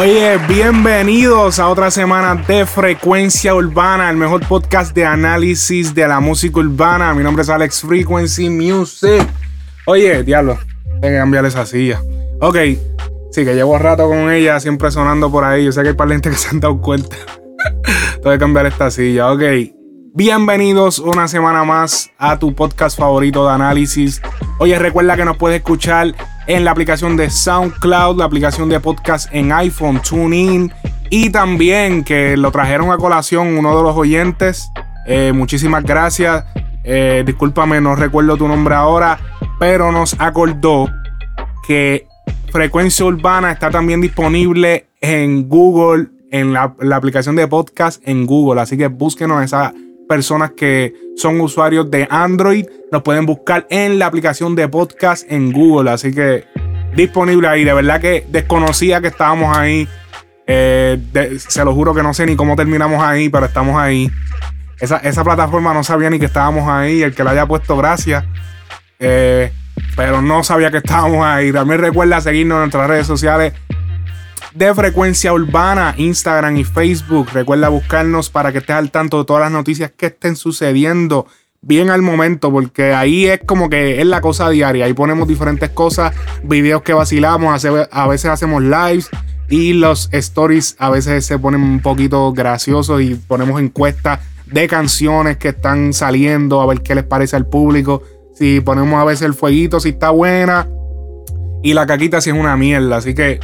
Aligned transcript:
Oye, 0.00 0.38
bienvenidos 0.48 1.58
a 1.58 1.68
otra 1.68 1.90
semana 1.90 2.34
de 2.34 2.64
Frecuencia 2.64 3.54
Urbana, 3.54 4.08
el 4.08 4.16
mejor 4.16 4.40
podcast 4.48 4.94
de 4.94 5.04
análisis 5.04 5.94
de 5.94 6.08
la 6.08 6.20
música 6.20 6.58
urbana. 6.58 7.12
Mi 7.12 7.22
nombre 7.22 7.42
es 7.42 7.50
Alex 7.50 7.82
Frequency 7.82 8.48
Music. 8.48 9.28
Oye, 9.84 10.22
diablo, 10.22 10.58
tengo 11.02 11.02
que 11.02 11.18
cambiar 11.18 11.44
esa 11.44 11.66
silla. 11.66 12.00
Ok, 12.40 12.56
sí, 13.30 13.44
que 13.44 13.54
llevo 13.54 13.76
rato 13.76 14.08
con 14.08 14.32
ella, 14.32 14.58
siempre 14.58 14.90
sonando 14.90 15.30
por 15.30 15.44
ahí. 15.44 15.66
Yo 15.66 15.72
sé 15.72 15.82
que 15.82 15.88
hay 15.88 15.94
par 15.94 16.08
gente 16.08 16.30
que 16.30 16.36
se 16.36 16.48
han 16.48 16.60
dado 16.60 16.80
cuenta. 16.80 17.16
tengo 18.22 18.30
que 18.30 18.38
cambiar 18.38 18.64
esta 18.64 18.90
silla. 18.90 19.30
Ok, 19.30 19.42
bienvenidos 20.14 20.98
una 20.98 21.28
semana 21.28 21.62
más 21.64 22.10
a 22.16 22.38
tu 22.38 22.54
podcast 22.54 22.98
favorito 22.98 23.46
de 23.46 23.52
análisis. 23.52 24.22
Oye, 24.60 24.78
recuerda 24.78 25.14
que 25.18 25.26
nos 25.26 25.36
puedes 25.36 25.58
escuchar 25.58 26.14
en 26.50 26.64
la 26.64 26.72
aplicación 26.72 27.16
de 27.16 27.30
SoundCloud, 27.30 28.18
la 28.18 28.24
aplicación 28.24 28.68
de 28.68 28.80
podcast 28.80 29.28
en 29.32 29.52
iPhone, 29.52 30.00
TuneIn 30.02 30.72
y 31.08 31.30
también 31.30 32.02
que 32.02 32.36
lo 32.36 32.50
trajeron 32.50 32.90
a 32.90 32.96
colación 32.96 33.56
uno 33.56 33.76
de 33.76 33.82
los 33.84 33.96
oyentes. 33.96 34.68
Eh, 35.06 35.30
muchísimas 35.32 35.84
gracias. 35.84 36.44
Eh, 36.82 37.22
discúlpame, 37.24 37.80
no 37.80 37.94
recuerdo 37.94 38.36
tu 38.36 38.48
nombre 38.48 38.74
ahora, 38.74 39.20
pero 39.60 39.92
nos 39.92 40.16
acordó 40.18 40.88
que 41.68 42.08
Frecuencia 42.50 43.06
Urbana 43.06 43.52
está 43.52 43.70
también 43.70 44.00
disponible 44.00 44.88
en 45.00 45.48
Google, 45.48 46.08
en 46.32 46.52
la, 46.52 46.74
la 46.80 46.96
aplicación 46.96 47.36
de 47.36 47.46
podcast 47.46 48.02
en 48.08 48.26
Google. 48.26 48.60
Así 48.60 48.76
que 48.76 48.88
búsquenos 48.88 49.44
esa 49.44 49.72
personas 50.10 50.50
que 50.56 50.92
son 51.16 51.40
usuarios 51.40 51.88
de 51.88 52.08
Android 52.10 52.66
nos 52.90 53.02
pueden 53.02 53.26
buscar 53.26 53.68
en 53.70 54.00
la 54.00 54.06
aplicación 54.06 54.56
de 54.56 54.66
podcast 54.66 55.24
en 55.30 55.52
Google. 55.52 55.88
Así 55.88 56.12
que 56.12 56.46
disponible 56.96 57.46
ahí. 57.46 57.62
De 57.62 57.72
verdad 57.72 58.00
que 58.00 58.26
desconocía 58.28 59.00
que 59.00 59.06
estábamos 59.06 59.56
ahí. 59.56 59.88
Eh, 60.48 60.98
se 61.38 61.64
lo 61.64 61.72
juro 61.74 61.94
que 61.94 62.02
no 62.02 62.12
sé 62.12 62.26
ni 62.26 62.34
cómo 62.34 62.56
terminamos 62.56 63.00
ahí, 63.00 63.28
pero 63.28 63.46
estamos 63.46 63.80
ahí. 63.80 64.10
Esa, 64.80 65.22
plataforma 65.22 65.72
no 65.72 65.84
sabía 65.84 66.10
ni 66.10 66.18
que 66.18 66.26
estábamos 66.26 66.68
ahí. 66.68 67.04
El 67.04 67.14
que 67.14 67.22
la 67.22 67.30
haya 67.30 67.46
puesto, 67.46 67.76
gracias. 67.76 68.24
Eh, 68.98 69.52
pero 69.94 70.20
no 70.20 70.42
sabía 70.42 70.72
que 70.72 70.78
estábamos 70.78 71.24
ahí. 71.24 71.52
También 71.52 71.80
recuerda 71.80 72.20
seguirnos 72.20 72.56
en 72.56 72.60
nuestras 72.62 72.88
redes 72.88 73.06
sociales 73.06 73.52
de 74.54 74.74
Frecuencia 74.74 75.32
Urbana, 75.32 75.94
Instagram 75.96 76.56
y 76.56 76.64
Facebook. 76.64 77.28
Recuerda 77.32 77.68
buscarnos 77.68 78.30
para 78.30 78.52
que 78.52 78.58
estés 78.58 78.76
al 78.76 78.90
tanto 78.90 79.18
de 79.18 79.24
todas 79.24 79.42
las 79.42 79.52
noticias 79.52 79.92
que 79.96 80.06
estén 80.06 80.36
sucediendo 80.36 81.26
bien 81.62 81.90
al 81.90 82.02
momento, 82.02 82.50
porque 82.50 82.94
ahí 82.94 83.26
es 83.26 83.40
como 83.44 83.68
que 83.68 84.00
es 84.00 84.06
la 84.06 84.20
cosa 84.20 84.48
diaria. 84.48 84.86
Ahí 84.86 84.94
ponemos 84.94 85.28
diferentes 85.28 85.70
cosas, 85.70 86.14
videos 86.42 86.82
que 86.82 86.92
vacilamos, 86.92 87.64
a 87.90 88.08
veces 88.08 88.30
hacemos 88.30 88.62
lives 88.62 89.08
y 89.48 89.72
los 89.74 90.08
stories 90.12 90.76
a 90.78 90.90
veces 90.90 91.26
se 91.26 91.38
ponen 91.38 91.62
un 91.62 91.80
poquito 91.80 92.32
graciosos 92.32 93.02
y 93.02 93.14
ponemos 93.14 93.60
encuestas 93.60 94.20
de 94.46 94.66
canciones 94.68 95.36
que 95.36 95.48
están 95.48 95.92
saliendo, 95.92 96.60
a 96.60 96.66
ver 96.66 96.82
qué 96.82 96.94
les 96.94 97.04
parece 97.04 97.36
al 97.36 97.46
público. 97.46 98.02
Si 98.34 98.60
ponemos 98.60 99.00
a 99.00 99.04
veces 99.04 99.26
el 99.26 99.34
fueguito, 99.34 99.80
si 99.80 99.90
está 99.90 100.10
buena. 100.10 100.68
Y 101.62 101.74
la 101.74 101.86
caquita 101.86 102.20
si 102.20 102.30
es 102.30 102.36
una 102.36 102.56
mierda. 102.56 102.96
Así 102.96 103.14
que 103.14 103.38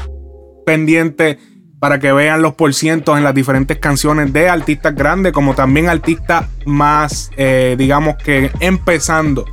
pendiente 0.66 1.38
para 1.78 2.00
que 2.00 2.12
vean 2.12 2.43
los 2.43 2.54
porcientos 2.54 3.16
en 3.16 3.22
las 3.22 3.34
diferentes 3.34 3.78
canciones 3.78 4.32
de 4.32 4.49
artistas 4.49 4.94
grandes 4.97 5.32
como 5.32 5.54
también 5.54 5.88
artistas 5.88 6.47
más, 6.66 7.31
eh, 7.37 7.77
digamos 7.78 8.16
que 8.16 8.50
empezando. 8.59 9.47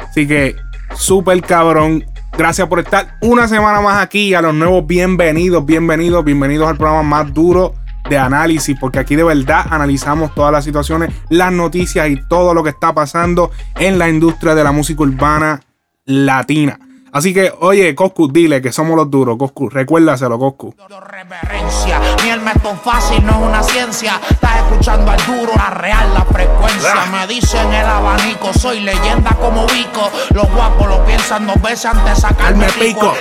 Así 0.00 0.26
que 0.26 0.56
súper 0.96 1.40
cabrón. 1.42 2.04
Gracias 2.36 2.66
por 2.66 2.80
estar 2.80 3.16
una 3.20 3.46
semana 3.46 3.80
más 3.80 4.02
aquí. 4.02 4.34
A 4.34 4.42
los 4.42 4.52
nuevos 4.52 4.84
bienvenidos, 4.84 5.64
bienvenidos, 5.64 6.24
bienvenidos 6.24 6.68
al 6.68 6.76
programa 6.76 7.04
más 7.04 7.32
duro 7.32 7.74
de 8.10 8.18
análisis, 8.18 8.76
porque 8.80 8.98
aquí 8.98 9.14
de 9.14 9.22
verdad 9.22 9.66
analizamos 9.70 10.34
todas 10.34 10.50
las 10.50 10.64
situaciones, 10.64 11.14
las 11.30 11.52
noticias 11.52 12.10
y 12.10 12.16
todo 12.28 12.54
lo 12.54 12.64
que 12.64 12.70
está 12.70 12.92
pasando 12.92 13.52
en 13.76 14.00
la 14.00 14.08
industria 14.08 14.56
de 14.56 14.64
la 14.64 14.72
música 14.72 15.04
urbana 15.04 15.60
latina. 16.06 16.78
Así 17.14 17.32
que, 17.32 17.54
oye, 17.60 17.94
Coscu, 17.94 18.26
dile 18.26 18.60
que 18.60 18.72
somos 18.72 18.96
los 18.96 19.08
duros, 19.08 19.38
Coscu. 19.38 19.70
Recuérdaselo, 19.70 20.36
Coscu. 20.36 20.74
Reverencia, 21.06 22.00
ni 22.24 22.30
el 22.30 22.40
método 22.40 22.74
fácil 22.74 23.24
no 23.24 23.30
es 23.30 23.38
una 23.38 23.62
ciencia. 23.62 24.20
Estás 24.28 24.56
escuchando 24.56 25.12
al 25.12 25.24
duro, 25.24 25.52
la 25.54 25.70
real, 25.70 26.12
la 26.12 26.24
frecuencia. 26.24 27.06
Me 27.12 27.24
dicen 27.28 27.72
el 27.72 27.86
abanico, 27.86 28.52
soy 28.52 28.80
leyenda 28.80 29.30
como 29.40 29.64
Vico. 29.68 30.10
Los 30.34 30.52
guapos 30.52 30.88
lo 30.88 31.04
piensan 31.04 31.46
dos 31.46 31.62
veces 31.62 31.86
antes 31.86 32.16
de 32.16 32.20
sacarme 32.20 32.66
pico. 32.80 33.14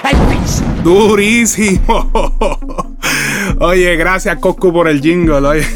Durísimo. 0.83 2.09
Oye, 3.59 3.95
gracias, 3.95 4.39
Coscu, 4.39 4.73
por 4.73 4.87
el 4.87 5.01
jingle, 5.01 5.47
oye. 5.47 5.59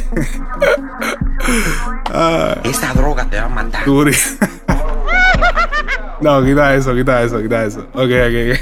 Esta 2.64 2.94
droga 2.94 3.26
te 3.26 3.38
va 3.38 3.46
a 3.46 3.50
mandar. 3.50 3.86
Durísimo. 3.86 4.40
No, 6.22 6.44
quita 6.44 6.76
eso, 6.76 6.96
quita 6.96 7.24
eso, 7.24 7.42
quita 7.42 7.66
eso. 7.66 7.82
Ok, 7.94 8.12
ok. 8.28 8.60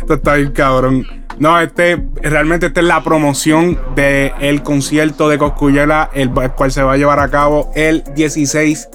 Esto 0.00 0.14
está 0.14 0.34
bien 0.34 0.52
cabrón. 0.52 1.06
No, 1.38 1.58
este, 1.58 2.02
realmente 2.22 2.66
esta 2.66 2.80
es 2.80 2.86
la 2.86 3.02
promoción 3.02 3.78
del 3.94 4.62
concierto 4.62 5.28
de 5.28 5.38
Coscuyela, 5.38 6.10
el, 6.12 6.30
cual 6.30 6.70
se 6.70 6.82
va 6.82 6.94
a 6.94 6.96
llevar 6.96 7.18
a 7.18 7.30
cabo 7.30 7.70
el 7.74 8.04
16 8.14 8.88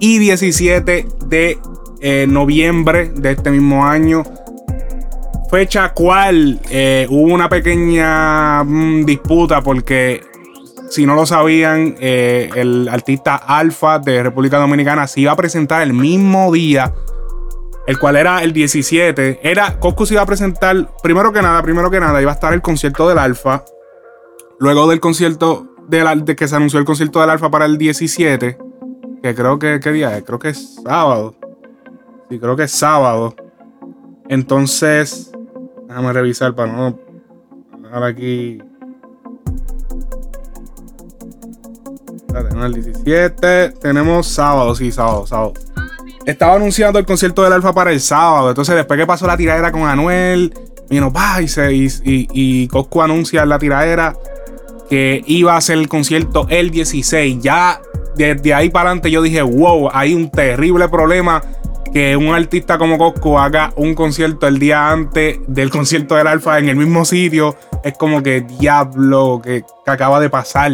y 0.00 0.18
17 0.18 1.06
de 1.26 1.58
eh, 2.00 2.26
noviembre 2.28 3.12
de 3.14 3.32
este 3.32 3.50
mismo 3.50 3.86
año. 3.86 4.24
Fecha 5.50 5.92
cual 5.92 6.58
eh, 6.68 7.06
hubo 7.08 7.32
una 7.32 7.48
pequeña 7.48 8.64
mm, 8.64 9.04
disputa 9.04 9.62
porque 9.62 10.20
si 10.94 11.06
no 11.06 11.16
lo 11.16 11.26
sabían, 11.26 11.96
eh, 11.98 12.50
el 12.54 12.88
artista 12.88 13.34
Alfa 13.34 13.98
de 13.98 14.22
República 14.22 14.58
Dominicana 14.58 15.08
se 15.08 15.22
iba 15.22 15.32
a 15.32 15.36
presentar 15.36 15.82
el 15.82 15.92
mismo 15.92 16.52
día, 16.52 16.94
el 17.88 17.98
cual 17.98 18.14
era 18.14 18.44
el 18.44 18.52
17. 18.52 19.40
Era, 19.42 19.80
Coscu 19.80 20.06
se 20.06 20.14
iba 20.14 20.22
a 20.22 20.26
presentar, 20.26 20.88
primero 21.02 21.32
que 21.32 21.42
nada, 21.42 21.60
primero 21.62 21.90
que 21.90 21.98
nada, 21.98 22.22
iba 22.22 22.30
a 22.30 22.34
estar 22.34 22.52
el 22.52 22.62
concierto 22.62 23.08
del 23.08 23.18
Alfa. 23.18 23.64
Luego 24.60 24.88
del 24.88 25.00
concierto 25.00 25.74
de, 25.88 26.36
que 26.36 26.46
se 26.46 26.54
anunció 26.54 26.78
el 26.78 26.84
concierto 26.84 27.20
del 27.20 27.30
Alfa 27.30 27.50
para 27.50 27.64
el 27.64 27.76
17, 27.76 28.56
que 29.20 29.34
creo 29.34 29.58
que, 29.58 29.80
¿qué 29.80 29.90
día 29.90 30.16
es? 30.16 30.22
Creo 30.22 30.38
que 30.38 30.50
es 30.50 30.76
sábado. 30.84 31.34
Sí, 32.30 32.38
creo 32.38 32.54
que 32.54 32.62
es 32.62 32.70
sábado. 32.70 33.34
Entonces, 34.28 35.32
déjame 35.88 36.12
revisar 36.12 36.54
para 36.54 36.72
no 36.72 37.00
dejar 37.82 38.04
aquí 38.04 38.62
Tenemos 42.42 42.66
el 42.66 42.74
17. 42.74 43.70
Tenemos 43.80 44.26
sábado, 44.26 44.74
sí, 44.74 44.90
sábado, 44.90 45.26
sábado. 45.26 45.54
Estaba 46.26 46.54
anunciando 46.54 46.98
el 46.98 47.06
concierto 47.06 47.42
del 47.42 47.52
Alfa 47.52 47.72
para 47.72 47.92
el 47.92 48.00
sábado. 48.00 48.48
Entonces, 48.48 48.74
después 48.74 48.98
que 48.98 49.06
pasó 49.06 49.26
la 49.26 49.36
tiradera 49.36 49.70
con 49.70 49.82
Anuel, 49.82 50.54
vino 50.88 51.12
y, 51.40 51.48
se, 51.48 51.74
y, 51.74 51.88
y, 52.04 52.68
Cosco 52.68 53.02
anuncia 53.02 53.44
la 53.46 53.58
tiradera 53.58 54.14
que 54.88 55.22
iba 55.26 55.54
a 55.54 55.58
hacer 55.58 55.78
el 55.78 55.88
concierto 55.88 56.46
el 56.48 56.70
16. 56.70 57.42
Ya 57.42 57.80
desde 58.16 58.54
ahí 58.54 58.70
para 58.70 58.90
adelante 58.90 59.10
yo 59.10 59.22
dije, 59.22 59.42
wow, 59.42 59.90
hay 59.92 60.14
un 60.14 60.30
terrible 60.30 60.88
problema 60.88 61.42
que 61.92 62.16
un 62.16 62.34
artista 62.34 62.76
como 62.76 62.98
Cosco 62.98 63.38
haga 63.38 63.72
un 63.76 63.94
concierto 63.94 64.48
el 64.48 64.58
día 64.58 64.90
antes 64.90 65.38
del 65.46 65.70
concierto 65.70 66.16
del 66.16 66.26
Alfa 66.26 66.58
en 66.58 66.68
el 66.68 66.76
mismo 66.76 67.04
sitio. 67.04 67.56
Es 67.84 67.96
como 67.96 68.22
que 68.22 68.40
diablo 68.40 69.40
que 69.42 69.62
acaba 69.86 70.18
de 70.20 70.28
pasar. 70.28 70.72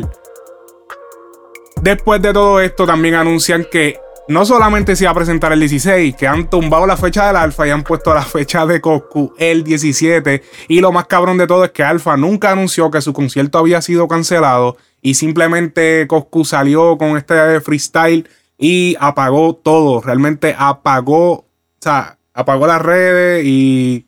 Después 1.83 2.21
de 2.21 2.33
todo 2.33 2.61
esto, 2.61 2.87
también 2.87 3.15
anuncian 3.15 3.67
que 3.71 3.99
no 4.29 4.45
solamente 4.45 4.95
se 4.95 5.07
va 5.07 5.11
a 5.11 5.15
presentar 5.15 5.53
el 5.53 5.61
16, 5.61 6.15
que 6.15 6.29
han 6.29 6.49
tumbado 6.49 6.87
la 6.87 6.97
fecha 6.97 7.27
del 7.27 7.37
Alfa 7.37 7.67
y 7.67 7.71
han 7.71 7.83
puesto 7.83 8.15
la 8.15 8.23
fecha 8.23 8.67
de 8.67 8.81
Coscu 8.81 9.35
el 9.39 9.65
17. 9.65 10.43
Y 10.69 10.81
lo 10.81 10.93
más 10.93 11.07
cabrón 11.07 11.39
de 11.39 11.47
todo 11.47 11.65
es 11.65 11.73
que 11.73 11.83
Alfa 11.83 12.17
nunca 12.17 12.53
anunció 12.53 12.91
que 12.91 13.01
su 13.01 13.13
concierto 13.13 13.59
había 13.59 13.83
sido 13.83 14.07
cancelado 14.07 14.77
y 15.03 15.15
simplemente 15.15 16.07
Coscu 16.07 16.45
salió 16.45 16.97
con 16.97 17.17
este 17.17 17.61
freestyle 17.61 18.29
y 18.57 18.97
apagó 19.01 19.55
todo. 19.57 20.01
Realmente 20.01 20.55
apagó, 20.57 21.33
o 21.33 21.47
sea, 21.81 22.19
apagó 22.35 22.67
las 22.67 22.83
redes 22.83 23.45
y 23.45 24.07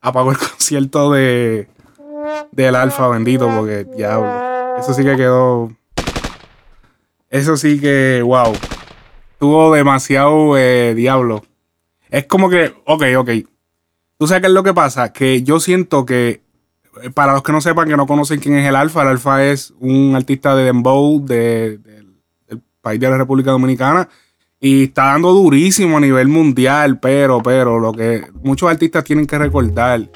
apagó 0.00 0.30
el 0.30 0.38
concierto 0.50 1.10
de 1.10 1.68
del 2.52 2.74
Alfa, 2.74 3.08
bendito, 3.08 3.48
porque 3.54 3.84
diablo. 3.84 4.78
Eso 4.78 4.94
sí 4.94 5.02
que 5.02 5.16
quedó. 5.16 5.72
Eso 7.30 7.56
sí 7.56 7.80
que, 7.80 8.22
wow. 8.24 8.54
Tuvo 9.38 9.74
demasiado 9.74 10.56
eh, 10.56 10.94
diablo. 10.94 11.44
Es 12.10 12.26
como 12.26 12.48
que, 12.48 12.74
ok, 12.84 13.04
ok. 13.18 13.30
¿Tú 14.18 14.26
sabes 14.26 14.40
qué 14.40 14.46
es 14.48 14.52
lo 14.52 14.62
que 14.62 14.74
pasa? 14.74 15.12
Que 15.12 15.42
yo 15.42 15.60
siento 15.60 16.04
que, 16.04 16.42
eh, 17.02 17.10
para 17.10 17.34
los 17.34 17.42
que 17.42 17.52
no 17.52 17.60
sepan, 17.60 17.88
que 17.88 17.96
no 17.96 18.06
conocen 18.06 18.40
quién 18.40 18.56
es 18.56 18.66
el 18.66 18.74
Alfa, 18.74 19.02
el 19.02 19.08
Alfa 19.08 19.44
es 19.44 19.72
un 19.78 20.14
artista 20.16 20.56
de 20.56 20.64
Dembow 20.64 21.24
de, 21.24 21.78
del 21.78 22.62
país 22.80 22.98
de 22.98 23.10
la 23.10 23.18
República 23.18 23.50
Dominicana 23.50 24.08
y 24.60 24.84
está 24.84 25.04
dando 25.06 25.32
durísimo 25.32 25.98
a 25.98 26.00
nivel 26.00 26.28
mundial, 26.28 26.98
pero, 26.98 27.42
pero, 27.42 27.78
lo 27.78 27.92
que 27.92 28.26
muchos 28.42 28.68
artistas 28.68 29.04
tienen 29.04 29.26
que 29.26 29.38
recordar, 29.38 30.10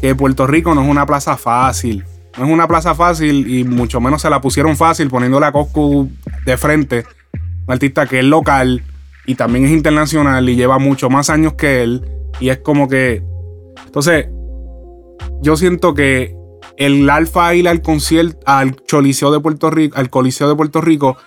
que 0.00 0.14
Puerto 0.14 0.46
Rico 0.46 0.74
no 0.74 0.82
es 0.82 0.88
una 0.88 1.04
plaza 1.04 1.36
fácil. 1.36 2.04
No 2.36 2.44
es 2.46 2.50
una 2.50 2.66
plaza 2.66 2.94
fácil 2.94 3.46
y 3.48 3.64
mucho 3.64 4.00
menos 4.00 4.22
se 4.22 4.30
la 4.30 4.40
pusieron 4.40 4.76
fácil 4.76 5.08
poniéndole 5.08 5.46
a 5.46 5.52
Coscu 5.52 6.08
de 6.46 6.56
frente. 6.56 7.04
Un 7.66 7.72
artista 7.74 8.06
que 8.06 8.20
es 8.20 8.24
local 8.24 8.82
y 9.26 9.34
también 9.34 9.66
es 9.66 9.72
internacional 9.72 10.48
y 10.48 10.56
lleva 10.56 10.78
mucho 10.78 11.10
más 11.10 11.30
años 11.30 11.54
que 11.54 11.82
él. 11.82 12.08
Y 12.40 12.48
es 12.48 12.58
como 12.58 12.88
que. 12.88 13.22
Entonces, 13.84 14.28
yo 15.42 15.56
siento 15.56 15.94
que 15.94 16.34
el 16.78 17.08
Alfa 17.10 17.54
ir 17.54 17.68
al 17.68 17.82
concierto, 17.82 18.40
al 18.46 18.76
Choliseo 18.86 19.30
de 19.30 19.40
Puerto 19.40 19.70
Rico, 19.70 19.96
al 19.98 20.08
Coliseo 20.08 20.48
de 20.48 20.56
Puerto 20.56 20.80
Rico, 20.80 21.18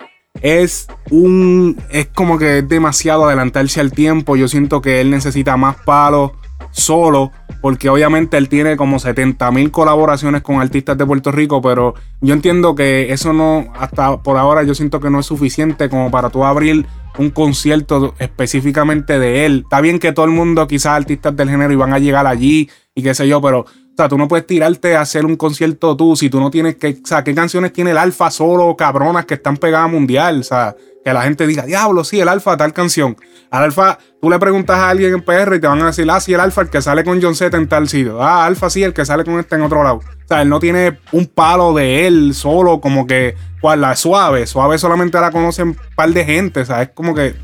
es 0.42 0.88
un. 1.12 1.78
Es 1.92 2.08
como 2.08 2.40
que 2.40 2.60
es 2.60 2.68
demasiado 2.68 3.26
adelantarse 3.26 3.80
al 3.80 3.92
tiempo. 3.92 4.36
Yo 4.36 4.48
siento 4.48 4.82
que 4.82 5.02
él 5.02 5.12
necesita 5.12 5.56
más 5.56 5.78
palos 5.86 6.32
solo, 6.76 7.32
porque 7.62 7.90
obviamente 7.90 8.36
él 8.38 8.50
tiene 8.50 8.76
como 8.76 9.00
70 9.00 9.50
mil 9.52 9.72
colaboraciones 9.72 10.42
con 10.42 10.60
artistas 10.60 10.98
de 10.98 11.06
Puerto 11.06 11.32
Rico, 11.32 11.62
pero 11.62 11.96
yo 12.20 12.34
entiendo 12.34 12.76
que 12.76 13.14
eso 13.14 13.32
no, 13.32 13.68
hasta 13.80 14.22
por 14.22 14.38
ahora 14.38 14.64
yo 14.64 14.76
siento 14.76 15.00
que 15.00 15.10
no 15.10 15.22
es 15.22 15.26
suficiente 15.26 15.90
como 15.90 16.12
para 16.12 16.30
tú 16.30 16.44
abrir 16.44 16.86
un 17.18 17.30
concierto 17.30 18.14
específicamente 18.20 19.20
de 19.20 19.46
él. 19.46 19.62
Está 19.64 19.80
bien 19.80 20.00
que 20.00 20.12
todo 20.12 20.26
el 20.26 20.32
mundo, 20.32 20.68
quizás 20.68 20.98
artistas 20.98 21.34
del 21.36 21.50
género, 21.50 21.72
iban 21.72 21.94
a 21.94 22.00
llegar 22.00 22.28
allí 22.28 22.70
y 22.94 23.02
qué 23.02 23.14
sé 23.14 23.26
yo, 23.26 23.42
pero 23.42 23.60
o 23.62 23.96
sea, 23.96 24.10
tú 24.10 24.18
no 24.18 24.28
puedes 24.28 24.46
tirarte 24.46 24.98
a 24.98 25.02
hacer 25.02 25.26
un 25.26 25.38
concierto 25.38 25.96
tú 25.96 26.18
si 26.18 26.30
tú 26.30 26.42
no 26.42 26.52
tienes 26.52 26.76
que, 26.76 27.00
o 27.02 27.08
sea, 27.08 27.24
qué 27.24 27.34
canciones 27.34 27.72
tiene 27.72 27.92
el 27.92 27.98
Alfa 27.98 28.30
solo, 28.30 28.76
cabronas 28.76 29.26
que 29.26 29.36
están 29.36 29.56
pegadas 29.56 29.90
mundial, 29.90 30.42
o 30.42 30.44
sea, 30.44 30.76
que 31.06 31.14
la 31.14 31.22
gente 31.22 31.46
diga, 31.46 31.68
diablo, 31.68 32.04
sí, 32.04 32.20
el 32.20 32.28
Alfa, 32.28 32.58
tal 32.58 32.74
canción. 32.74 33.16
Al 33.52 33.66
Alfa, 33.66 34.00
tú 34.20 34.28
le 34.28 34.40
preguntas 34.40 34.80
a 34.80 34.90
alguien 34.90 35.14
en 35.14 35.22
PR 35.22 35.56
y 35.56 35.60
te 35.60 35.68
van 35.68 35.80
a 35.84 35.86
decir, 35.86 36.10
ah, 36.10 36.20
sí, 36.20 36.34
el 36.34 36.40
Alfa, 36.40 36.62
el 36.62 36.70
que 36.72 36.82
sale 36.82 37.04
con 37.04 37.22
John 37.22 37.36
Z 37.36 37.56
en 37.56 37.68
tal 37.68 37.88
sitio. 37.88 38.24
Ah, 38.24 38.44
Alfa, 38.44 38.72
sí, 38.72 38.82
el 38.82 38.92
que 38.92 39.06
sale 39.06 39.24
con 39.24 39.40
este 39.40 39.54
en 39.54 39.62
otro 39.62 39.84
lado. 39.84 39.98
O 39.98 40.28
sea, 40.28 40.42
él 40.42 40.50
no 40.50 40.60
tiene 40.60 40.98
un 41.12 41.28
palo 41.28 41.76
de 41.76 42.08
él 42.08 42.34
solo, 42.34 42.82
como 42.82 43.06
que, 43.06 43.36
cual, 43.62 43.82
la 43.82 43.96
suave. 43.96 44.48
Suave 44.48 44.80
solamente 44.80 45.22
la 45.22 45.30
conocen 45.30 45.68
un 45.68 45.78
par 45.96 46.10
de 46.10 46.26
gente. 46.26 46.62
O 46.62 46.66
sea, 46.66 46.82
es 46.82 46.90
como 46.90 47.14
que 47.14 47.36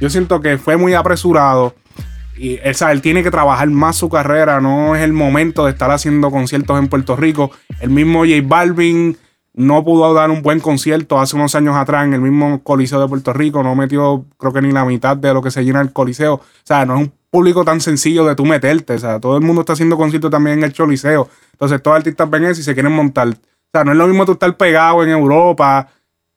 yo 0.00 0.08
siento 0.08 0.40
que 0.40 0.56
fue 0.56 0.78
muy 0.78 0.94
apresurado. 0.94 1.74
Y 2.38 2.58
o 2.58 2.72
sea, 2.72 2.90
él 2.90 3.02
tiene 3.02 3.22
que 3.22 3.30
trabajar 3.30 3.68
más 3.68 3.96
su 3.96 4.08
carrera. 4.08 4.62
No 4.62 4.96
es 4.96 5.02
el 5.02 5.12
momento 5.12 5.66
de 5.66 5.72
estar 5.72 5.90
haciendo 5.90 6.30
conciertos 6.30 6.78
en 6.78 6.88
Puerto 6.88 7.16
Rico. 7.16 7.50
El 7.80 7.90
mismo 7.90 8.20
J 8.20 8.40
Balvin 8.42 9.18
no 9.54 9.84
pudo 9.84 10.12
dar 10.14 10.30
un 10.30 10.42
buen 10.42 10.58
concierto 10.58 11.20
hace 11.20 11.36
unos 11.36 11.54
años 11.54 11.76
atrás 11.76 12.04
en 12.04 12.12
el 12.12 12.20
mismo 12.20 12.62
Coliseo 12.62 13.00
de 13.00 13.08
Puerto 13.08 13.32
Rico. 13.32 13.62
No 13.62 13.76
metió, 13.76 14.24
creo 14.36 14.52
que 14.52 14.60
ni 14.60 14.72
la 14.72 14.84
mitad 14.84 15.16
de 15.16 15.32
lo 15.32 15.42
que 15.42 15.52
se 15.52 15.64
llena 15.64 15.80
el 15.80 15.92
Coliseo. 15.92 16.34
O 16.34 16.42
sea, 16.64 16.84
no 16.84 16.96
es 16.96 17.00
un 17.02 17.12
público 17.30 17.64
tan 17.64 17.80
sencillo 17.80 18.24
de 18.24 18.34
tú 18.34 18.44
meterte. 18.44 18.94
O 18.94 18.98
sea, 18.98 19.20
todo 19.20 19.36
el 19.36 19.44
mundo 19.44 19.60
está 19.60 19.74
haciendo 19.74 19.96
conciertos 19.96 20.30
también 20.30 20.58
en 20.58 20.64
el 20.64 20.74
Coliseo. 20.74 21.28
Entonces, 21.52 21.80
todos 21.80 21.94
los 21.94 22.00
artistas 22.00 22.28
ven 22.28 22.44
eso 22.44 22.60
y 22.60 22.64
se 22.64 22.74
quieren 22.74 22.92
montar. 22.92 23.28
O 23.28 23.32
sea, 23.72 23.84
no 23.84 23.92
es 23.92 23.96
lo 23.96 24.08
mismo 24.08 24.26
tú 24.26 24.32
estar 24.32 24.56
pegado 24.56 25.04
en 25.04 25.10
Europa. 25.10 25.88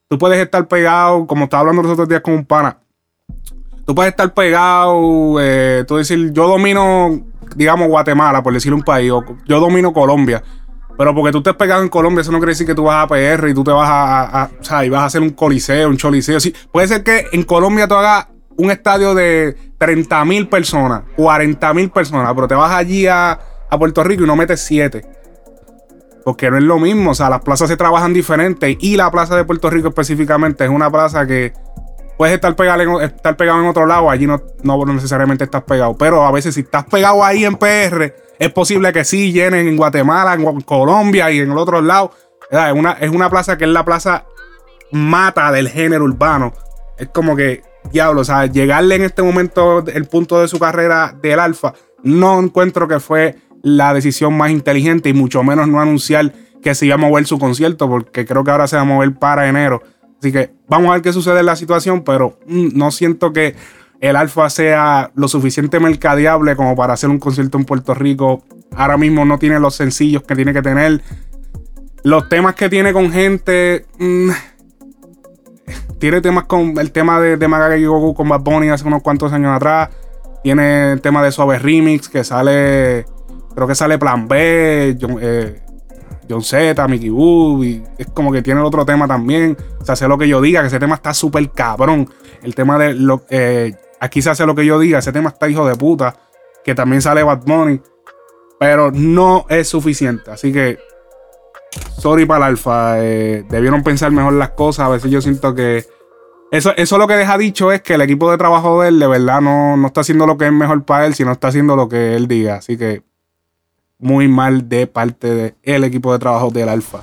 Tú 0.07 0.19
puedes 0.19 0.39
estar 0.39 0.67
pegado, 0.67 1.25
como 1.25 1.45
estaba 1.45 1.61
hablando 1.61 1.81
los 1.81 1.91
otros 1.93 2.07
días 2.07 2.21
con 2.21 2.35
un 2.35 2.45
pana. 2.45 2.77
Tú 3.85 3.95
puedes 3.95 4.11
estar 4.11 4.31
pegado, 4.33 5.37
eh, 5.41 5.85
tú 5.87 5.95
decir, 5.95 6.33
yo 6.33 6.47
domino, 6.47 7.19
digamos, 7.55 7.87
Guatemala, 7.87 8.43
por 8.43 8.53
decir 8.53 8.73
un 8.73 8.83
país, 8.83 9.11
o 9.11 9.23
yo 9.45 9.59
domino 9.59 9.91
Colombia. 9.91 10.43
Pero 10.97 11.13
porque 11.13 11.31
tú 11.31 11.37
estés 11.37 11.53
pegado 11.53 11.83
en 11.83 11.89
Colombia, 11.89 12.21
eso 12.21 12.31
no 12.31 12.39
quiere 12.39 12.53
decir 12.53 12.65
que 12.65 12.73
tú 12.73 12.83
vas 12.83 13.03
a 13.03 13.07
PR 13.07 13.47
y 13.47 13.53
tú 13.53 13.63
te 13.63 13.71
vas 13.71 13.87
a, 13.87 14.49
o 14.59 14.63
sea, 14.63 14.83
y 14.83 14.89
vas 14.89 15.01
a 15.01 15.05
hacer 15.05 15.21
un 15.21 15.29
coliseo, 15.29 15.89
un 15.89 15.97
choliseo. 15.97 16.39
Sí, 16.39 16.53
puede 16.71 16.87
ser 16.87 17.03
que 17.03 17.27
en 17.31 17.43
Colombia 17.43 17.87
tú 17.87 17.93
hagas 17.93 18.27
un 18.57 18.71
estadio 18.71 19.13
de 19.13 19.55
30 19.77 20.25
mil 20.25 20.47
personas, 20.49 21.03
40 21.15 21.73
mil 21.75 21.91
personas, 21.91 22.33
pero 22.33 22.47
te 22.47 22.55
vas 22.55 22.71
allí 22.71 23.05
a, 23.07 23.39
Puerto 23.77 24.03
Rico 24.03 24.23
y 24.23 24.27
no 24.27 24.35
metes 24.35 24.61
7. 24.61 25.05
Porque 26.25 26.49
no 26.49 26.57
es 26.57 26.63
lo 26.63 26.79
mismo, 26.79 27.11
o 27.11 27.15
sea, 27.15 27.29
las 27.29 27.41
plazas 27.41 27.69
se 27.69 27.77
trabajan 27.77 28.11
diferentes 28.11 28.75
y 28.79 28.97
la 28.97 29.11
plaza 29.11 29.35
de 29.35 29.45
Puerto 29.45 29.69
Rico 29.69 29.89
específicamente 29.89 30.63
es 30.63 30.69
una 30.69 30.89
plaza 30.91 31.27
que 31.27 31.53
puedes 32.17 32.33
estar 32.33 32.55
pegado 32.55 32.81
en, 32.81 33.05
estar 33.05 33.37
pegado 33.37 33.61
en 33.61 33.67
otro 33.67 33.85
lado, 33.85 34.09
allí 34.09 34.25
no, 34.25 34.41
no 34.63 34.83
necesariamente 34.85 35.43
estás 35.43 35.63
pegado, 35.63 35.95
pero 35.95 36.25
a 36.25 36.31
veces 36.31 36.55
si 36.55 36.61
estás 36.61 36.85
pegado 36.85 37.23
ahí 37.23 37.45
en 37.45 37.55
PR, 37.55 38.13
es 38.39 38.51
posible 38.51 38.93
que 38.93 39.03
sí 39.03 39.31
llenen 39.31 39.67
en 39.67 39.77
Guatemala, 39.77 40.33
en 40.33 40.61
Colombia 40.61 41.31
y 41.31 41.39
en 41.39 41.51
el 41.51 41.57
otro 41.57 41.81
lado. 41.81 42.11
Es 42.49 42.73
una, 42.73 42.93
es 42.93 43.11
una 43.11 43.29
plaza 43.29 43.57
que 43.57 43.65
es 43.65 43.69
la 43.69 43.83
plaza 43.83 44.25
mata 44.91 45.51
del 45.51 45.69
género 45.69 46.05
urbano. 46.05 46.53
Es 46.97 47.09
como 47.09 47.35
que, 47.35 47.63
diablo, 47.91 48.21
o 48.21 48.25
sea, 48.25 48.45
llegarle 48.45 48.95
en 48.95 49.03
este 49.03 49.21
momento 49.21 49.83
el 49.87 50.05
punto 50.05 50.39
de 50.39 50.47
su 50.47 50.59
carrera 50.59 51.15
del 51.21 51.39
alfa, 51.39 51.73
no 52.03 52.39
encuentro 52.39 52.87
que 52.87 52.99
fue 52.99 53.35
la 53.63 53.93
decisión 53.93 54.35
más 54.37 54.51
inteligente 54.51 55.09
y 55.09 55.13
mucho 55.13 55.43
menos 55.43 55.67
no 55.67 55.81
anunciar 55.81 56.31
que 56.61 56.75
se 56.75 56.85
iba 56.85 56.95
a 56.95 56.97
mover 56.97 57.25
su 57.25 57.39
concierto, 57.39 57.89
porque 57.89 58.25
creo 58.25 58.43
que 58.43 58.51
ahora 58.51 58.67
se 58.67 58.75
va 58.75 58.83
a 58.83 58.85
mover 58.85 59.13
para 59.15 59.47
enero. 59.47 59.81
Así 60.19 60.31
que 60.31 60.51
vamos 60.67 60.89
a 60.89 60.93
ver 60.93 61.01
qué 61.01 61.13
sucede 61.13 61.39
en 61.39 61.45
la 61.45 61.55
situación, 61.55 62.03
pero 62.03 62.39
mm, 62.47 62.69
no 62.73 62.91
siento 62.91 63.33
que 63.33 63.55
el 63.99 64.15
Alfa 64.15 64.49
sea 64.49 65.11
lo 65.15 65.27
suficiente 65.27 65.79
mercadeable 65.79 66.55
como 66.55 66.75
para 66.75 66.93
hacer 66.93 67.09
un 67.09 67.19
concierto 67.19 67.57
en 67.57 67.65
Puerto 67.65 67.93
Rico. 67.93 68.43
Ahora 68.75 68.97
mismo 68.97 69.25
no 69.25 69.39
tiene 69.39 69.59
los 69.59 69.75
sencillos 69.75 70.23
que 70.23 70.35
tiene 70.35 70.53
que 70.53 70.61
tener. 70.61 71.01
Los 72.03 72.29
temas 72.29 72.55
que 72.55 72.69
tiene 72.69 72.93
con 72.93 73.11
gente. 73.11 73.85
Mm, 73.97 74.29
tiene 75.99 76.21
temas 76.21 76.43
con 76.45 76.77
el 76.77 76.91
tema 76.91 77.19
de, 77.19 77.37
de 77.37 77.87
Goku 77.87 78.13
con 78.13 78.29
Bad 78.29 78.41
Bunny 78.41 78.69
hace 78.69 78.87
unos 78.87 79.01
cuantos 79.01 79.33
años 79.33 79.55
atrás. 79.55 79.89
Tiene 80.43 80.93
el 80.93 81.01
tema 81.01 81.23
de 81.23 81.31
Suave 81.31 81.57
Remix 81.57 82.07
que 82.07 82.23
sale. 82.23 83.05
Creo 83.55 83.67
que 83.67 83.73
sale 83.73 83.97
Plan 83.97 84.27
B, 84.27 84.95
John, 85.01 85.17
eh, 85.19 85.59
Z, 86.41 86.87
Mickey 86.87 87.09
Woo. 87.09 87.63
Y 87.63 87.83
es 87.97 88.07
como 88.13 88.31
que 88.31 88.43
tiene 88.43 88.59
el 88.59 88.65
otro 88.67 88.85
tema 88.85 89.07
también. 89.07 89.57
O 89.81 89.83
sea, 89.85 89.95
sé 89.95 90.07
lo 90.07 90.19
que 90.19 90.27
yo 90.27 90.39
diga, 90.39 90.61
que 90.61 90.67
ese 90.67 90.79
tema 90.79 90.95
está 90.95 91.15
súper 91.15 91.49
cabrón. 91.49 92.07
El 92.43 92.53
tema 92.53 92.77
de 92.77 92.93
lo, 92.93 93.25
eh, 93.29 93.73
Aquí 93.99 94.21
se 94.21 94.29
hace 94.29 94.45
lo 94.45 94.55
que 94.55 94.65
yo 94.65 94.79
diga. 94.79 94.99
Ese 94.99 95.11
tema 95.11 95.29
está 95.29 95.49
hijo 95.49 95.67
de 95.67 95.75
puta. 95.75 96.15
Que 96.63 96.75
también 96.75 97.01
sale 97.01 97.23
Bad 97.23 97.43
Bunny. 97.45 97.81
Pero 98.59 98.91
no 98.91 99.45
es 99.49 99.67
suficiente. 99.67 100.31
Así 100.31 100.51
que. 100.51 100.79
Sorry 101.97 102.25
para 102.25 102.45
el 102.45 102.51
alfa. 102.51 103.03
Eh, 103.03 103.45
debieron 103.49 103.83
pensar 103.83 104.11
mejor 104.11 104.33
las 104.33 104.51
cosas. 104.51 104.85
A 104.85 104.89
veces 104.89 105.11
yo 105.11 105.21
siento 105.21 105.53
que. 105.55 105.85
Eso, 106.51 106.73
eso 106.77 106.97
lo 106.97 107.07
que 107.07 107.15
deja 107.15 107.37
dicho 107.37 107.71
es 107.71 107.81
que 107.81 107.95
el 107.95 108.01
equipo 108.01 108.31
de 108.31 108.37
trabajo 108.37 108.81
de 108.81 108.87
él, 108.87 108.99
de 108.99 109.07
verdad, 109.07 109.41
no, 109.41 109.75
no 109.75 109.87
está 109.87 110.01
haciendo 110.01 110.25
lo 110.25 110.37
que 110.37 110.45
es 110.45 110.51
mejor 110.53 110.85
para 110.85 111.05
él, 111.05 111.13
sino 111.13 111.33
está 111.33 111.49
haciendo 111.49 111.75
lo 111.75 111.89
que 111.89 112.15
él 112.15 112.27
diga. 112.27 112.55
Así 112.55 112.77
que. 112.77 113.03
Muy 113.99 114.27
mal 114.27 114.69
de 114.69 114.85
parte 114.85 115.55
del 115.63 115.83
equipo 115.83 116.13
de 116.13 116.19
trabajo 116.19 116.51
del 116.51 116.69
Alfa. 116.69 116.99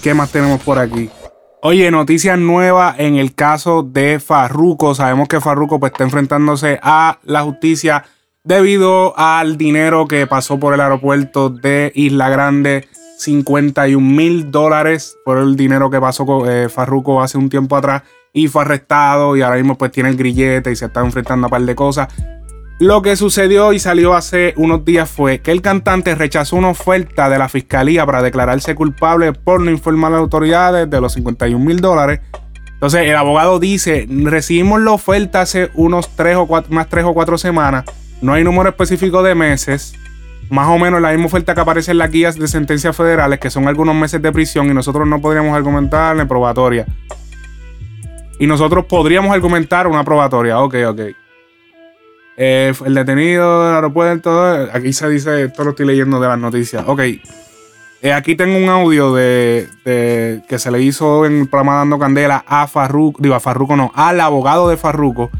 ¿Qué 0.00 0.14
más 0.14 0.30
tenemos 0.30 0.62
por 0.62 0.78
aquí? 0.78 1.10
Oye, 1.62 1.90
noticias 1.90 2.38
nuevas 2.38 2.96
en 2.98 3.16
el 3.16 3.34
caso 3.34 3.82
de 3.82 4.20
Farruko. 4.20 4.94
Sabemos 4.94 5.26
que 5.26 5.40
Farruko 5.40 5.80
pues, 5.80 5.92
está 5.92 6.04
enfrentándose 6.04 6.78
a 6.82 7.18
la 7.24 7.42
justicia 7.42 8.04
debido 8.44 9.18
al 9.18 9.56
dinero 9.56 10.06
que 10.06 10.26
pasó 10.26 10.60
por 10.60 10.74
el 10.74 10.80
aeropuerto 10.80 11.48
de 11.50 11.92
Isla 11.94 12.28
Grande. 12.28 12.86
51 13.18 14.06
mil 14.06 14.50
dólares 14.50 15.16
por 15.24 15.38
el 15.38 15.56
dinero 15.56 15.88
que 15.88 15.98
pasó 15.98 16.26
con 16.26 16.50
eh, 16.50 16.68
Farruko 16.68 17.22
hace 17.22 17.38
un 17.38 17.48
tiempo 17.48 17.74
atrás 17.74 18.02
y 18.34 18.48
fue 18.48 18.60
arrestado 18.60 19.34
y 19.36 19.42
ahora 19.42 19.56
mismo 19.56 19.78
pues 19.78 19.90
tiene 19.90 20.10
el 20.10 20.16
grillete 20.16 20.70
y 20.70 20.76
se 20.76 20.84
está 20.84 21.00
enfrentando 21.00 21.46
a 21.46 21.48
un 21.48 21.50
par 21.50 21.62
de 21.62 21.74
cosas. 21.74 22.08
Lo 22.78 23.00
que 23.00 23.16
sucedió 23.16 23.72
y 23.72 23.78
salió 23.78 24.12
hace 24.12 24.52
unos 24.58 24.84
días 24.84 25.08
fue 25.08 25.38
que 25.38 25.50
el 25.50 25.62
cantante 25.62 26.14
rechazó 26.14 26.56
una 26.56 26.68
oferta 26.68 27.30
de 27.30 27.38
la 27.38 27.48
fiscalía 27.48 28.04
para 28.04 28.20
declararse 28.20 28.74
culpable 28.74 29.32
por 29.32 29.62
no 29.62 29.70
informar 29.70 30.12
a 30.12 30.16
las 30.16 30.20
autoridades 30.20 30.90
de 30.90 31.00
los 31.00 31.14
51 31.14 31.64
mil 31.64 31.80
dólares. 31.80 32.20
Entonces 32.74 33.06
el 33.06 33.16
abogado 33.16 33.58
dice, 33.58 34.06
recibimos 34.10 34.82
la 34.82 34.92
oferta 34.92 35.40
hace 35.40 35.70
unos 35.72 36.14
3 36.16 36.36
o 36.36 36.46
4, 36.46 36.74
más 36.74 36.90
3 36.90 37.06
o 37.06 37.14
4 37.14 37.38
semanas, 37.38 37.86
no 38.20 38.34
hay 38.34 38.44
número 38.44 38.68
específico 38.68 39.22
de 39.22 39.34
meses, 39.34 39.94
más 40.50 40.68
o 40.68 40.78
menos 40.78 41.00
la 41.00 41.12
misma 41.12 41.26
oferta 41.26 41.54
que 41.54 41.62
aparece 41.62 41.92
en 41.92 41.98
las 41.98 42.10
guías 42.10 42.38
de 42.38 42.46
sentencias 42.46 42.94
federales, 42.94 43.40
que 43.40 43.48
son 43.48 43.68
algunos 43.68 43.94
meses 43.94 44.20
de 44.20 44.30
prisión 44.32 44.66
y 44.66 44.74
nosotros 44.74 45.08
no 45.08 45.22
podríamos 45.22 45.56
argumentar 45.56 46.18
en 46.20 46.28
probatoria. 46.28 46.84
Y 48.38 48.46
nosotros 48.46 48.84
podríamos 48.84 49.32
argumentar 49.32 49.86
una 49.86 50.04
probatoria, 50.04 50.60
ok, 50.60 50.74
ok. 50.88 51.00
Eh, 52.36 52.72
el 52.84 52.94
detenido 52.94 53.64
del 53.66 53.74
aeropuerto. 53.76 54.44
Aquí 54.72 54.92
se 54.92 55.08
dice, 55.08 55.44
esto 55.44 55.64
lo 55.64 55.70
estoy 55.70 55.86
leyendo 55.86 56.20
de 56.20 56.28
las 56.28 56.38
noticias. 56.38 56.84
Ok. 56.86 57.00
Eh, 58.02 58.12
aquí 58.12 58.36
tengo 58.36 58.58
un 58.58 58.68
audio 58.68 59.14
de, 59.14 59.68
que 59.84 60.58
se 60.58 60.70
le 60.70 60.82
hizo 60.82 61.24
en 61.24 61.40
el 61.40 61.48
programa 61.48 61.76
Dando 61.76 61.98
Candela 61.98 62.44
a 62.46 62.66
Farruko, 62.66 63.20
digo 63.22 63.34
a 63.34 63.40
Farruko 63.40 63.74
no, 63.74 63.90
al 63.94 64.20
abogado 64.20 64.68
de 64.68 64.76
Farruko. 64.76 65.30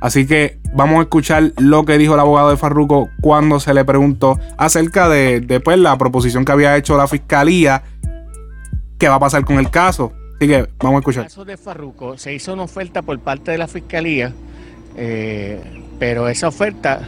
Así 0.00 0.26
que 0.26 0.58
vamos 0.74 0.98
a 0.98 1.02
escuchar 1.02 1.52
lo 1.58 1.84
que 1.84 1.96
dijo 1.96 2.14
el 2.14 2.20
abogado 2.20 2.50
de 2.50 2.56
Farruko 2.56 3.08
cuando 3.20 3.60
se 3.60 3.72
le 3.72 3.84
preguntó 3.84 4.38
acerca 4.58 5.08
de, 5.08 5.40
de, 5.40 5.60
pues, 5.60 5.78
la 5.78 5.96
proposición 5.96 6.44
que 6.44 6.52
había 6.52 6.76
hecho 6.76 6.96
la 6.96 7.06
fiscalía, 7.08 7.82
qué 8.98 9.08
va 9.08 9.14
a 9.14 9.20
pasar 9.20 9.44
con 9.44 9.58
el 9.58 9.70
caso. 9.70 10.12
Así 10.36 10.48
que 10.48 10.68
vamos 10.80 10.82
a 10.82 10.86
En 10.88 10.92
el 10.94 10.98
escuchar. 10.98 11.24
caso 11.24 11.44
de 11.44 11.56
Farruco, 11.56 12.18
se 12.18 12.34
hizo 12.34 12.52
una 12.52 12.64
oferta 12.64 13.02
por 13.02 13.18
parte 13.20 13.52
de 13.52 13.58
la 13.58 13.68
fiscalía, 13.68 14.32
eh, 14.96 15.60
pero 16.02 16.28
esa 16.28 16.48
oferta 16.48 17.02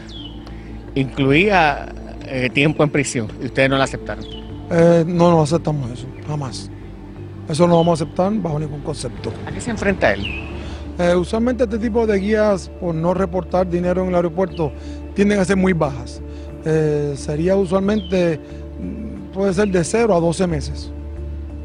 incluía 0.95 1.93
eh, 2.29 2.49
tiempo 2.49 2.85
en 2.85 2.91
prisión 2.91 3.27
y 3.43 3.47
ustedes 3.47 3.69
no 3.69 3.77
la 3.77 3.83
aceptaron. 3.83 4.25
Eh, 4.71 5.03
no, 5.05 5.33
no 5.33 5.43
aceptamos 5.43 5.91
eso, 5.91 6.07
jamás. 6.29 6.71
Eso 7.49 7.67
no 7.67 7.77
vamos 7.79 8.01
a 8.01 8.05
aceptar 8.05 8.33
bajo 8.35 8.61
ningún 8.61 8.83
concepto. 8.83 9.33
¿A 9.47 9.51
qué 9.51 9.61
se 9.61 9.73
enfrenta 9.73 10.13
él? 10.13 10.25
Eh, 11.01 11.13
usualmente 11.17 11.65
este 11.65 11.81
tipo 11.81 12.07
de 12.07 12.21
guías 12.21 12.71
por 12.81 12.95
no 12.95 13.15
reportar 13.15 13.69
dinero 13.69 14.01
en 14.05 14.11
el 14.11 14.15
aeropuerto 14.15 14.71
tienden 15.17 15.41
a 15.41 15.45
ser 15.45 15.57
muy 15.57 15.73
bajas. 15.73 16.23
Sería 17.17 17.57
usualmente, 17.57 18.39
mm, 18.79 19.33
puede 19.33 19.55
ser 19.55 19.73
de 19.73 19.83
0 19.83 20.15
a 20.15 20.21
12 20.21 20.47
meses. 20.47 20.93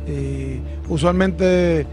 Y 0.08 0.62
usualmente 0.92 1.86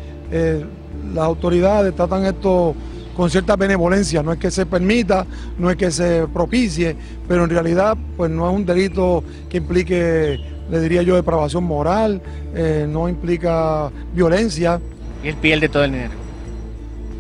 las 1.13 1.25
autoridades 1.25 1.95
tratan 1.95 2.25
esto 2.25 2.75
con 3.17 3.31
cierta 3.31 3.57
benevolencia, 3.57 4.23
no 4.23 4.33
es 4.33 4.39
que 4.39 4.51
se 4.51 4.67
permita, 4.67 5.27
no 5.59 5.71
es 5.71 5.77
que 5.77 5.91
se 5.91 6.27
propicie, 6.29 6.95
pero 7.27 7.45
en 7.45 7.51
realidad 7.51 7.97
pues 8.17 8.31
no 8.31 8.49
es 8.51 8.55
un 8.55 8.67
delito 8.67 9.25
que 9.49 9.57
implique, 9.57 10.39
le 10.71 10.81
diría 10.81 11.03
yo, 11.03 11.17
depravación 11.17 11.65
moral, 11.65 12.21
eh, 12.55 12.87
no 12.89 13.09
implica 13.09 13.91
violencia. 14.15 14.81
Y 15.25 15.29
él 15.29 15.37
pierde 15.37 15.69
todo 15.69 15.85
el 15.85 15.93
dinero. 15.93 16.13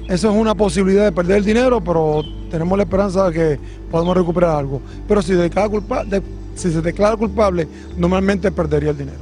Eso 0.08 0.30
es 0.30 0.36
una 0.36 0.54
posibilidad 0.54 1.04
de 1.04 1.12
perder 1.12 1.38
el 1.38 1.44
dinero, 1.44 1.80
pero 1.82 2.22
tenemos 2.50 2.76
la 2.76 2.84
esperanza 2.84 3.28
de 3.30 3.32
que 3.32 3.58
podemos 3.90 4.16
recuperar 4.16 4.56
algo. 4.56 4.80
Pero 5.08 5.22
si, 5.22 5.32
declara 5.32 5.68
culpa- 5.68 6.04
de- 6.04 6.22
si 6.54 6.70
se 6.70 6.80
declara 6.82 7.16
culpable, 7.16 7.66
normalmente 7.96 8.52
perdería 8.52 8.90
el 8.90 8.98
dinero. 8.98 9.18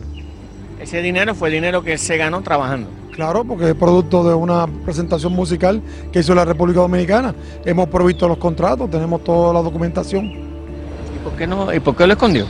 Ese 0.80 1.00
dinero 1.00 1.34
fue 1.34 1.48
el 1.48 1.54
dinero 1.54 1.82
que 1.82 1.96
se 1.96 2.16
ganó 2.16 2.42
trabajando. 2.42 2.88
Claro, 3.14 3.44
porque 3.44 3.70
es 3.70 3.74
producto 3.76 4.28
de 4.28 4.34
una 4.34 4.66
presentación 4.66 5.32
musical 5.32 5.80
que 6.10 6.18
hizo 6.18 6.34
la 6.34 6.44
República 6.44 6.80
Dominicana. 6.80 7.32
Hemos 7.64 7.88
provisto 7.88 8.26
los 8.26 8.38
contratos, 8.38 8.90
tenemos 8.90 9.22
toda 9.22 9.52
la 9.52 9.62
documentación. 9.62 10.24
¿Y 10.24 11.22
por 11.22 11.32
qué, 11.34 11.46
no, 11.46 11.72
y 11.72 11.78
por 11.78 11.94
qué 11.94 12.08
lo 12.08 12.14
escondió? 12.14 12.46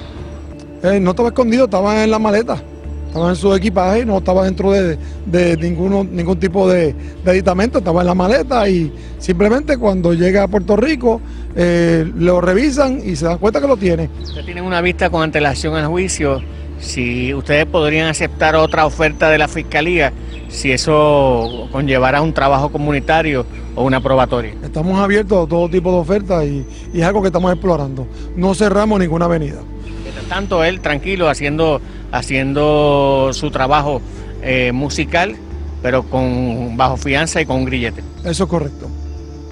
Eh, 0.82 0.98
no 1.00 1.10
estaba 1.10 1.28
escondido, 1.28 1.66
estaba 1.66 2.02
en 2.02 2.10
la 2.10 2.18
maleta, 2.18 2.62
estaba 3.08 3.28
en 3.28 3.36
su 3.36 3.54
equipaje, 3.54 4.06
no 4.06 4.16
estaba 4.16 4.44
dentro 4.44 4.72
de, 4.72 4.98
de 5.26 5.56
ninguno, 5.58 6.02
ningún 6.02 6.40
tipo 6.40 6.66
de, 6.66 6.94
de 7.22 7.30
aditamento, 7.30 7.78
estaba 7.78 8.00
en 8.00 8.06
la 8.06 8.14
maleta 8.14 8.66
y 8.66 8.90
simplemente 9.18 9.76
cuando 9.76 10.14
llega 10.14 10.44
a 10.44 10.48
Puerto 10.48 10.76
Rico 10.76 11.20
eh, 11.54 12.10
lo 12.16 12.40
revisan 12.40 13.02
y 13.04 13.16
se 13.16 13.26
dan 13.26 13.36
cuenta 13.36 13.60
que 13.60 13.66
lo 13.66 13.76
tiene. 13.76 14.08
Ustedes 14.22 14.46
tienen 14.46 14.64
una 14.64 14.80
vista 14.80 15.10
con 15.10 15.22
antelación 15.22 15.74
al 15.74 15.88
juicio. 15.88 16.40
Si 16.84 17.32
ustedes 17.32 17.64
podrían 17.64 18.08
aceptar 18.08 18.54
otra 18.56 18.84
oferta 18.84 19.30
de 19.30 19.38
la 19.38 19.48
fiscalía, 19.48 20.12
si 20.48 20.70
eso 20.70 21.66
conllevara 21.72 22.20
un 22.20 22.34
trabajo 22.34 22.70
comunitario 22.70 23.46
o 23.74 23.84
una 23.84 24.00
probatoria. 24.00 24.54
Estamos 24.62 25.00
abiertos 25.00 25.46
a 25.46 25.48
todo 25.48 25.68
tipo 25.68 25.90
de 25.90 25.98
ofertas 25.98 26.44
y, 26.44 26.64
y 26.92 27.00
es 27.00 27.06
algo 27.06 27.22
que 27.22 27.28
estamos 27.28 27.50
explorando. 27.50 28.06
No 28.36 28.54
cerramos 28.54 29.00
ninguna 29.00 29.24
avenida. 29.24 29.60
Mientras 30.02 30.26
tanto, 30.26 30.62
él 30.62 30.80
tranquilo 30.80 31.28
haciendo, 31.28 31.80
haciendo 32.12 33.30
su 33.32 33.50
trabajo 33.50 34.02
eh, 34.42 34.70
musical, 34.72 35.36
pero 35.82 36.02
con 36.04 36.76
bajo 36.76 36.98
fianza 36.98 37.40
y 37.40 37.46
con 37.46 37.56
un 37.56 37.64
grillete. 37.64 38.04
Eso 38.24 38.44
es 38.44 38.50
correcto. 38.50 38.88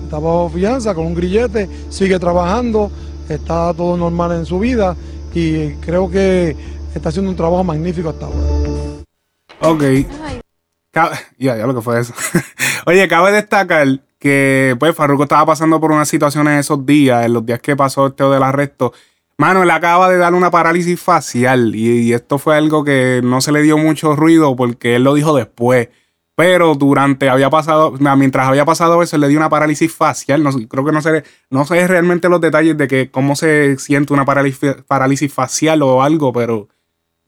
Está 0.04 0.18
bajo 0.18 0.50
fianza, 0.50 0.94
con 0.94 1.06
un 1.06 1.14
grillete, 1.14 1.68
sigue 1.88 2.18
trabajando, 2.18 2.90
está 3.30 3.72
todo 3.72 3.96
normal 3.96 4.32
en 4.32 4.44
su 4.44 4.58
vida 4.58 4.94
y 5.34 5.70
creo 5.76 6.10
que 6.10 6.54
está 6.94 7.08
haciendo 7.08 7.30
un 7.30 7.36
trabajo 7.36 7.64
magnífico 7.64 8.08
hasta 8.08 8.26
ahora. 8.26 8.38
Ok. 9.60 9.82
Ya, 10.94 11.10
ya 11.38 11.66
lo 11.66 11.74
que 11.74 11.80
fue 11.80 12.00
eso. 12.00 12.12
Oye, 12.86 13.08
cabe 13.08 13.32
destacar 13.32 14.00
que 14.18 14.76
pues 14.78 14.94
Farruko 14.94 15.24
estaba 15.24 15.46
pasando 15.46 15.80
por 15.80 15.90
unas 15.90 16.08
situaciones 16.08 16.60
esos 16.60 16.84
días, 16.84 17.24
en 17.24 17.32
los 17.32 17.44
días 17.46 17.60
que 17.60 17.74
pasó 17.74 18.08
esto 18.08 18.30
del 18.30 18.42
arresto. 18.42 18.92
Mano, 19.38 19.62
él 19.62 19.70
acaba 19.70 20.10
de 20.10 20.18
dar 20.18 20.34
una 20.34 20.50
parálisis 20.50 21.00
facial 21.00 21.74
y, 21.74 22.02
y 22.02 22.12
esto 22.12 22.38
fue 22.38 22.56
algo 22.56 22.84
que 22.84 23.20
no 23.24 23.40
se 23.40 23.52
le 23.52 23.62
dio 23.62 23.78
mucho 23.78 24.14
ruido 24.14 24.54
porque 24.54 24.96
él 24.96 25.04
lo 25.04 25.14
dijo 25.14 25.34
después. 25.34 25.88
Pero 26.34 26.74
durante 26.74 27.28
había 27.28 27.50
pasado, 27.50 27.92
mientras 28.16 28.48
había 28.48 28.64
pasado 28.64 29.02
eso, 29.02 29.16
él 29.16 29.22
le 29.22 29.28
dio 29.28 29.38
una 29.38 29.50
parálisis 29.50 29.92
facial. 29.92 30.42
No, 30.42 30.52
sé, 30.52 30.66
creo 30.66 30.84
que 30.84 30.92
no 30.92 31.02
sé, 31.02 31.24
no 31.50 31.64
sé 31.66 31.86
realmente 31.86 32.28
los 32.28 32.40
detalles 32.40 32.76
de 32.76 32.88
que 32.88 33.10
cómo 33.10 33.36
se 33.36 33.76
siente 33.78 34.14
una 34.14 34.24
parálisis, 34.24 34.76
parálisis 34.86 35.32
facial 35.32 35.82
o 35.82 36.02
algo, 36.02 36.32
pero 36.32 36.68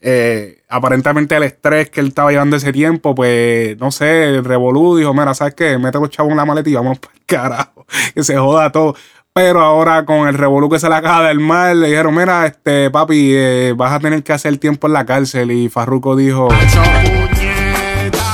eh, 0.06 0.62
aparentemente 0.68 1.34
el 1.34 1.44
estrés 1.44 1.88
que 1.88 2.00
él 2.00 2.08
estaba 2.08 2.30
llevando 2.30 2.56
ese 2.56 2.73
tiempo, 2.75 3.14
pues, 3.14 3.78
no 3.78 3.90
sé, 3.90 4.25
el 4.25 4.44
revolú 4.44 4.99
dijo, 4.99 5.14
mira, 5.14 5.32
¿sabes 5.32 5.54
qué? 5.54 5.78
Mete 5.78 5.96
a 5.96 6.00
los 6.02 6.11
chavos 6.11 6.30
en 6.30 6.37
la 6.37 6.44
maleta 6.44 6.68
y 6.68 6.75
vamos 6.75 6.99
para 7.00 7.14
el 7.14 7.25
carajo, 7.25 7.87
que 8.14 8.23
se 8.23 8.37
joda 8.37 8.70
todo. 8.70 8.94
Pero 9.32 9.62
ahora 9.62 10.04
con 10.04 10.28
el 10.28 10.34
revolú 10.34 10.68
que 10.68 10.78
se 10.78 10.90
le 10.90 10.94
acaba 10.94 11.28
del 11.28 11.40
mal, 11.40 11.80
le 11.80 11.88
dijeron, 11.88 12.14
mira, 12.14 12.44
este, 12.44 12.90
papi, 12.90 13.32
eh, 13.34 13.75
vas 13.75 13.92
a 13.92 13.99
tener 13.99 14.23
que 14.23 14.34
hacer 14.34 14.58
tiempo 14.58 14.88
en 14.88 14.92
la 14.92 15.06
cárcel. 15.06 15.50
Y 15.50 15.70
Farruko 15.70 16.16
dijo, 16.16 16.50
Macho 16.50 16.82
puñeta, 17.02 18.25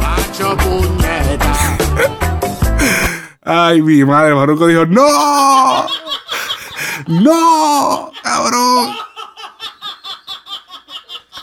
macho 0.00 0.56
puñeta. 0.58 1.76
ay, 3.42 3.82
mi 3.82 4.04
madre, 4.04 4.32
Farruko 4.32 4.68
dijo, 4.68 4.86
no, 4.86 5.86
no, 7.08 8.12
cabrón. 8.22 8.94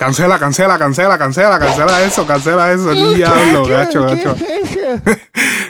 Cancela, 0.03 0.37
cancela, 0.37 0.77
cancela, 0.77 1.17
cancela, 1.17 1.59
cancela 1.59 2.01
eso, 2.03 2.27
cancela 2.27 2.71
eso. 2.73 2.91
El 2.93 3.15
diablo, 3.15 3.65
gacho, 3.65 4.03
gacho. 4.03 4.35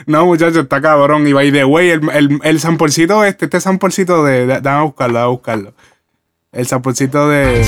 No, 0.06 0.26
muchachos, 0.26 0.64
está 0.64 0.82
cabrón. 0.82 1.26
Y 1.26 1.32
by 1.32 1.50
the 1.52 1.64
way, 1.64 1.90
el, 1.90 2.10
el, 2.10 2.40
el 2.42 2.60
samplecito 2.60 3.24
este, 3.24 3.44
este 3.46 3.60
samplecito 3.60 4.22
de. 4.24 4.44
de- 4.46 4.60
Dame 4.60 4.78
a 4.78 4.82
buscarlo, 4.82 5.14
dame 5.14 5.24
a 5.26 5.30
buscarlo. 5.30 5.72
El 6.52 6.66
samplecito 6.66 7.28
de. 7.28 7.62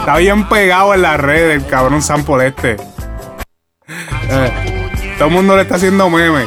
Está 0.00 0.16
bien 0.18 0.48
pegado 0.48 0.94
en 0.94 1.02
la 1.02 1.16
red 1.16 1.50
el 1.52 1.66
cabrón 1.66 2.02
sample 2.02 2.48
este. 2.48 2.76
Eh, 4.30 5.14
todo 5.18 5.28
el 5.28 5.34
mundo 5.34 5.56
le 5.56 5.62
está 5.62 5.76
haciendo 5.76 6.10
meme. 6.10 6.44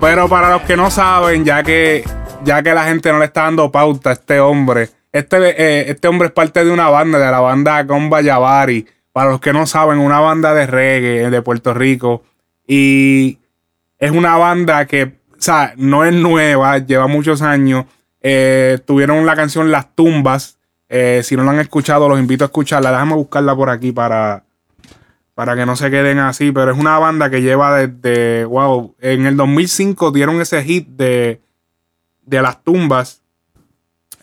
Pero 0.00 0.28
para 0.28 0.50
los 0.50 0.62
que 0.62 0.76
no 0.76 0.90
saben, 0.90 1.44
ya 1.44 1.62
que, 1.62 2.04
ya 2.44 2.62
que 2.62 2.74
la 2.74 2.84
gente 2.84 3.12
no 3.12 3.18
le 3.20 3.26
está 3.26 3.42
dando 3.44 3.70
pauta 3.70 4.10
a 4.10 4.12
este 4.14 4.40
hombre, 4.40 4.90
este, 5.12 5.36
eh, 5.62 5.90
este 5.90 6.08
hombre 6.08 6.28
es 6.28 6.32
parte 6.32 6.64
de 6.64 6.70
una 6.70 6.88
banda, 6.88 7.18
de 7.18 7.30
la 7.30 7.40
banda 7.40 7.86
Comba 7.86 8.22
Yavari. 8.22 8.86
Para 9.12 9.30
los 9.30 9.40
que 9.40 9.52
no 9.52 9.66
saben, 9.66 9.98
una 9.98 10.20
banda 10.20 10.54
de 10.54 10.66
reggae 10.66 11.30
de 11.30 11.42
Puerto 11.42 11.74
Rico. 11.74 12.22
Y 12.66 13.38
es 13.98 14.10
una 14.10 14.36
banda 14.38 14.86
que, 14.86 15.04
o 15.04 15.36
sea, 15.38 15.74
no 15.76 16.04
es 16.04 16.14
nueva, 16.14 16.78
lleva 16.78 17.06
muchos 17.08 17.42
años. 17.42 17.84
Eh, 18.22 18.78
tuvieron 18.86 19.26
la 19.26 19.36
canción 19.36 19.70
Las 19.70 19.94
Tumbas. 19.94 20.58
Eh, 20.88 21.20
si 21.24 21.36
no 21.36 21.44
la 21.44 21.52
han 21.52 21.60
escuchado, 21.60 22.08
los 22.08 22.18
invito 22.18 22.44
a 22.44 22.46
escucharla. 22.46 22.90
Déjame 22.90 23.14
buscarla 23.14 23.54
por 23.54 23.68
aquí 23.68 23.92
para, 23.92 24.44
para 25.34 25.56
que 25.56 25.66
no 25.66 25.76
se 25.76 25.90
queden 25.90 26.18
así. 26.18 26.52
Pero 26.52 26.72
es 26.72 26.78
una 26.78 26.98
banda 26.98 27.28
que 27.28 27.42
lleva 27.42 27.76
desde, 27.76 28.46
wow, 28.46 28.94
en 29.00 29.26
el 29.26 29.36
2005 29.36 30.10
dieron 30.10 30.40
ese 30.40 30.62
hit 30.64 30.88
de, 30.88 31.42
de 32.22 32.42
Las 32.42 32.64
Tumbas, 32.64 33.21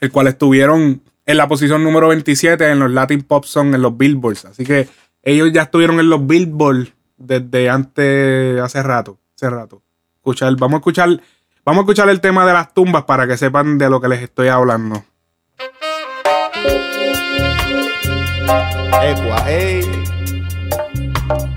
el 0.02 0.12
cual 0.12 0.28
estuvieron 0.28 1.02
en 1.26 1.38
la 1.38 1.48
posición 1.48 1.84
número 1.84 2.08
27 2.08 2.72
en 2.72 2.80
los 2.80 2.92
Latin 2.92 3.22
Pop 3.22 3.46
Song, 3.46 3.74
en 3.76 3.82
los 3.82 3.96
Billboards. 3.98 4.46
Así 4.46 4.66
que 4.66 4.88
ellos 5.22 5.52
ya 5.52 5.64
estuvieron 5.64 6.00
en 6.00 6.10
los 6.10 6.26
Billboards 6.26 6.94
desde 7.18 7.70
antes, 7.70 8.60
hace 8.62 8.82
rato, 8.82 9.20
hace 9.36 9.50
rato. 9.50 9.82
Escuchar, 10.16 10.56
vamos 10.58 10.76
a 10.76 10.78
escuchar, 10.78 11.22
vamos 11.64 11.82
a 11.82 11.84
escuchar 11.84 12.10
el 12.10 12.20
tema 12.22 12.46
de 12.46 12.54
las 12.54 12.74
tumbas 12.74 13.04
para 13.04 13.28
que 13.28 13.38
sepan 13.38 13.78
de 13.78 13.90
lo 13.90 14.02
que 14.02 14.08
les 14.08 14.22
estoy 14.22 14.48
hablando. 14.48 15.04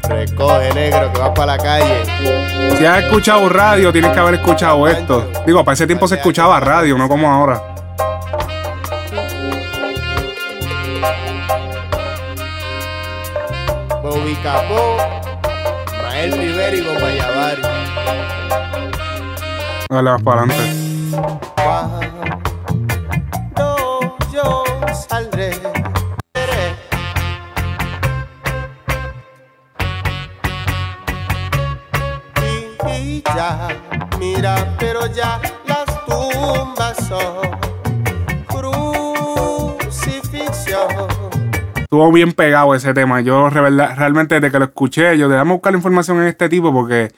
Recoge 0.09 0.75
negro 0.75 1.13
que 1.13 1.19
vas 1.19 1.31
para 1.31 1.57
la 1.57 1.59
calle. 1.59 2.05
Si 2.77 2.85
has 2.85 3.05
escuchado 3.05 3.49
radio, 3.49 3.93
tienes 3.93 4.13
que 4.13 4.19
haber 4.19 4.35
escuchado 4.35 4.87
esto. 4.87 5.31
Digo, 5.47 5.65
para 5.65 5.75
ese 5.75 5.87
tiempo 5.87 6.07
se 6.07 6.17
escuchaba 6.17 6.61
radio, 6.61 6.99
no 6.99 7.09
como 7.09 7.31
ahora. 7.31 7.72
Bobby 14.13 14.35
Capó, 14.43 14.99
Mael 16.03 16.33
Rivera 16.33 16.77
y 16.77 16.81
Gomayavari. 16.83 17.63
Dale, 19.89 20.11
vas 20.11 20.23
para 20.23 20.43
adelante. 20.43 20.71
No, 23.57 24.19
yo 24.31 24.65
saldré. 25.09 25.53
Y 32.95 33.23
ya, 33.35 33.69
mira, 34.19 34.77
pero 34.79 35.07
ya 35.07 35.41
las 35.65 36.05
tumbas 36.05 36.99
son. 37.09 37.62
Estuvo 41.93 42.11
bien 42.11 42.33
pegado 42.33 42.75
ese 42.75 42.95
tema. 42.95 43.21
Yo 43.21 43.51
realmente 43.51 44.37
desde 44.37 44.51
que 44.51 44.59
lo 44.59 44.65
escuché, 44.65 45.19
yo 45.19 45.29
déjame 45.29 45.53
buscar 45.53 45.73
la 45.75 45.77
información 45.77 46.23
en 46.23 46.29
este 46.29 46.49
tipo 46.49 46.73
porque 46.73 47.13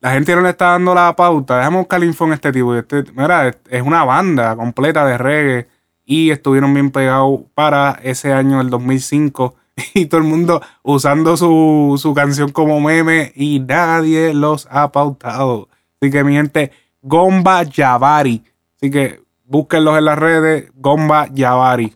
la 0.00 0.10
gente 0.14 0.34
no 0.34 0.40
le 0.42 0.50
está 0.50 0.70
dando 0.72 0.96
la 0.96 1.14
pauta. 1.14 1.58
Déjame 1.58 1.76
buscar 1.78 2.00
la 2.00 2.06
info 2.06 2.24
en 2.24 2.32
este 2.32 2.50
tipo. 2.50 2.74
Este, 2.74 3.04
mira, 3.14 3.54
es- 3.70 3.82
una 3.82 4.02
banda 4.02 4.56
completa 4.56 5.06
de 5.06 5.16
reggae 5.16 5.68
y 6.04 6.30
estuvieron 6.32 6.74
bien 6.74 6.90
pegados 6.90 7.42
para 7.54 8.00
ese 8.02 8.32
año, 8.32 8.60
el 8.60 8.68
2005. 8.68 9.54
Y 9.94 10.06
todo 10.06 10.22
el 10.22 10.26
mundo 10.26 10.60
usando 10.82 11.36
su, 11.36 11.94
su 11.96 12.12
canción 12.12 12.50
como 12.50 12.80
meme 12.80 13.30
y 13.36 13.60
nadie 13.60 14.34
los 14.34 14.66
ha 14.72 14.90
pautado. 14.90 15.68
Así 16.02 16.10
que 16.10 16.24
mi 16.24 16.32
gente, 16.34 16.72
Gomba 17.00 17.62
Yavari. 17.62 18.42
Así 18.76 18.90
que 18.90 19.20
búsquenlos 19.44 19.96
en 19.98 20.04
las 20.06 20.18
redes, 20.18 20.72
Gomba 20.74 21.28
Yavari. 21.32 21.92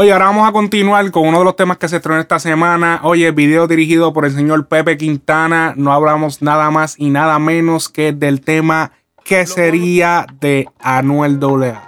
Oye, 0.00 0.12
ahora 0.12 0.26
vamos 0.26 0.48
a 0.48 0.52
continuar 0.52 1.10
con 1.10 1.26
uno 1.26 1.40
de 1.40 1.44
los 1.44 1.56
temas 1.56 1.76
que 1.76 1.88
se 1.88 1.96
estrenó 1.96 2.20
esta 2.20 2.38
semana. 2.38 3.00
Oye, 3.02 3.32
video 3.32 3.66
dirigido 3.66 4.12
por 4.12 4.26
el 4.26 4.32
señor 4.32 4.68
Pepe 4.68 4.96
Quintana. 4.96 5.74
No 5.76 5.92
hablamos 5.92 6.40
nada 6.40 6.70
más 6.70 6.94
y 6.96 7.10
nada 7.10 7.40
menos 7.40 7.88
que 7.88 8.12
del 8.12 8.40
tema 8.40 8.92
que 9.24 9.44
sería 9.44 10.24
de 10.40 10.68
Anuel 10.78 11.40
AA. 11.42 11.82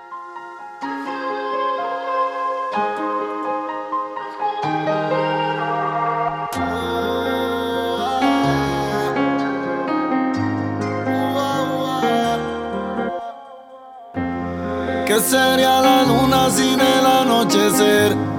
¿Qué 15.06 15.20
sería 15.20 15.80
la 15.80 16.02
el 16.02 16.19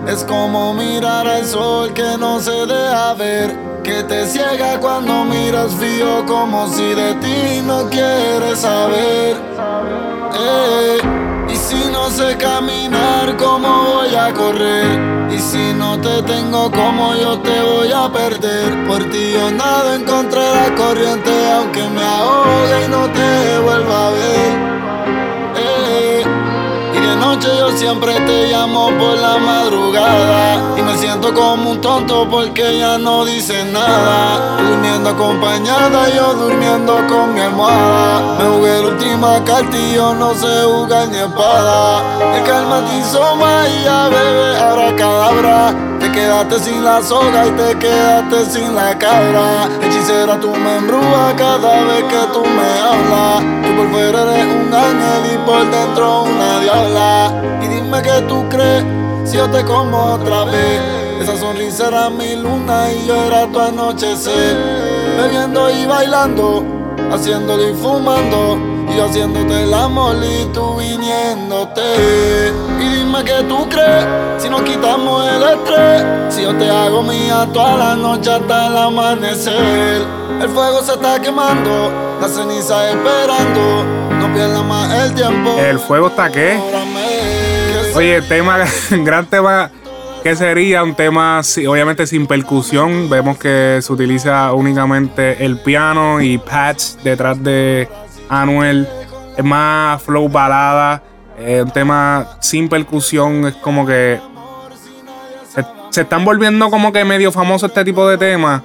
Es 0.07 0.25
como 0.25 0.73
mirar 0.73 1.25
al 1.25 1.45
sol 1.45 1.93
que 1.93 2.17
no 2.19 2.41
se 2.41 2.65
deja 2.65 3.13
ver. 3.13 3.55
Que 3.81 4.03
te 4.03 4.25
ciega 4.27 4.77
cuando 4.79 5.23
miras 5.23 5.73
frío 5.73 6.25
como 6.25 6.67
si 6.67 6.93
de 6.93 7.15
ti 7.15 7.61
no 7.65 7.89
quieres 7.89 8.59
saber. 8.59 9.37
Eh, 10.37 10.97
y 11.49 11.55
si 11.55 11.89
no 11.91 12.09
sé 12.09 12.35
caminar, 12.35 13.37
¿cómo 13.37 13.93
voy 13.93 14.13
a 14.13 14.33
correr? 14.33 15.31
Y 15.31 15.39
si 15.39 15.73
no 15.75 15.97
te 16.01 16.21
tengo, 16.23 16.69
¿cómo 16.69 17.15
yo 17.15 17.39
te 17.39 17.61
voy 17.61 17.91
a 17.93 18.11
perder? 18.11 18.85
Por 18.85 19.09
ti 19.11 19.31
yo 19.33 19.49
nado 19.51 19.93
en 19.93 20.03
contra 20.03 20.41
de 20.43 20.55
la 20.55 20.75
corriente, 20.75 21.51
aunque 21.53 21.83
me 21.87 22.03
ahogue 22.03 22.85
y 22.85 22.89
no 22.89 23.07
te 23.07 23.59
vuelva 23.59 24.07
a 24.07 24.11
ver. 24.11 24.80
Y 27.43 27.57
yo 27.57 27.75
siempre 27.75 28.13
te 28.13 28.49
llamo 28.49 28.91
por 28.99 29.17
la 29.17 29.37
madrugada. 29.37 30.77
Y 30.77 30.81
me 30.83 30.95
siento 30.97 31.33
como 31.33 31.71
un 31.71 31.81
tonto 31.81 32.27
porque 32.29 32.77
ya 32.77 32.99
no 32.99 33.25
dice 33.25 33.65
nada. 33.65 34.57
Durmiendo 34.61 35.09
acompañada, 35.09 36.07
yo 36.09 36.35
durmiendo 36.35 36.95
con 37.07 37.33
mi 37.33 37.39
almohada. 37.39 38.37
Me 38.37 38.45
jugué 38.45 38.81
la 38.81 38.87
última 38.89 39.43
carta 39.43 39.75
y 39.75 39.95
yo 39.95 40.13
no 40.13 40.35
sé 40.35 40.63
jugar 40.65 41.07
ni 41.09 41.17
espada. 41.17 42.03
El 42.35 42.43
calma 42.43 42.85
te 42.85 42.99
hizo 42.99 43.35
magia, 43.35 44.09
bebé, 44.09 44.57
ahora 44.59 44.95
cadabra 44.95 45.90
Te 46.11 46.17
quedaste 46.17 46.59
sin 46.59 46.83
la 46.83 47.01
soga 47.01 47.47
y 47.47 47.51
te 47.51 47.79
quedaste 47.79 48.45
sin 48.51 48.75
la 48.75 48.97
cabra. 48.97 49.69
Hechicera, 49.81 50.37
tú 50.41 50.49
me 50.49 50.85
cada 51.37 51.85
vez 51.85 52.03
que 52.03 52.33
tú 52.33 52.43
me 52.43 52.79
hablas. 52.81 53.39
Tú 53.63 53.77
por 53.77 53.91
fuera 53.91 54.21
eres 54.23 54.45
un 54.53 54.73
ángel 54.73 55.33
y 55.33 55.37
por 55.45 55.71
dentro 55.71 56.23
una 56.23 56.59
diabla. 56.59 57.33
Y 57.61 57.67
dime 57.67 58.01
que 58.01 58.21
tú 58.27 58.43
crees 58.49 58.83
si 59.23 59.37
yo 59.37 59.49
te 59.51 59.63
como 59.63 60.15
otra 60.15 60.43
vez. 60.43 60.81
Esa 61.21 61.37
sonrisa 61.37 61.87
era 61.87 62.09
mi 62.09 62.35
luna 62.35 62.91
y 62.91 63.07
yo 63.07 63.15
era 63.15 63.47
tu 63.47 63.61
anochecer. 63.61 64.57
Bebiendo 65.15 65.69
y 65.69 65.85
bailando, 65.85 66.65
haciéndolo 67.09 67.69
y 67.69 67.73
fumando 67.73 68.59
Y 68.91 68.97
yo 68.97 69.05
haciéndote 69.05 69.63
el 69.63 69.73
amor 69.73 70.17
y 70.23 70.45
tú 70.53 70.77
viniéndote. 70.77 71.81
Y 72.79 72.97
dime 72.97 73.23
que 73.23 73.43
tú 73.47 73.67
crees 73.69 74.05
si 74.37 74.49
nos 74.49 74.61
quitamos 74.63 75.27
el 75.29 75.43
estrés. 75.43 76.33
Si 76.33 76.41
yo 76.43 76.55
te 76.57 76.69
hago 76.69 77.01
mía 77.03 77.47
toda 77.53 77.77
la 77.77 77.95
noche 77.95 78.31
hasta 78.31 78.67
el 78.67 78.77
amanecer. 78.77 80.01
El 80.41 80.49
fuego 80.49 80.81
se 80.81 80.93
está 80.93 81.21
quemando, 81.21 81.91
la 82.19 82.27
ceniza 82.27 82.89
esperando. 82.89 83.85
No 84.19 84.33
pierdas 84.33 84.63
más 84.65 85.05
el 85.05 85.13
tiempo. 85.13 85.55
¿El 85.57 85.79
fuego 85.79 86.07
está 86.07 86.29
qué? 86.31 86.59
Oye, 87.95 88.21
tema, 88.23 88.59
gran 88.91 89.25
tema 89.25 89.71
que 90.23 90.35
sería 90.35 90.83
un 90.83 90.95
tema 90.95 91.41
obviamente 91.67 92.05
sin 92.07 92.27
percusión. 92.27 93.09
Vemos 93.09 93.37
que 93.37 93.79
se 93.81 93.93
utiliza 93.93 94.51
únicamente 94.53 95.43
el 95.43 95.59
piano 95.59 96.21
y 96.21 96.37
pads 96.37 96.97
detrás 97.03 97.41
de 97.43 97.87
Anuel. 98.31 98.87
Es 99.37 99.43
más 99.43 100.01
flow 100.01 100.27
balada. 100.29 101.03
eh, 101.37 101.61
un 101.63 101.71
tema 101.71 102.27
sin 102.39 102.69
percusión. 102.69 103.45
Es 103.47 103.55
como 103.55 103.85
que 103.85 104.19
se, 105.89 106.01
están 106.01 106.23
volviendo 106.23 106.69
como 106.69 106.91
que 106.91 107.03
medio 107.05 107.31
famoso 107.31 107.65
este 107.65 107.83
tipo 107.83 108.07
de 108.07 108.17
temas. 108.17 108.61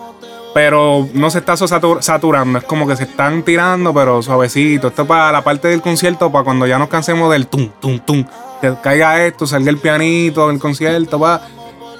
Pero 0.55 1.07
no 1.12 1.29
se 1.31 1.38
está 1.40 1.52
satur- 1.55 2.00
saturando. 2.00 2.59
Es 2.59 2.64
como 2.64 2.87
que 2.87 2.96
se 2.96 3.02
están 3.05 3.42
tirando, 3.42 3.92
pero 3.92 4.22
suavecito. 4.22 4.88
Esto 4.88 5.02
es 5.02 5.09
para 5.09 5.31
la 5.31 5.42
parte 5.44 5.68
del 5.68 5.83
concierto, 5.83 6.33
para 6.33 6.44
cuando 6.44 6.66
ya 6.66 6.79
nos 6.79 6.88
cansemos 6.88 7.31
del 7.31 7.46
tum, 7.46 7.68
tum, 7.81 7.98
tum. 7.98 8.24
Que 8.62 8.72
caiga 8.83 9.22
esto, 9.26 9.46
salga 9.46 9.70
el 9.70 9.76
pianito 9.79 10.48
del 10.48 10.59
concierto, 10.59 11.18
va. 11.18 11.42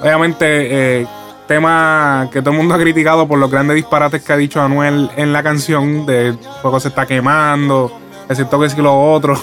Obviamente, 0.01 0.47
eh, 1.03 1.07
tema 1.47 2.29
que 2.33 2.41
todo 2.41 2.51
el 2.51 2.57
mundo 2.57 2.75
ha 2.75 2.79
criticado 2.79 3.27
por 3.27 3.39
los 3.39 3.51
grandes 3.51 3.77
disparates 3.77 4.23
que 4.23 4.33
ha 4.33 4.37
dicho 4.37 4.61
Anuel 4.61 5.11
en 5.17 5.33
la 5.33 5.43
canción. 5.43 6.07
De 6.07 6.37
poco 6.63 6.81
se 6.81 6.89
está 6.89 7.07
quemando, 7.07 7.93
que 8.29 8.35
si 8.35 8.81
lo 8.83 9.13
otro. 9.13 9.39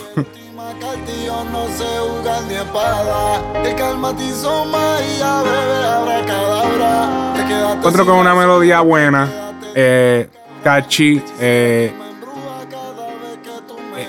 Ahora 5.23 6.25
cadabra. 6.25 7.33
Te 7.35 7.45
quedaste 7.45 7.77
Encuentro 7.77 8.05
con 8.05 8.15
una 8.15 8.35
melodía 8.35 8.81
buena, 8.81 9.27
eh, 9.75 10.29
catchy. 10.63 11.23
eh, 11.39 11.93
eh, 13.97 14.07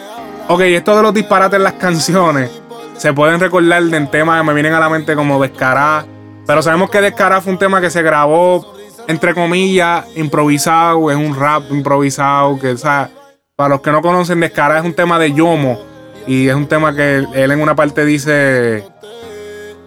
esto 0.75 0.97
de 0.97 1.03
los 1.03 1.15
disparates 1.15 1.57
en 1.57 1.65
las 1.65 1.75
canciones 1.75 2.51
se 2.97 3.13
pueden 3.13 3.41
recordar 3.41 3.83
de 3.83 4.01
temas 4.07 4.41
que 4.41 4.47
me 4.47 4.55
vienen 4.55 4.75
a 4.75 4.81
la 4.81 4.89
mente 4.89 5.15
como 5.15 5.41
Descará. 5.41 6.07
Pero 6.47 6.63
sabemos 6.63 6.91
que 6.91 7.01
Descará 7.01 7.41
fue 7.41 7.53
un 7.53 7.59
tema 7.59 7.81
que 7.81 7.91
se 7.91 8.03
grabó, 8.03 8.75
entre 9.07 9.35
comillas, 9.35 10.07
improvisado. 10.17 11.11
Es 11.11 11.17
un 11.17 11.35
rap 11.35 11.71
improvisado. 11.71 12.59
Que, 12.59 12.77
sea, 12.77 13.11
para 13.57 13.71
los 13.71 13.81
que 13.81 13.91
no 13.91 14.03
conocen, 14.03 14.41
Descará 14.41 14.79
es 14.79 14.85
un 14.85 14.95
tema 14.95 15.19
de 15.19 15.33
Yomo. 15.33 15.81
Y 16.27 16.49
es 16.49 16.55
un 16.55 16.67
tema 16.67 16.95
que 16.95 17.25
él 17.35 17.51
en 17.51 17.61
una 17.61 17.75
parte 17.75 18.05
dice. 18.05 18.85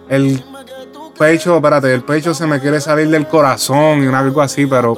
El 0.08 0.42
pecho, 1.18 1.56
espérate, 1.56 1.92
el 1.92 2.02
pecho 2.02 2.32
se 2.32 2.46
me 2.46 2.60
quiere 2.60 2.80
salir 2.80 3.08
del 3.10 3.26
corazón 3.26 4.02
y 4.02 4.06
una 4.06 4.20
algo 4.20 4.40
así, 4.40 4.66
pero 4.66 4.96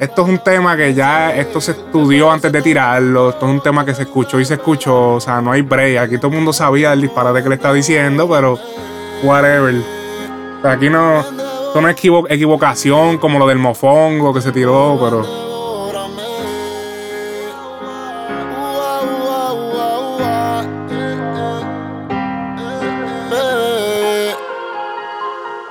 esto 0.00 0.22
es 0.22 0.28
un 0.28 0.38
tema 0.38 0.76
que 0.76 0.94
ya 0.94 1.34
esto 1.36 1.60
se 1.60 1.72
estudió 1.72 2.32
antes 2.32 2.50
de 2.50 2.62
tirarlo, 2.62 3.30
esto 3.30 3.46
es 3.46 3.52
un 3.52 3.60
tema 3.60 3.84
que 3.84 3.94
se 3.94 4.02
escuchó 4.02 4.40
y 4.40 4.44
se 4.44 4.54
escuchó, 4.54 5.14
o 5.14 5.20
sea, 5.20 5.40
no 5.40 5.52
hay 5.52 5.62
break, 5.62 5.98
aquí 5.98 6.16
todo 6.16 6.28
el 6.28 6.36
mundo 6.36 6.52
sabía 6.52 6.92
el 6.92 7.02
disparate 7.02 7.42
que 7.42 7.48
le 7.50 7.54
está 7.54 7.72
diciendo, 7.72 8.28
pero 8.28 8.58
whatever. 9.22 9.74
Sea, 10.66 10.74
aquí 10.74 10.90
no, 10.90 11.20
esto 11.20 11.80
no 11.80 11.88
es 11.88 11.94
equivo- 11.96 12.26
equivocación 12.28 13.18
como 13.18 13.38
lo 13.38 13.46
del 13.46 13.58
mofongo 13.58 14.34
que 14.34 14.40
se 14.40 14.50
tiró, 14.50 14.98
pero. 15.00 15.22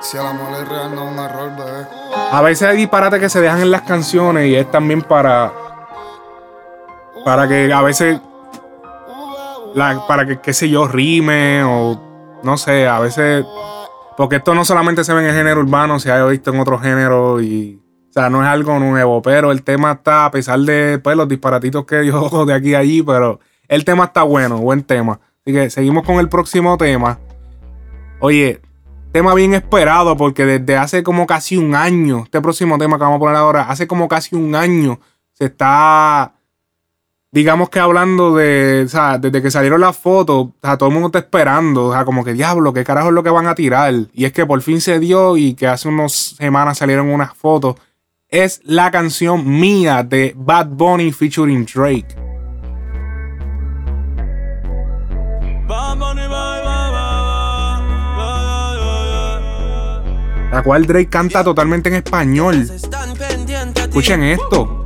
Si 0.00 0.16
el 0.16 0.24
amor 0.26 0.52
es 0.62 0.68
real, 0.68 0.94
no 0.94 1.04
es 1.04 1.12
un 1.12 1.18
error, 1.18 1.50
bebé. 1.56 1.86
a 2.30 2.40
veces 2.42 2.68
hay 2.68 2.76
disparates 2.76 3.18
que 3.20 3.28
se 3.28 3.40
dejan 3.40 3.60
en 3.60 3.70
las 3.70 3.82
canciones 3.82 4.46
y 4.48 4.54
es 4.54 4.70
también 4.70 5.02
para 5.02 5.52
para 7.24 7.48
que 7.48 7.72
a 7.72 7.82
veces 7.82 8.20
la- 9.74 10.06
para 10.06 10.24
que 10.26 10.38
qué 10.40 10.52
sé 10.52 10.68
yo 10.68 10.86
rime 10.86 11.64
o 11.64 12.00
no 12.44 12.56
sé 12.56 12.86
a 12.86 13.00
veces 13.00 13.44
porque 14.16 14.36
esto 14.36 14.54
no 14.54 14.64
solamente 14.64 15.04
se 15.04 15.12
ve 15.12 15.20
en 15.20 15.26
el 15.26 15.34
género 15.34 15.60
urbano 15.60 15.98
se 15.98 16.10
ha 16.10 16.24
visto 16.26 16.52
en 16.52 16.60
otros 16.60 16.82
géneros 16.82 17.42
y 17.42 17.80
o 18.08 18.12
sea 18.12 18.30
no 18.30 18.42
es 18.42 18.48
algo 18.48 18.78
nuevo 18.78 19.22
pero 19.22 19.52
el 19.52 19.62
tema 19.62 19.92
está 19.92 20.26
a 20.26 20.30
pesar 20.30 20.60
de 20.60 20.98
pues, 20.98 21.16
los 21.16 21.28
disparatitos 21.28 21.84
que 21.84 22.00
dio 22.00 22.44
de 22.46 22.54
aquí 22.54 22.74
a 22.74 22.78
allí 22.78 23.02
pero 23.02 23.40
el 23.68 23.84
tema 23.84 24.04
está 24.04 24.22
bueno 24.22 24.58
buen 24.58 24.84
tema. 24.84 25.20
Así 25.42 25.52
que 25.52 25.70
seguimos 25.70 26.04
con 26.04 26.16
el 26.16 26.28
próximo 26.28 26.76
tema. 26.76 27.18
Oye 28.20 28.60
tema 29.16 29.34
bien 29.34 29.54
esperado 29.54 30.14
porque 30.16 30.44
desde 30.44 30.76
hace 30.76 31.02
como 31.02 31.26
casi 31.26 31.56
un 31.56 31.74
año, 31.74 32.24
este 32.24 32.42
próximo 32.42 32.76
tema 32.76 32.98
que 32.98 33.04
vamos 33.04 33.16
a 33.16 33.20
poner 33.20 33.36
ahora, 33.36 33.62
hace 33.62 33.86
como 33.86 34.08
casi 34.08 34.36
un 34.36 34.54
año 34.54 35.00
se 35.32 35.46
está 35.46 36.34
digamos 37.30 37.68
que 37.68 37.78
hablando 37.78 38.34
de, 38.34 38.84
o 38.86 38.88
sea, 38.88 39.18
desde 39.18 39.42
que 39.42 39.50
salieron 39.50 39.80
las 39.80 39.96
fotos, 39.96 40.36
o 40.36 40.54
sea, 40.62 40.76
todo 40.76 40.88
el 40.88 40.94
mundo 40.94 41.08
está 41.08 41.18
esperando, 41.18 41.86
o 41.86 41.92
sea, 41.92 42.04
como 42.04 42.24
que 42.24 42.32
diablo, 42.32 42.72
¿qué 42.72 42.84
carajo 42.84 43.08
es 43.08 43.14
lo 43.14 43.22
que 43.22 43.30
van 43.30 43.46
a 43.46 43.54
tirar? 43.54 43.94
Y 44.12 44.24
es 44.24 44.32
que 44.32 44.46
por 44.46 44.62
fin 44.62 44.80
se 44.80 44.98
dio 44.98 45.36
y 45.36 45.54
que 45.54 45.66
hace 45.66 45.88
unas 45.88 46.12
semanas 46.12 46.78
salieron 46.78 47.08
unas 47.08 47.36
fotos. 47.36 47.76
Es 48.28 48.60
la 48.64 48.90
canción 48.90 49.48
mía 49.48 50.02
de 50.02 50.34
Bad 50.36 50.68
Bunny 50.68 51.12
featuring 51.12 51.64
Drake. 51.66 52.16
La 60.52 60.62
cual 60.62 60.86
Drake 60.86 61.08
canta 61.08 61.44
totalmente 61.44 61.88
en 61.88 61.96
español. 61.96 62.66
Escuchen 63.76 64.22
esto. 64.22 64.85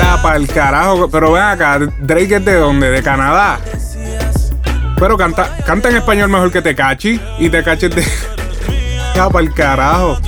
Ah, 0.00 0.18
para 0.22 0.36
el 0.36 0.46
carajo. 0.48 1.08
Pero 1.10 1.32
ven 1.32 1.42
acá, 1.42 1.78
Drake 2.00 2.36
es 2.36 2.44
de 2.44 2.54
dónde? 2.54 2.90
De 2.90 3.02
Canadá. 3.02 3.58
Pero 4.98 5.16
canta, 5.16 5.56
canta 5.64 5.90
en 5.90 5.96
español 5.96 6.28
mejor 6.28 6.50
que 6.50 6.62
Tecachi. 6.62 7.20
Y 7.38 7.48
Tecachi 7.50 7.86
es 7.86 7.94
de. 7.96 8.04
Ya, 9.14 9.30
para 9.30 9.46
el 9.46 9.54
carajo. 9.54 10.18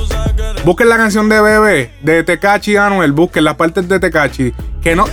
Busquen 0.64 0.88
la 0.88 0.96
canción 0.96 1.28
de 1.28 1.42
Bebé, 1.42 1.92
de 2.00 2.24
Tecachi 2.24 2.76
Anuel. 2.76 3.12
Busquen 3.12 3.44
las 3.44 3.54
partes 3.54 3.86
de 3.86 4.00
Tecachi. 4.00 4.54
Que 4.80 4.96
no. 4.96 5.04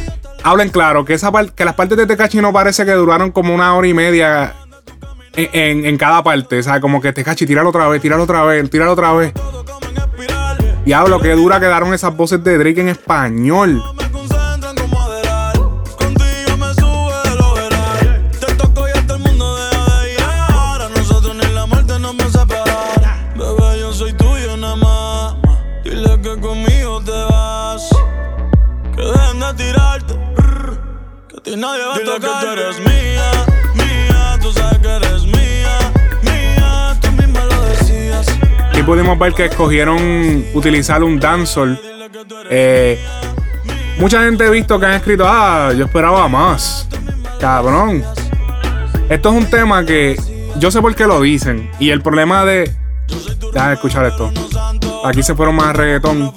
Hablen 0.43 0.69
claro, 0.69 1.03
que, 1.03 1.15
esa 1.15 1.29
que 1.53 1.65
las 1.65 1.73
partes 1.73 1.97
de 1.97 2.05
Tecachi 2.05 2.39
no 2.39 2.53
parece 2.53 2.85
que 2.85 2.93
duraron 2.93 3.31
como 3.31 3.53
una 3.53 3.75
hora 3.75 3.87
y 3.87 3.93
media 3.93 4.53
en 5.35 5.97
cada 5.97 6.23
parte. 6.23 6.59
O 6.59 6.63
sea, 6.63 6.79
como 6.79 7.01
que 7.01 7.11
Tecachi, 7.11 7.45
tíralo 7.45 7.69
otra 7.69 7.89
vez, 7.89 8.01
tíralo 8.01 8.23
otra 8.23 8.43
vez, 8.43 8.69
tíralo 8.69 8.93
otra 8.93 9.11
vez. 9.11 9.33
Diablo, 10.85 11.19
qué 11.19 11.31
dura 11.31 11.59
quedaron 11.59 11.95
esas 11.95 12.15
voces 12.15 12.43
de 12.43 12.59
Drake 12.59 12.79
en 12.79 12.89
español. 12.89 13.81
Ti 31.55 31.61
nadie 31.61 31.85
va 31.85 31.95
a 31.95 31.99
tocar. 31.99 32.19
que 32.19 32.27
tú 32.27 32.51
eres 32.51 32.79
mía, 32.79 33.31
mía. 33.75 34.39
Tú 34.41 34.51
sabes 34.51 34.77
que 34.79 34.89
eres 34.89 35.23
mía, 35.23 35.77
mía. 36.21 36.97
Tú 36.99 37.11
misma 37.13 37.45
lo 37.45 37.61
decías. 37.61 38.27
Aquí 38.71 38.83
pudimos 38.83 39.17
ver 39.17 39.33
que 39.33 39.45
escogieron 39.45 40.43
utilizar 40.53 41.01
un 41.01 41.17
dancehall. 41.17 41.79
Eh, 42.49 42.99
mucha 43.99 44.25
gente 44.25 44.45
ha 44.45 44.49
visto 44.49 44.77
que 44.77 44.85
han 44.85 44.95
escrito, 44.95 45.23
ah, 45.25 45.71
yo 45.73 45.85
esperaba 45.85 46.27
más. 46.27 46.89
Cabrón. 47.39 48.03
Esto 49.07 49.29
es 49.29 49.35
un 49.35 49.49
tema 49.49 49.85
que 49.85 50.19
yo 50.59 50.71
sé 50.71 50.81
por 50.81 50.93
qué 50.93 51.07
lo 51.07 51.21
dicen. 51.21 51.71
Y 51.79 51.91
el 51.91 52.01
problema 52.01 52.43
de... 52.43 52.69
Deja 53.53 53.69
de 53.69 53.73
escuchar 53.75 54.03
esto. 54.03 54.29
Aquí 55.05 55.23
se 55.23 55.33
fueron 55.35 55.55
más 55.55 55.73
reggaetón. 55.73 56.33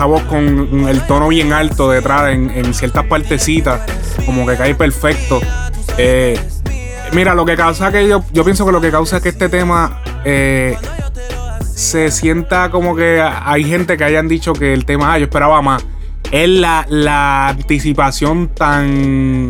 Esa 0.00 0.06
voz 0.06 0.22
con 0.22 0.88
el 0.88 1.02
tono 1.02 1.28
bien 1.28 1.52
alto 1.52 1.90
detrás 1.90 2.32
en, 2.32 2.72
ciertas 2.72 3.04
partecitas. 3.04 3.82
Como 4.24 4.46
que 4.46 4.56
cae 4.56 4.74
perfecto. 4.74 5.42
Eh, 5.98 6.40
mira, 7.12 7.34
lo 7.34 7.44
que 7.44 7.54
causa 7.54 7.92
que 7.92 8.08
yo, 8.08 8.22
pienso 8.42 8.64
que 8.64 8.72
lo 8.72 8.80
que 8.80 8.90
causa 8.90 9.18
es 9.18 9.22
que 9.22 9.28
este 9.28 9.50
tema 9.50 10.00
eh, 10.24 10.74
se 11.62 12.10
sienta 12.10 12.70
como 12.70 12.96
que 12.96 13.20
hay 13.20 13.62
gente 13.64 13.98
que 13.98 14.04
hayan 14.04 14.26
dicho 14.26 14.54
que 14.54 14.72
el 14.72 14.86
tema, 14.86 15.12
ah, 15.12 15.18
yo 15.18 15.24
esperaba 15.24 15.60
más. 15.60 15.84
Es 16.32 16.48
la, 16.48 16.86
la 16.88 17.48
anticipación 17.48 18.48
tan 18.54 19.48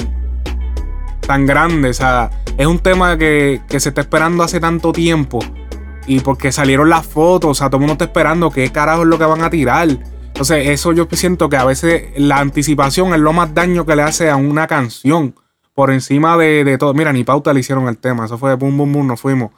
tan 1.28 1.46
grande. 1.46 1.90
O 1.90 1.94
sea, 1.94 2.28
es 2.58 2.66
un 2.66 2.80
tema 2.80 3.16
que, 3.16 3.60
que 3.68 3.78
se 3.78 3.90
está 3.90 4.00
esperando 4.00 4.42
hace 4.42 4.58
tanto 4.58 4.90
tiempo. 4.90 5.38
Y 6.08 6.18
porque 6.18 6.50
salieron 6.50 6.90
las 6.90 7.06
fotos, 7.06 7.52
o 7.52 7.54
sea, 7.54 7.68
todo 7.68 7.76
el 7.76 7.82
mundo 7.82 7.92
está 7.92 8.06
esperando 8.06 8.50
qué 8.50 8.72
carajo 8.72 9.02
es 9.02 9.08
lo 9.08 9.16
que 9.16 9.26
van 9.26 9.44
a 9.44 9.50
tirar. 9.50 10.09
Entonces, 10.40 10.68
eso 10.68 10.92
yo 10.92 11.06
siento 11.12 11.50
que 11.50 11.58
a 11.58 11.66
veces 11.66 12.14
la 12.16 12.38
anticipación 12.38 13.12
es 13.12 13.20
lo 13.20 13.34
más 13.34 13.52
daño 13.52 13.84
que 13.84 13.94
le 13.94 14.00
hace 14.00 14.30
a 14.30 14.36
una 14.36 14.66
canción. 14.66 15.34
Por 15.74 15.90
encima 15.90 16.38
de, 16.38 16.64
de 16.64 16.78
todo. 16.78 16.94
Mira, 16.94 17.12
ni 17.12 17.24
pauta 17.24 17.52
le 17.52 17.60
hicieron 17.60 17.86
el 17.88 17.98
tema. 17.98 18.24
Eso 18.24 18.38
fue 18.38 18.54
boom, 18.54 18.74
boom, 18.78 18.90
boom, 18.90 19.06
nos 19.06 19.20
fuimos. 19.20 19.50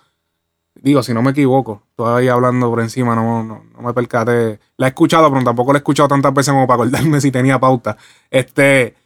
Digo, 0.75 1.05
si 1.05 1.15
no 1.15 1.23
me 1.23 1.31
equivoco, 1.31 1.85
todavía 1.95 2.33
hablando 2.33 2.69
por 2.69 2.81
encima, 2.81 3.15
no, 3.15 3.45
no, 3.45 3.63
no 3.73 3.81
me 3.81 3.95
percaté. 3.95 4.59
La 4.77 4.87
he 4.87 4.89
escuchado, 4.89 5.31
pero 5.31 5.45
tampoco 5.45 5.73
la 5.73 5.77
he 5.77 5.83
escuchado 5.83 6.09
tantas 6.09 6.35
veces 6.35 6.53
como 6.53 6.67
para 6.67 6.83
acordarme 6.83 7.21
si 7.21 7.31
tenía 7.31 7.61
pauta. 7.61 7.97
Este. 8.29 8.97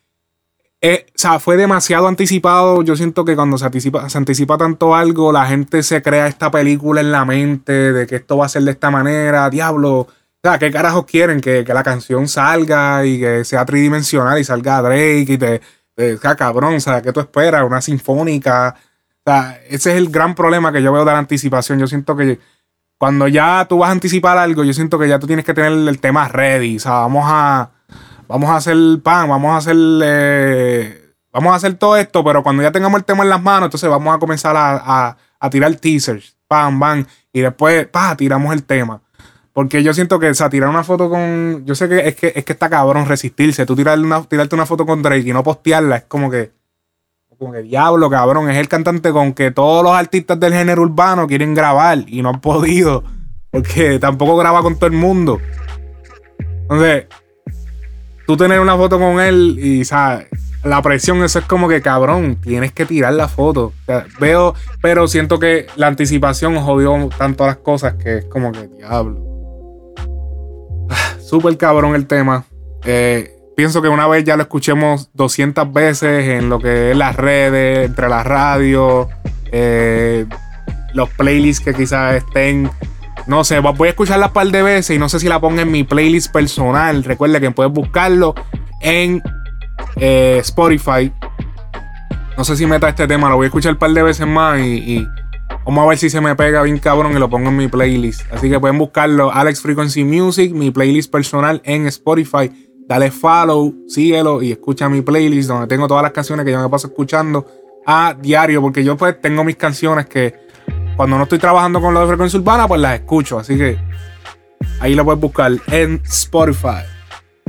eh, 0.80 1.06
o 1.10 1.12
sea, 1.14 1.38
fue 1.40 1.58
demasiado 1.58 2.08
anticipado. 2.08 2.80
Yo 2.84 2.96
siento 2.96 3.26
que 3.26 3.36
cuando 3.36 3.58
se 3.58 3.66
anticipa, 3.66 4.08
se 4.08 4.16
anticipa 4.16 4.56
tanto 4.56 4.94
algo, 4.94 5.30
la 5.30 5.44
gente 5.44 5.82
se 5.82 6.00
crea 6.00 6.26
esta 6.26 6.50
película 6.50 7.02
en 7.02 7.12
la 7.12 7.26
mente 7.26 7.92
de 7.92 8.06
que 8.06 8.16
esto 8.16 8.38
va 8.38 8.46
a 8.46 8.48
ser 8.48 8.62
de 8.62 8.70
esta 8.70 8.90
manera. 8.90 9.50
Diablo. 9.50 10.08
Sea, 10.48 10.58
¿qué 10.58 10.70
carajos 10.70 11.04
quieren? 11.06 11.40
Que, 11.40 11.64
que 11.64 11.74
la 11.74 11.82
canción 11.82 12.28
salga 12.28 13.04
y 13.04 13.18
que 13.18 13.44
sea 13.44 13.64
tridimensional 13.64 14.38
y 14.38 14.44
salga 14.44 14.80
Drake 14.82 15.26
y 15.28 15.38
te. 15.38 15.60
te- 15.94 16.18
sea, 16.18 16.36
cabrón, 16.36 16.74
o 16.74 16.80
sea, 16.80 17.02
¿qué 17.02 17.12
tú 17.12 17.20
esperas? 17.20 17.64
Una 17.64 17.80
sinfónica. 17.80 18.76
O 19.24 19.30
sea, 19.30 19.58
ese 19.68 19.92
es 19.92 19.96
el 19.98 20.08
gran 20.10 20.34
problema 20.34 20.70
que 20.72 20.82
yo 20.82 20.92
veo 20.92 21.04
de 21.04 21.12
la 21.12 21.18
anticipación. 21.18 21.78
Yo 21.80 21.86
siento 21.86 22.16
que 22.16 22.38
cuando 22.98 23.26
ya 23.28 23.66
tú 23.68 23.78
vas 23.78 23.88
a 23.88 23.92
anticipar 23.92 24.38
algo, 24.38 24.62
yo 24.64 24.72
siento 24.72 24.98
que 24.98 25.08
ya 25.08 25.18
tú 25.18 25.26
tienes 25.26 25.44
que 25.44 25.52
tener 25.54 25.72
el 25.72 25.98
tema 26.00 26.28
ready. 26.28 26.76
O 26.76 26.80
sea, 26.80 26.92
vamos 26.92 27.24
a, 27.26 27.70
vamos 28.28 28.48
a 28.50 28.56
hacer 28.56 28.76
pan, 29.02 29.28
vamos 29.28 29.52
a 29.52 29.56
hacer, 29.58 29.76
eh, 30.04 31.12
vamos 31.32 31.52
a 31.52 31.56
hacer 31.56 31.74
todo 31.74 31.96
esto, 31.96 32.22
pero 32.24 32.42
cuando 32.42 32.62
ya 32.62 32.72
tengamos 32.72 32.98
el 32.98 33.04
tema 33.04 33.22
en 33.24 33.30
las 33.30 33.42
manos, 33.42 33.66
entonces 33.66 33.88
vamos 33.90 34.14
a 34.14 34.18
comenzar 34.18 34.56
a, 34.56 34.76
a- 34.76 35.16
a 35.38 35.50
tirar 35.50 35.74
teasers, 35.76 36.36
pam, 36.48 36.78
pam, 36.80 37.04
y 37.32 37.40
después, 37.40 37.86
pa, 37.88 38.16
tiramos 38.16 38.52
el 38.54 38.62
tema. 38.64 39.02
Porque 39.56 39.82
yo 39.82 39.94
siento 39.94 40.18
que, 40.18 40.28
o 40.28 40.34
sea, 40.34 40.50
tirar 40.50 40.68
una 40.68 40.84
foto 40.84 41.08
con. 41.08 41.64
Yo 41.64 41.74
sé 41.74 41.88
que 41.88 42.06
es 42.06 42.14
que, 42.14 42.30
es 42.36 42.44
que 42.44 42.52
está 42.52 42.68
cabrón 42.68 43.06
resistirse. 43.06 43.64
Tú 43.64 43.74
tirar 43.74 43.98
una, 43.98 44.22
tirarte 44.22 44.54
una 44.54 44.66
foto 44.66 44.84
con 44.84 45.00
Drake 45.00 45.30
y 45.30 45.32
no 45.32 45.42
postearla, 45.42 45.96
es 45.96 46.02
como 46.02 46.30
que. 46.30 46.50
Como 47.38 47.54
que 47.54 47.62
diablo, 47.62 48.10
cabrón. 48.10 48.50
Es 48.50 48.58
el 48.58 48.68
cantante 48.68 49.12
con 49.12 49.32
que 49.32 49.52
todos 49.52 49.82
los 49.82 49.94
artistas 49.94 50.38
del 50.38 50.52
género 50.52 50.82
urbano 50.82 51.26
quieren 51.26 51.54
grabar 51.54 52.04
y 52.06 52.20
no 52.20 52.28
han 52.28 52.42
podido. 52.42 53.02
Porque 53.50 53.98
tampoco 53.98 54.36
graba 54.36 54.60
con 54.60 54.76
todo 54.76 54.88
el 54.88 54.92
mundo. 54.92 55.40
Entonces, 56.38 57.06
tú 58.26 58.36
tener 58.36 58.60
una 58.60 58.76
foto 58.76 58.98
con 58.98 59.20
él 59.20 59.58
y, 59.58 59.86
¿sabes? 59.86 60.26
la 60.64 60.82
presión, 60.82 61.24
eso 61.24 61.38
es 61.38 61.46
como 61.46 61.66
que 61.66 61.80
cabrón, 61.80 62.36
tienes 62.42 62.72
que 62.72 62.84
tirar 62.84 63.14
la 63.14 63.26
foto. 63.26 63.68
O 63.68 63.84
sea, 63.86 64.04
veo, 64.20 64.54
pero 64.82 65.08
siento 65.08 65.38
que 65.38 65.66
la 65.76 65.86
anticipación 65.86 66.58
jodió 66.58 67.08
tanto 67.16 67.46
las 67.46 67.56
cosas 67.56 67.94
que 67.94 68.18
es 68.18 68.24
como 68.26 68.52
que 68.52 68.66
diablo. 68.66 69.25
Súper 71.26 71.56
cabrón 71.56 71.96
el 71.96 72.06
tema. 72.06 72.44
Eh, 72.84 73.36
pienso 73.56 73.82
que 73.82 73.88
una 73.88 74.06
vez 74.06 74.22
ya 74.22 74.36
lo 74.36 74.42
escuchemos 74.44 75.10
200 75.14 75.72
veces 75.72 76.28
en 76.28 76.48
lo 76.48 76.60
que 76.60 76.92
es 76.92 76.96
las 76.96 77.16
redes, 77.16 77.86
entre 77.86 78.08
las 78.08 78.24
radios, 78.24 79.08
eh, 79.50 80.24
los 80.94 81.10
playlists 81.10 81.64
que 81.64 81.74
quizás 81.74 82.14
estén. 82.14 82.70
No 83.26 83.42
sé, 83.42 83.58
voy 83.58 83.88
a 83.88 83.90
escucharla 83.90 84.28
un 84.28 84.32
par 84.34 84.46
de 84.46 84.62
veces 84.62 84.94
y 84.94 85.00
no 85.00 85.08
sé 85.08 85.18
si 85.18 85.26
la 85.26 85.40
pongo 85.40 85.60
en 85.60 85.72
mi 85.72 85.82
playlist 85.82 86.32
personal. 86.32 87.02
Recuerde 87.02 87.40
que 87.40 87.50
puedes 87.50 87.72
buscarlo 87.72 88.36
en 88.80 89.20
eh, 89.96 90.38
Spotify. 90.42 91.12
No 92.36 92.44
sé 92.44 92.56
si 92.56 92.66
meta 92.66 92.88
este 92.88 93.08
tema, 93.08 93.28
lo 93.28 93.34
voy 93.34 93.46
a 93.46 93.48
escuchar 93.48 93.72
un 93.72 93.78
par 93.80 93.90
de 93.90 94.02
veces 94.04 94.28
más 94.28 94.60
y 94.60 95.04
vamos 95.66 95.84
a 95.84 95.88
ver 95.88 95.98
si 95.98 96.08
se 96.08 96.20
me 96.20 96.34
pega 96.36 96.62
bien 96.62 96.78
cabrón 96.78 97.12
y 97.12 97.18
lo 97.18 97.28
pongo 97.28 97.48
en 97.48 97.56
mi 97.56 97.68
playlist. 97.68 98.22
Así 98.32 98.48
que 98.48 98.58
pueden 98.60 98.78
buscarlo, 98.78 99.32
Alex 99.32 99.60
Frequency 99.60 100.04
Music, 100.04 100.52
mi 100.52 100.70
playlist 100.70 101.10
personal 101.10 101.60
en 101.64 101.86
Spotify. 101.88 102.50
Dale 102.88 103.10
follow, 103.10 103.74
síguelo 103.88 104.40
y 104.42 104.52
escucha 104.52 104.88
mi 104.88 105.02
playlist 105.02 105.48
donde 105.48 105.66
tengo 105.66 105.88
todas 105.88 106.04
las 106.04 106.12
canciones 106.12 106.46
que 106.46 106.52
yo 106.52 106.62
me 106.62 106.68
paso 106.68 106.86
escuchando 106.86 107.44
a 107.84 108.16
diario. 108.18 108.62
Porque 108.62 108.84
yo 108.84 108.96
pues 108.96 109.20
tengo 109.20 109.42
mis 109.42 109.56
canciones 109.56 110.06
que 110.06 110.46
cuando 110.96 111.16
no 111.16 111.24
estoy 111.24 111.40
trabajando 111.40 111.80
con 111.80 111.92
lo 111.92 112.00
de 112.00 112.06
frecuencia 112.06 112.38
urbana, 112.38 112.68
pues 112.68 112.80
las 112.80 113.00
escucho. 113.00 113.38
Así 113.38 113.58
que 113.58 113.76
ahí 114.80 114.94
lo 114.94 115.04
puedes 115.04 115.20
buscar 115.20 115.50
en 115.66 116.00
Spotify. 116.04 116.84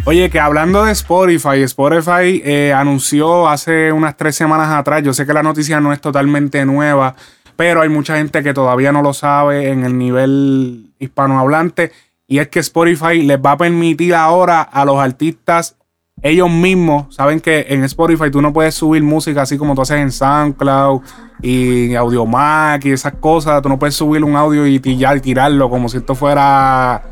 Oye, 0.06 0.30
que 0.30 0.40
hablando 0.40 0.86
de 0.86 0.92
Spotify, 0.94 1.62
Spotify 1.64 2.42
eh, 2.46 2.74
anunció 2.74 3.48
hace 3.48 3.92
unas 3.92 4.16
tres 4.16 4.36
semanas 4.36 4.70
atrás, 4.70 5.04
yo 5.04 5.12
sé 5.12 5.26
que 5.26 5.34
la 5.34 5.44
noticia 5.44 5.82
no 5.82 5.92
es 5.92 6.00
totalmente 6.00 6.64
nueva, 6.66 7.16
pero 7.58 7.82
hay 7.82 7.90
mucha 7.90 8.16
gente 8.18 8.42
que 8.44 8.54
todavía 8.54 8.94
no 8.94 9.02
lo 9.02 9.14
sabe 9.14 9.70
en 9.70 9.84
el 9.84 9.98
nivel 9.98 10.94
hispanohablante, 11.00 11.92
y 12.28 12.40
es 12.40 12.48
que 12.48 12.60
Spotify 12.60 13.22
les 13.24 13.40
va 13.40 13.54
a 13.54 13.58
permitir 13.58 14.16
ahora 14.16 14.62
a 14.62 14.86
los 14.86 14.98
artistas 15.00 15.78
ellos 16.24 16.50
mismos, 16.50 17.14
saben 17.14 17.40
que 17.40 17.68
en 17.70 17.84
Spotify 17.84 18.32
tú 18.32 18.42
no 18.42 18.52
puedes 18.52 18.74
subir 18.74 19.04
música 19.04 19.44
así 19.44 19.58
como 19.58 19.76
tú 19.76 19.82
haces 19.82 19.98
en 19.98 20.12
SoundCloud 20.12 21.02
y 21.44 21.94
Audiomack 21.94 22.86
y 22.86 22.92
esas 22.92 23.14
cosas, 23.14 23.62
tú 23.62 23.70
no 23.70 23.78
puedes 23.78 23.94
subir 23.94 24.24
un 24.24 24.36
audio 24.36 24.66
y, 24.66 24.80
ya 24.98 25.20
tirarlo 25.20 25.70
como 25.70 25.90
si 25.90 25.98
esto 25.98 26.16
fuera 26.16 27.04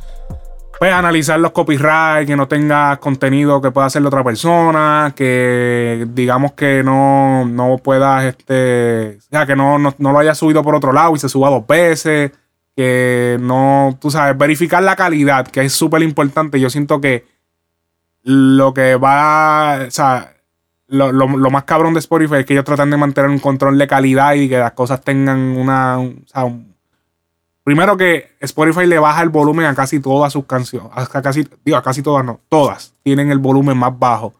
pues 0.80 0.94
analizar 0.94 1.38
los 1.38 1.50
copyrights, 1.50 2.26
que 2.26 2.36
no 2.36 2.48
tenga 2.48 2.96
contenido 2.96 3.60
que 3.60 3.70
pueda 3.70 3.86
hacer 3.88 4.02
otra 4.06 4.24
persona, 4.24 5.12
que 5.14 6.06
digamos 6.08 6.52
que 6.54 6.82
no, 6.82 7.44
no 7.44 7.76
puedas, 7.76 8.24
este, 8.24 9.18
o 9.18 9.22
sea, 9.30 9.44
que 9.44 9.54
no, 9.54 9.78
no, 9.78 9.94
no 9.98 10.12
lo 10.12 10.18
haya 10.20 10.34
subido 10.34 10.62
por 10.62 10.74
otro 10.74 10.94
lado 10.94 11.14
y 11.14 11.18
se 11.18 11.28
suba 11.28 11.50
dos 11.50 11.66
veces, 11.66 12.32
que 12.74 13.36
no, 13.42 13.98
tú 14.00 14.10
sabes, 14.10 14.38
verificar 14.38 14.82
la 14.82 14.96
calidad, 14.96 15.46
que 15.46 15.60
es 15.60 15.72
súper 15.74 16.00
importante. 16.02 16.58
Yo 16.58 16.70
siento 16.70 16.98
que 16.98 17.26
lo 18.22 18.72
que 18.72 18.96
va, 18.96 19.80
o 19.86 19.90
sea, 19.90 20.32
lo, 20.86 21.12
lo- 21.12 21.36
lo 21.36 21.50
más 21.50 21.64
cabrón 21.64 21.92
de 21.92 22.00
Spotify 22.00 22.36
es 22.36 22.46
que 22.46 22.54
ellos 22.54 22.64
tratan 22.64 22.88
de 22.90 22.96
mantener 22.96 23.28
un 23.28 23.38
control 23.38 23.76
de 23.76 23.86
calidad 23.86 24.32
y 24.32 24.48
que 24.48 24.56
las 24.56 24.72
cosas 24.72 25.02
tengan 25.02 25.38
una, 25.58 25.98
Primero 27.64 27.96
que 27.96 28.30
Spotify 28.40 28.86
le 28.86 28.98
baja 28.98 29.22
el 29.22 29.28
volumen 29.28 29.66
a 29.66 29.74
casi 29.74 30.00
todas 30.00 30.32
sus 30.32 30.46
canciones. 30.46 30.90
A 30.94 31.06
casi, 31.22 31.46
digo, 31.64 31.76
a 31.76 31.82
casi 31.82 32.02
todas 32.02 32.24
no. 32.24 32.40
Todas 32.48 32.94
tienen 33.02 33.30
el 33.30 33.38
volumen 33.38 33.76
más 33.76 33.96
bajo. 33.98 34.34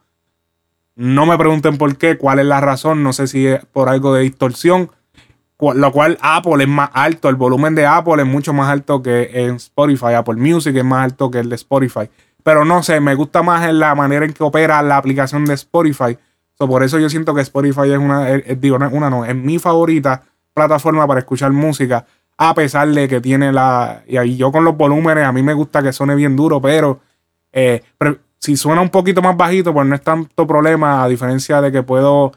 No 0.95 1.25
me 1.25 1.37
pregunten 1.37 1.77
por 1.77 1.95
qué, 1.97 2.17
cuál 2.17 2.39
es 2.39 2.45
la 2.45 2.59
razón. 2.61 3.03
No 3.03 3.13
sé 3.13 3.27
si 3.27 3.47
es 3.47 3.63
por 3.65 3.89
algo 3.89 4.13
de 4.13 4.23
distorsión. 4.23 4.91
Lo 5.59 5.91
cual 5.91 6.17
Apple 6.21 6.63
es 6.63 6.69
más 6.69 6.89
alto. 6.93 7.29
El 7.29 7.35
volumen 7.35 7.75
de 7.75 7.85
Apple 7.85 8.23
es 8.23 8.27
mucho 8.27 8.51
más 8.53 8.69
alto 8.69 9.01
que 9.03 9.29
en 9.45 9.55
Spotify. 9.55 10.13
Apple 10.15 10.35
Music 10.35 10.75
es 10.75 10.83
más 10.83 11.03
alto 11.05 11.29
que 11.29 11.39
el 11.39 11.49
de 11.49 11.55
Spotify. 11.55 12.09
Pero 12.43 12.65
no 12.65 12.81
sé, 12.81 12.99
me 12.99 13.13
gusta 13.13 13.43
más 13.43 13.71
la 13.71 13.93
manera 13.93 14.25
en 14.25 14.33
que 14.33 14.43
opera 14.43 14.81
la 14.81 14.97
aplicación 14.97 15.45
de 15.45 15.53
Spotify. 15.53 16.17
Por 16.57 16.83
eso 16.83 16.99
yo 16.99 17.09
siento 17.09 17.33
que 17.35 17.41
Spotify 17.41 17.91
es 17.91 17.97
una, 17.99 18.29
es- 18.29 18.59
digo, 18.59 18.75
una 18.91 19.09
no, 19.09 19.25
es 19.25 19.35
mi 19.35 19.57
favorita 19.59 20.23
plataforma 20.53 21.07
para 21.07 21.19
escuchar 21.21 21.51
música. 21.51 22.05
A 22.43 22.55
pesar 22.55 22.87
de 22.87 23.07
que 23.07 23.21
tiene 23.21 23.51
la. 23.51 24.01
Y 24.07 24.17
ahí 24.17 24.35
yo 24.35 24.51
con 24.51 24.63
los 24.63 24.75
volúmenes, 24.75 25.25
a 25.25 25.31
mí 25.31 25.43
me 25.43 25.53
gusta 25.53 25.83
que 25.83 25.93
suene 25.93 26.15
bien 26.15 26.35
duro, 26.35 26.59
pero 26.59 26.99
eh, 27.53 27.83
si 28.39 28.57
suena 28.57 28.81
un 28.81 28.89
poquito 28.89 29.21
más 29.21 29.37
bajito, 29.37 29.71
pues 29.73 29.85
no 29.85 29.93
es 29.93 30.01
tanto 30.01 30.47
problema, 30.47 31.03
a 31.03 31.07
diferencia 31.07 31.61
de 31.61 31.71
que 31.71 31.83
puedo, 31.83 32.31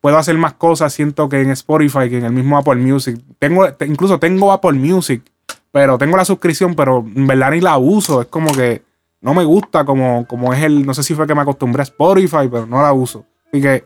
puedo 0.00 0.18
hacer 0.18 0.36
más 0.36 0.54
cosas, 0.54 0.92
siento 0.92 1.28
que 1.28 1.40
en 1.40 1.50
Spotify, 1.50 2.10
que 2.10 2.18
en 2.18 2.24
el 2.24 2.32
mismo 2.32 2.58
Apple 2.58 2.74
Music. 2.76 3.20
Tengo, 3.38 3.72
te- 3.74 3.86
incluso 3.86 4.18
tengo 4.18 4.50
Apple 4.50 4.72
Music, 4.72 5.22
pero 5.70 5.96
tengo 5.96 6.16
la 6.16 6.24
suscripción, 6.24 6.74
pero 6.74 6.98
en 7.14 7.26
verdad 7.28 7.52
ni 7.52 7.60
la 7.60 7.78
uso. 7.78 8.20
Es 8.22 8.26
como 8.26 8.52
que 8.52 8.82
no 9.20 9.32
me 9.32 9.44
gusta 9.44 9.84
como, 9.84 10.26
como 10.26 10.52
es 10.52 10.60
el, 10.64 10.84
no 10.84 10.92
sé 10.92 11.04
si 11.04 11.14
fue 11.14 11.28
que 11.28 11.36
me 11.36 11.42
acostumbré 11.42 11.82
a 11.82 11.84
Spotify, 11.84 12.48
pero 12.50 12.66
no 12.66 12.82
la 12.82 12.92
uso. 12.92 13.24
Así 13.46 13.62
que 13.62 13.84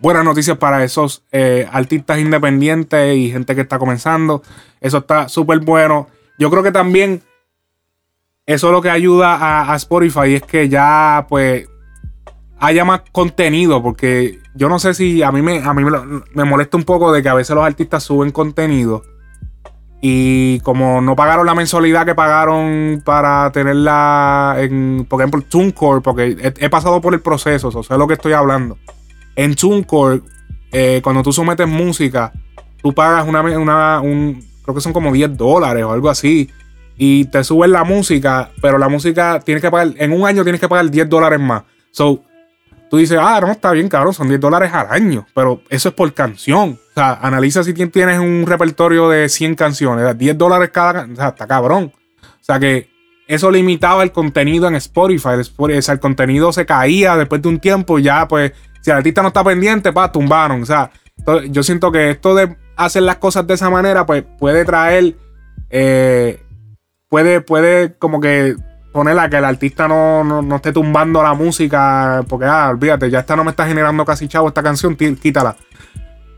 buenas 0.00 0.24
noticias 0.24 0.56
para 0.58 0.82
esos 0.82 1.22
eh, 1.32 1.68
artistas 1.70 2.18
independientes 2.18 3.16
y 3.16 3.30
gente 3.30 3.54
que 3.54 3.60
está 3.62 3.78
comenzando. 3.78 4.42
Eso 4.80 4.98
está 4.98 5.28
súper 5.28 5.60
bueno. 5.60 6.08
Yo 6.38 6.50
creo 6.50 6.62
que 6.62 6.72
también 6.72 7.22
eso 8.46 8.72
lo 8.72 8.82
que 8.82 8.90
ayuda 8.90 9.70
a, 9.70 9.76
Spotify 9.76 10.34
es 10.34 10.42
que 10.42 10.68
ya 10.68 11.26
pues 11.28 11.68
haya 12.58 12.84
más 12.84 13.02
contenido, 13.12 13.82
porque 13.82 14.40
yo 14.54 14.68
no 14.68 14.78
sé 14.78 14.92
si 14.94 15.22
a 15.22 15.30
mí 15.30 15.40
me, 15.40 15.62
a 15.62 15.72
mí 15.72 15.84
me, 16.34 16.44
molesta 16.44 16.76
un 16.76 16.84
poco 16.84 17.12
de 17.12 17.22
que 17.22 17.28
a 17.28 17.34
veces 17.34 17.54
los 17.54 17.64
artistas 17.64 18.02
suben 18.02 18.32
contenido 18.32 19.02
y 20.02 20.60
como 20.60 21.00
no 21.00 21.14
pagaron 21.14 21.46
la 21.46 21.54
mensualidad 21.54 22.04
que 22.06 22.14
pagaron 22.14 23.02
para 23.04 23.52
tenerla 23.52 24.56
en, 24.58 25.06
por 25.08 25.20
ejemplo, 25.20 25.42
TuneCore, 25.42 26.00
porque 26.00 26.54
he, 26.58 26.70
pasado 26.70 27.00
por 27.00 27.14
el 27.14 27.20
proceso, 27.20 27.68
o 27.68 27.70
sea, 27.70 27.82
sé 27.82 27.96
lo 27.96 28.08
que 28.08 28.14
estoy 28.14 28.32
hablando. 28.32 28.78
En 29.36 29.54
TuneCore, 29.54 30.20
eh, 30.72 31.00
cuando 31.02 31.22
tú 31.22 31.32
sometes 31.32 31.66
música, 31.68 32.32
tú 32.82 32.92
pagas 32.92 33.26
una, 33.26 33.40
una 33.42 34.00
un, 34.00 34.44
creo 34.62 34.74
que 34.74 34.80
son 34.80 34.92
como 34.92 35.12
10 35.12 35.36
dólares 35.36 35.84
o 35.84 35.92
algo 35.92 36.10
así. 36.10 36.50
Y 36.96 37.24
te 37.26 37.42
suben 37.44 37.72
la 37.72 37.84
música, 37.84 38.50
pero 38.60 38.76
la 38.76 38.88
música 38.88 39.40
tienes 39.40 39.62
que 39.62 39.70
pagar, 39.70 39.92
en 39.96 40.12
un 40.12 40.26
año 40.26 40.42
tienes 40.42 40.60
que 40.60 40.68
pagar 40.68 40.90
10 40.90 41.08
dólares 41.08 41.40
más. 41.40 41.62
So, 41.92 42.22
tú 42.90 42.98
dices, 42.98 43.18
ah, 43.18 43.40
no, 43.40 43.50
está 43.50 43.72
bien, 43.72 43.88
cabrón, 43.88 44.12
son 44.12 44.28
10 44.28 44.38
dólares 44.40 44.70
al 44.74 44.88
año, 44.90 45.26
pero 45.34 45.62
eso 45.70 45.88
es 45.88 45.94
por 45.94 46.12
canción. 46.12 46.78
O 46.90 46.94
sea, 46.94 47.14
analiza 47.22 47.64
si 47.64 47.72
tien- 47.72 47.90
tienes 47.90 48.18
un 48.18 48.44
repertorio 48.46 49.08
de 49.08 49.28
100 49.30 49.54
canciones, 49.54 50.18
10 50.18 50.36
dólares 50.36 50.70
cada, 50.72 51.08
o 51.10 51.16
sea, 51.16 51.28
está 51.28 51.46
cabrón. 51.46 51.92
O 52.22 52.44
sea 52.44 52.58
que 52.60 52.90
eso 53.26 53.50
limitaba 53.50 54.02
el 54.02 54.12
contenido 54.12 54.68
en 54.68 54.74
Spotify- 54.74 55.38
o 55.38 55.80
sea, 55.82 55.94
el 55.94 56.00
contenido 56.00 56.52
se 56.52 56.66
caía 56.66 57.16
después 57.16 57.40
de 57.40 57.48
un 57.48 57.60
tiempo 57.60 57.98
y 57.98 58.02
ya, 58.02 58.28
pues, 58.28 58.52
si 58.80 58.90
el 58.90 58.96
artista 58.96 59.22
no 59.22 59.28
está 59.28 59.44
pendiente, 59.44 59.92
pa, 59.92 60.10
tumbaron. 60.10 60.62
O 60.62 60.66
sea, 60.66 60.90
yo 61.50 61.62
siento 61.62 61.92
que 61.92 62.10
esto 62.10 62.34
de 62.34 62.56
hacer 62.76 63.02
las 63.02 63.16
cosas 63.16 63.46
de 63.46 63.54
esa 63.54 63.70
manera, 63.70 64.06
pues, 64.06 64.24
puede 64.38 64.64
traer, 64.64 65.16
eh, 65.68 66.42
puede, 67.08 67.40
puede 67.40 67.94
como 67.98 68.20
que 68.20 68.56
ponerla 68.92 69.30
que 69.30 69.36
el 69.36 69.44
artista 69.44 69.86
no, 69.86 70.24
no, 70.24 70.42
no 70.42 70.56
esté 70.56 70.72
tumbando 70.72 71.22
la 71.22 71.34
música, 71.34 72.24
porque, 72.28 72.46
ah, 72.46 72.68
olvídate, 72.70 73.10
ya 73.10 73.20
esta 73.20 73.36
no 73.36 73.44
me 73.44 73.50
está 73.50 73.66
generando 73.66 74.04
casi 74.04 74.28
chavo 74.28 74.48
esta 74.48 74.62
canción, 74.62 74.96
quítala. 74.96 75.56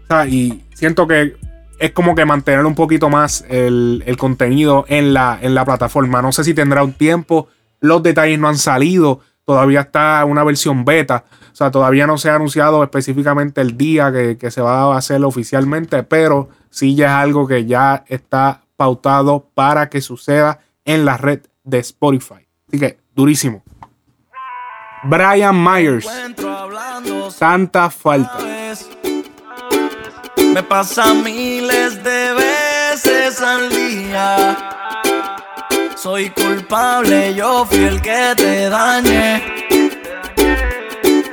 O 0.04 0.06
sea, 0.06 0.26
y 0.26 0.64
siento 0.74 1.06
que 1.06 1.36
es 1.78 1.90
como 1.92 2.14
que 2.14 2.24
mantener 2.24 2.64
un 2.66 2.74
poquito 2.74 3.08
más 3.08 3.44
el, 3.48 4.02
el 4.06 4.16
contenido 4.16 4.84
en 4.88 5.14
la, 5.14 5.38
en 5.40 5.54
la 5.54 5.64
plataforma. 5.64 6.22
No 6.22 6.30
sé 6.30 6.44
si 6.44 6.54
tendrá 6.54 6.84
un 6.84 6.92
tiempo, 6.92 7.48
los 7.80 8.02
detalles 8.02 8.38
no 8.38 8.48
han 8.48 8.58
salido, 8.58 9.20
todavía 9.44 9.80
está 9.80 10.24
una 10.24 10.44
versión 10.44 10.84
beta, 10.84 11.24
o 11.52 11.54
sea, 11.54 11.70
todavía 11.70 12.06
no 12.06 12.18
se 12.18 12.30
ha 12.30 12.36
anunciado 12.36 12.82
específicamente 12.82 13.60
el 13.60 13.76
día 13.76 14.12
que, 14.12 14.38
que 14.38 14.50
se 14.50 14.60
va 14.60 14.94
a 14.94 14.96
hacer 14.96 15.22
oficialmente, 15.24 16.02
pero 16.02 16.48
sí 16.70 16.94
ya 16.94 17.06
es 17.06 17.24
algo 17.24 17.46
que 17.46 17.66
ya 17.66 18.04
está 18.08 18.62
pautado 18.76 19.48
para 19.54 19.88
que 19.88 20.00
suceda 20.00 20.60
en 20.84 21.04
la 21.04 21.16
red 21.16 21.40
de 21.64 21.78
Spotify. 21.78 22.48
Así 22.68 22.78
que, 22.78 22.98
durísimo. 23.14 23.62
Brian 25.04 25.62
Myers, 25.62 26.08
tanta 27.38 27.90
falta. 27.90 28.38
Me 30.54 30.62
pasa 30.62 31.12
miles 31.14 32.02
de 32.04 32.32
veces 32.34 33.40
al 33.40 33.68
día. 33.70 34.91
Soy 36.02 36.30
culpable, 36.30 37.32
yo 37.32 37.64
fui 37.64 37.84
el 37.84 38.02
que 38.02 38.34
te 38.36 38.68
dañé. 38.68 39.40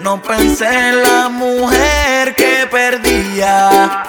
No 0.01 0.21
pensé 0.21 0.67
en 0.89 1.01
la 1.01 1.27
mujer 1.27 2.35
que 2.35 2.67
perdía. 2.69 4.05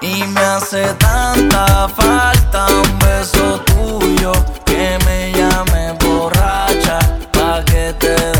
Y 0.00 0.22
me 0.22 0.40
hace 0.40 0.84
tanta 1.00 1.88
falta 1.88 2.66
un 2.68 2.98
beso 3.00 3.60
tuyo 3.62 4.32
que 4.64 4.98
me 5.04 5.32
llame 5.32 5.94
borracha 5.98 7.00
pa' 7.32 7.64
que 7.64 7.92
te 7.98 8.35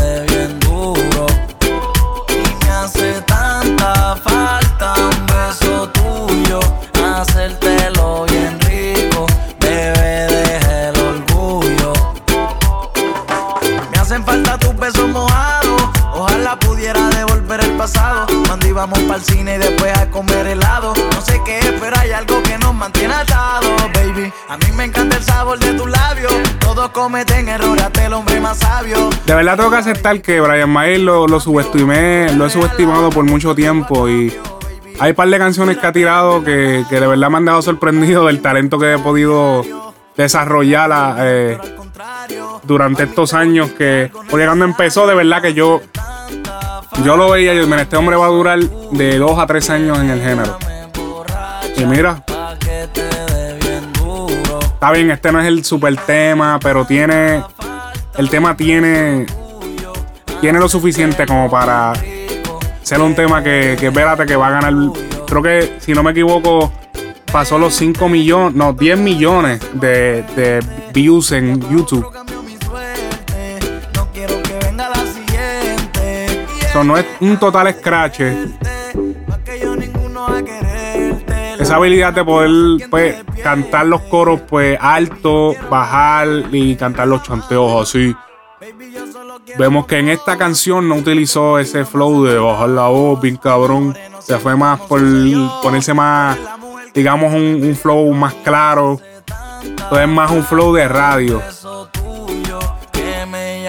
El 19.17 19.23
cine 19.23 19.55
y 19.55 19.57
después 19.57 19.97
a 19.97 20.11
comer 20.11 20.45
helado. 20.45 20.93
No 21.11 21.21
sé 21.21 21.41
qué 21.43 21.57
es, 21.57 21.73
pero 21.79 21.97
hay 21.99 22.11
algo 22.11 22.43
que 22.43 22.55
nos 22.59 22.75
mantiene 22.75 23.15
atados, 23.15 23.67
baby. 23.95 24.31
A 24.47 24.57
mí 24.57 24.65
me 24.75 24.83
encanta 24.83 25.17
el 25.17 25.23
sabor 25.23 25.57
de 25.57 25.73
tus 25.73 25.89
labios. 25.89 26.31
Todos 26.59 26.89
cometen 26.89 27.49
errores, 27.49 27.83
hasta 27.83 28.05
el 28.05 28.13
hombre 28.13 28.39
más 28.39 28.59
sabio. 28.59 29.09
De 29.25 29.33
verdad 29.33 29.57
tengo 29.57 29.71
que 29.71 29.77
aceptar 29.77 30.21
que 30.21 30.39
Brian 30.39 30.71
Myers 30.71 31.01
lo, 31.01 31.25
lo 31.25 31.39
subestimé, 31.39 32.31
lo 32.35 32.45
he 32.45 32.49
subestimado 32.51 33.09
por 33.09 33.25
mucho 33.25 33.55
tiempo 33.55 34.07
y 34.07 34.31
hay 34.99 35.09
un 35.09 35.15
par 35.15 35.29
de 35.29 35.37
canciones 35.39 35.79
que 35.79 35.87
ha 35.87 35.91
tirado 35.91 36.43
que, 36.43 36.85
que 36.87 36.99
de 36.99 37.07
verdad 37.07 37.31
me 37.31 37.37
han 37.37 37.45
dejado 37.45 37.63
sorprendido 37.63 38.27
del 38.27 38.39
talento 38.39 38.77
que 38.77 38.93
he 38.93 38.99
podido 38.99 39.65
desarrollar 40.15 41.15
eh, 41.21 41.57
durante 42.61 43.03
estos 43.03 43.33
años 43.33 43.71
que 43.71 44.11
porque 44.29 44.45
cuando 44.45 44.65
empezó 44.65 45.07
de 45.07 45.15
verdad 45.15 45.41
que 45.41 45.55
yo 45.55 45.81
yo 47.03 47.17
lo 47.17 47.29
veía 47.29 47.53
yo, 47.53 47.63
este 47.75 47.97
hombre 47.97 48.15
va 48.15 48.25
a 48.25 48.29
durar 48.29 48.59
de 48.59 49.17
dos 49.17 49.37
a 49.39 49.45
tres 49.45 49.69
años 49.69 49.97
en 49.99 50.09
el 50.09 50.21
género 50.21 50.57
y 51.77 51.85
mira 51.85 52.23
Está 54.77 54.91
bien, 54.91 55.09
este 55.09 55.31
no 55.31 55.41
es 55.41 55.47
el 55.47 55.65
super 55.65 55.95
tema, 55.97 56.59
pero 56.61 56.85
tiene. 56.85 57.43
El 58.15 58.29
tema 58.29 58.55
tiene. 58.55 59.25
Tiene 60.39 60.59
lo 60.59 60.69
suficiente 60.69 61.25
como 61.25 61.49
para 61.49 61.93
ser 62.83 63.01
un 63.01 63.15
tema 63.15 63.41
que, 63.41 63.75
que 63.79 63.87
espérate 63.87 64.27
que 64.27 64.35
va 64.35 64.49
a 64.49 64.51
ganar. 64.51 64.73
Creo 65.25 65.41
que, 65.41 65.77
si 65.79 65.93
no 65.93 66.03
me 66.03 66.11
equivoco, 66.11 66.71
pasó 67.31 67.57
los 67.57 67.73
5 67.73 68.07
millones, 68.07 68.53
no, 68.53 68.73
10 68.73 68.99
millones 68.99 69.61
de, 69.73 70.23
de 70.35 70.63
views 70.93 71.31
en 71.31 71.59
YouTube. 71.71 72.05
No 76.83 76.97
es 76.97 77.05
un 77.19 77.37
total 77.37 77.73
scratch. 77.73 78.21
Esa 81.59 81.75
habilidad 81.75 82.13
de 82.13 82.23
poder 82.23 82.89
pues, 82.89 83.15
cantar 83.43 83.87
los 83.87 84.01
coros 84.03 84.41
pues 84.47 84.77
alto, 84.79 85.55
bajar 85.69 86.27
y 86.51 86.75
cantar 86.75 87.07
los 87.07 87.23
chanteos 87.23 87.89
así. 87.89 88.15
Vemos 89.57 89.87
que 89.87 89.99
en 89.99 90.09
esta 90.09 90.37
canción 90.37 90.87
no 90.87 90.95
utilizó 90.95 91.57
ese 91.57 91.83
flow 91.85 92.23
de 92.25 92.37
bajar 92.37 92.69
la 92.69 92.87
voz, 92.87 93.19
bien 93.21 93.37
cabrón. 93.37 93.97
Se 94.19 94.37
fue 94.37 94.55
más 94.55 94.79
por 94.81 95.01
ponerse 95.63 95.93
más, 95.93 96.37
digamos, 96.93 97.33
un, 97.33 97.63
un 97.63 97.75
flow 97.75 98.13
más 98.13 98.33
claro. 98.35 98.99
Entonces 99.61 99.99
es 99.99 100.07
más 100.07 100.31
un 100.31 100.43
flow 100.43 100.73
de 100.73 100.87
radio. 100.87 101.41
Que 102.91 103.25
me 103.25 103.63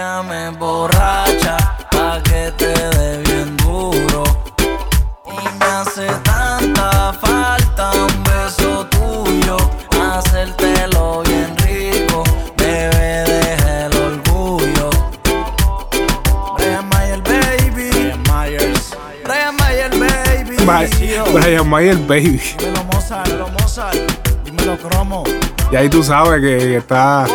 Brian 21.33 21.69
Mayer, 21.69 21.97
baby. 22.07 22.41
Dímelo 22.59 22.85
Mozart, 22.85 23.27
dímelo 23.27 23.49
Mozart. 23.49 23.97
Dímelo 24.45 24.77
Cromo. 24.79 25.25
Y 25.71 25.77
ahí 25.77 25.88
tú 25.88 26.03
sabes 26.03 26.41
que 26.41 26.77
está. 26.77 27.27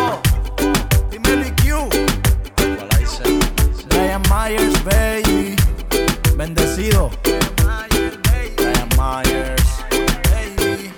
Dímelo 1.10 1.46
IQ. 1.46 1.88
Brian 3.88 4.22
Myers, 4.22 4.84
baby. 4.84 5.56
Bendecido. 6.36 7.10
Brian 7.22 8.88
Myers, 8.98 9.64
baby. 10.30 10.90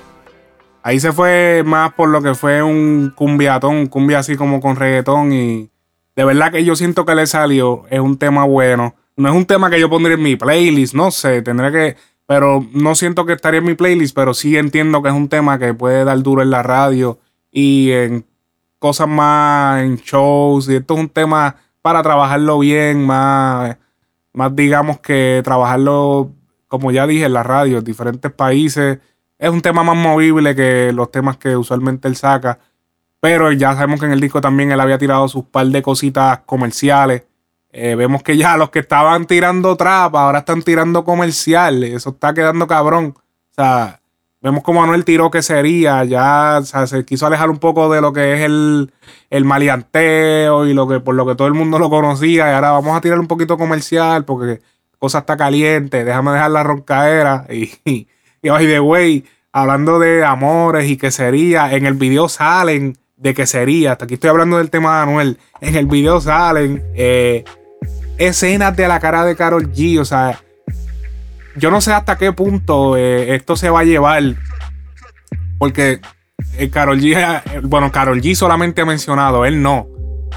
Ahí 0.83 0.99
se 0.99 1.13
fue 1.13 1.63
más 1.67 1.93
por 1.93 2.09
lo 2.09 2.23
que 2.23 2.35
fue 2.35 2.63
un 2.63 3.13
cumbiatón, 3.15 3.77
un 3.77 3.87
cumbia 3.87 4.21
así 4.21 4.37
como 4.37 4.61
con 4.61 4.77
reggaetón. 4.77 5.33
Y 5.33 5.71
de 6.15 6.25
verdad 6.25 6.51
que 6.51 6.65
yo 6.65 6.75
siento 6.77 7.05
que 7.05 7.15
le 7.15 7.27
salió. 7.27 7.85
Es 7.91 8.01
un 8.01 8.17
tema 8.17 8.45
bueno. 8.45 8.95
No 9.17 9.29
es 9.29 9.35
un 9.35 9.47
tema 9.47 9.69
que 9.71 9.81
yo 9.81 9.91
pondría 9.91 10.15
en 10.15 10.23
mi 10.23 10.37
playlist, 10.37 10.95
no 10.95 11.11
sé, 11.11 11.43
tendré 11.43 11.73
que. 11.73 12.16
Pero 12.27 12.67
no 12.73 12.95
siento 12.95 13.25
que 13.25 13.35
estaría 13.35 13.59
en 13.59 13.67
mi 13.67 13.75
playlist, 13.75 14.15
pero 14.15 14.35
sí 14.35 14.57
entiendo 14.57 15.03
que 15.03 15.09
es 15.09 15.15
un 15.15 15.29
tema 15.29 15.59
que 15.59 15.75
puede 15.75 16.05
dar 16.05 16.21
duro 16.23 16.43
en 16.43 16.51
la 16.51 16.63
radio 16.63 17.19
y 17.53 17.93
en 17.93 18.27
cosas 18.79 19.09
más, 19.09 19.83
en 19.83 19.97
shows. 19.97 20.69
Y 20.69 20.77
esto 20.77 20.95
es 20.95 21.01
un 21.01 21.09
tema 21.09 21.57
para 21.83 22.03
trabajarlo 22.03 22.59
bien, 22.59 23.07
más, 23.07 23.77
más 24.33 24.57
digamos 24.57 24.99
que 25.01 25.41
trabajarlo, 25.45 26.33
como 26.67 26.91
ya 26.91 27.07
dije, 27.07 27.27
en 27.27 27.33
la 27.33 27.45
radio, 27.45 27.79
en 27.79 27.85
diferentes 27.85 28.33
países. 28.33 28.99
Es 29.39 29.51
un 29.51 29.61
tema 29.61 29.85
más 29.85 29.97
movible 29.97 30.57
que 30.57 30.93
los 30.93 31.11
temas 31.13 31.37
que 31.37 31.57
usualmente 31.57 32.09
él 32.09 32.17
saca. 32.17 32.59
Pero 33.21 33.53
ya 33.53 33.75
sabemos 33.75 34.01
que 34.01 34.07
en 34.07 34.13
el 34.13 34.21
disco 34.21 34.41
también 34.41 34.73
él 34.73 34.81
había 34.81 34.99
tirado 34.99 35.29
sus 35.29 35.45
par 35.45 35.67
de 35.67 35.83
cositas 35.83 36.41
comerciales. 36.47 37.25
Eh, 37.79 37.95
vemos 37.95 38.23
que 38.23 38.39
ya 38.39 38.57
los 38.57 38.71
que 38.71 38.79
estaban 38.79 39.27
tirando 39.27 39.77
trap 39.77 40.17
ahora 40.17 40.39
están 40.39 40.63
tirando 40.63 41.05
comercial. 41.05 41.85
Eso 41.85 42.09
está 42.09 42.33
quedando 42.33 42.67
cabrón. 42.67 43.13
O 43.15 43.55
sea, 43.55 44.01
vemos 44.41 44.63
como 44.63 44.83
Anuel 44.83 45.05
tiró 45.05 45.31
que 45.31 45.43
sería. 45.43 46.03
Ya 46.05 46.63
se 46.63 47.05
quiso 47.05 47.27
alejar 47.27 47.51
un 47.51 47.59
poco 47.59 47.93
de 47.93 48.01
lo 48.01 48.15
que 48.15 48.33
es 48.33 48.41
el, 48.41 48.95
el 49.29 49.45
maleanteo 49.45 50.65
y 50.65 50.73
lo 50.73 50.89
que 50.89 51.01
por 51.01 51.17
lo 51.17 51.27
que 51.27 51.35
todo 51.35 51.49
el 51.49 51.53
mundo 51.53 51.79
lo 51.79 51.91
conocía. 51.91 52.51
Y 52.51 52.55
ahora 52.55 52.71
vamos 52.71 52.97
a 52.97 53.03
tirar 53.03 53.19
un 53.19 53.27
poquito 53.27 53.59
comercial 53.59 54.25
porque 54.25 54.63
cosa 54.99 55.19
está 55.19 55.37
caliente. 55.37 56.03
Déjame 56.03 56.31
dejar 56.33 56.53
la 56.53 56.63
roncaera. 56.63 57.45
Y, 57.51 57.71
y, 57.85 58.09
y 58.41 58.49
by 58.49 58.67
the 58.67 58.81
way, 58.81 59.27
hablando 59.53 59.99
de 59.99 60.25
amores 60.25 60.89
y 60.89 60.97
que 60.97 61.11
sería, 61.11 61.75
en 61.75 61.85
el 61.85 61.93
video 61.93 62.31
salen 62.31 62.97
de 63.19 63.35
que 63.35 63.47
sería. 63.47 63.93
Hasta 63.93 64.07
aquí 64.07 64.15
estoy 64.15 64.31
hablando 64.31 64.57
del 64.57 64.71
tema 64.71 64.97
de 64.97 65.03
Anuel. 65.03 65.39
En 65.61 65.75
el 65.77 65.85
video 65.85 66.23
salen. 66.23 66.83
eh, 66.95 67.45
escenas 68.19 68.77
de 68.77 68.89
la 68.89 69.01
cara 69.01 69.25
de 69.25 69.37
Carol 69.37 69.73
G. 69.73 70.01
O 70.01 70.05
sea, 70.05 70.41
yo 71.57 71.71
no 71.71 71.81
sé 71.81 71.93
hasta 71.93 72.17
qué 72.17 72.33
punto 72.33 72.97
eh, 72.97 73.35
esto 73.35 73.57
se 73.57 73.71
va 73.71 73.81
a 73.81 73.85
llevar. 73.85 74.23
Porque 75.59 76.01
eh, 76.59 76.71
Carol 76.71 77.01
G, 77.01 77.17
eh, 77.17 77.61
bueno, 77.63 77.91
Carol 77.91 78.21
G 78.21 78.35
solamente 78.35 78.83
ha 78.83 78.85
mencionado, 78.85 79.45
él 79.45 79.63
no. 79.63 79.87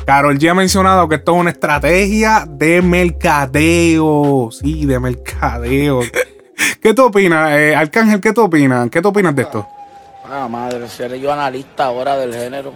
Carol 0.05 0.37
G 0.37 0.49
ha 0.49 0.53
mencionado 0.53 1.07
que 1.07 1.15
esto 1.15 1.33
es 1.35 1.41
una 1.41 1.51
estrategia 1.51 2.45
de 2.47 2.81
mercadeo. 2.81 4.49
Sí, 4.51 4.85
de 4.85 4.99
mercadeo. 4.99 6.01
¿Qué 6.81 6.93
tú 6.93 7.05
opinas, 7.05 7.51
eh, 7.51 7.75
Arcángel? 7.75 8.19
¿Qué 8.19 8.33
tú 8.33 8.43
opinas? 8.43 8.89
¿Qué 8.89 9.01
tú 9.01 9.09
opinas 9.09 9.35
de 9.35 9.43
esto? 9.43 9.67
Ah, 10.25 10.47
madre, 10.47 10.87
seré 10.87 11.19
yo 11.19 11.31
analista 11.31 11.85
ahora 11.85 12.15
del 12.17 12.33
género. 12.33 12.73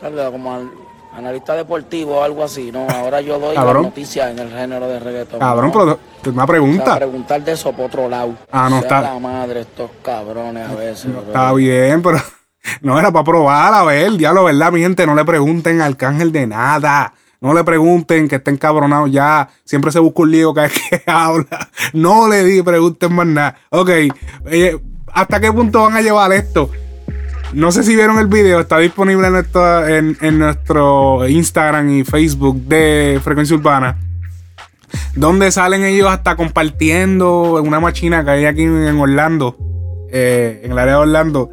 Como 0.00 0.70
analista 1.16 1.54
deportivo 1.54 2.18
o 2.18 2.22
algo 2.22 2.44
así, 2.44 2.70
¿no? 2.72 2.86
Ahora 2.88 3.20
yo 3.20 3.38
doy 3.38 3.56
noticias 3.56 4.30
en 4.30 4.38
el 4.38 4.50
género 4.50 4.86
de 4.88 5.00
reggaetón. 5.00 5.40
Cabrón, 5.40 5.66
¿no? 5.66 5.72
pero 5.72 5.84
una 5.84 5.98
O 6.30 6.34
sea, 6.34 6.46
pregunta. 6.46 6.96
preguntar 6.96 7.42
de 7.44 7.52
eso 7.52 7.72
por 7.72 7.86
otro 7.86 8.08
lado. 8.08 8.34
Ah, 8.50 8.68
no, 8.70 8.76
Sea 8.80 8.88
está- 8.88 9.00
la 9.02 9.18
madre, 9.18 9.60
estos 9.60 9.90
cabrones 10.02 10.68
a 10.68 10.74
veces. 10.74 11.06
Está 11.26 11.52
bien, 11.52 12.02
pero 12.02 12.18
no 12.82 12.98
era 12.98 13.10
para 13.10 13.24
probar, 13.24 13.74
a 13.74 13.82
ver, 13.84 14.12
diablo, 14.12 14.44
¿verdad? 14.44 14.70
Mi 14.72 14.80
gente, 14.80 15.06
no 15.06 15.14
le 15.14 15.24
pregunten 15.24 15.80
al 15.80 15.92
Arcángel 15.92 16.32
de 16.32 16.46
nada. 16.46 17.12
No 17.42 17.54
le 17.54 17.64
pregunten 17.64 18.28
que 18.28 18.36
estén 18.36 18.58
cabronados 18.58 19.10
ya. 19.10 19.48
Siempre 19.64 19.90
se 19.90 19.98
busca 19.98 20.22
un 20.22 20.30
lío 20.30 20.52
cada 20.52 20.68
vez 20.68 20.78
que 20.90 21.02
habla. 21.10 21.70
No 21.94 22.28
le 22.28 22.44
di, 22.44 22.62
pregunten 22.62 23.14
más 23.14 23.26
nada. 23.26 23.56
Ok, 23.70 23.88
eh, 24.50 24.78
¿hasta 25.12 25.40
qué 25.40 25.50
punto 25.50 25.82
van 25.82 25.96
a 25.96 26.02
llevar 26.02 26.30
esto? 26.32 26.70
No 27.52 27.72
sé 27.72 27.82
si 27.82 27.96
vieron 27.96 28.18
el 28.18 28.28
video, 28.28 28.60
está 28.60 28.78
disponible 28.78 29.26
en 29.26 30.16
en 30.20 30.38
nuestro 30.38 31.26
Instagram 31.28 31.90
y 31.90 32.04
Facebook 32.04 32.56
de 32.66 33.20
Frecuencia 33.24 33.56
Urbana. 33.56 33.98
Donde 35.16 35.50
salen 35.50 35.84
ellos 35.84 36.08
hasta 36.08 36.36
compartiendo 36.36 37.58
en 37.58 37.66
una 37.66 37.80
machina 37.80 38.24
que 38.24 38.30
hay 38.30 38.44
aquí 38.44 38.62
en 38.62 38.98
Orlando, 38.98 39.56
eh, 40.12 40.60
en 40.62 40.72
el 40.72 40.78
área 40.78 40.94
de 40.94 41.00
Orlando, 41.00 41.50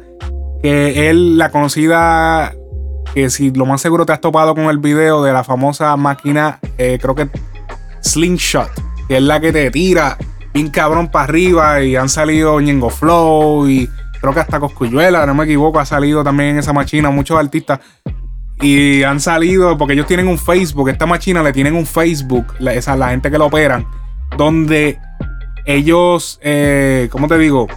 que 0.62 1.10
él, 1.10 1.36
la 1.36 1.50
conocida, 1.50 2.54
que 3.12 3.28
si 3.30 3.50
lo 3.50 3.66
más 3.66 3.80
seguro 3.80 4.06
te 4.06 4.12
has 4.12 4.20
topado 4.20 4.54
con 4.54 4.64
el 4.66 4.78
video 4.78 5.24
de 5.24 5.32
la 5.32 5.42
famosa 5.42 5.96
máquina, 5.96 6.60
eh, 6.78 6.98
creo 7.00 7.16
que 7.16 7.28
Slingshot, 8.02 8.70
que 9.08 9.16
es 9.16 9.22
la 9.22 9.40
que 9.40 9.52
te 9.52 9.68
tira 9.72 10.16
bien 10.54 10.70
cabrón 10.70 11.10
para 11.10 11.24
arriba 11.24 11.82
y 11.82 11.96
han 11.96 12.08
salido 12.08 12.60
Ñengo 12.60 12.90
Flow 12.90 13.68
y 13.68 13.88
creo 14.20 14.34
que 14.34 14.40
hasta 14.40 14.60
Coscuyuela, 14.60 15.26
no 15.26 15.34
me 15.34 15.44
equivoco, 15.44 15.80
ha 15.80 15.86
salido 15.86 16.24
también 16.24 16.50
en 16.50 16.58
esa 16.58 16.72
máquina 16.72 17.10
muchos 17.10 17.38
artistas 17.38 17.80
y 18.60 19.02
han 19.02 19.20
salido 19.20 19.78
porque 19.78 19.94
ellos 19.94 20.06
tienen 20.06 20.28
un 20.28 20.38
Facebook, 20.38 20.88
esta 20.88 21.06
máquina 21.06 21.42
le 21.42 21.52
tienen 21.52 21.74
un 21.74 21.86
Facebook, 21.86 22.54
la, 22.58 22.74
esa, 22.74 22.96
la 22.96 23.10
gente 23.10 23.30
que 23.30 23.38
lo 23.38 23.46
operan, 23.46 23.86
donde 24.36 24.98
ellos, 25.64 26.38
eh, 26.42 27.08
¿cómo 27.10 27.28
te 27.28 27.38
digo? 27.38 27.68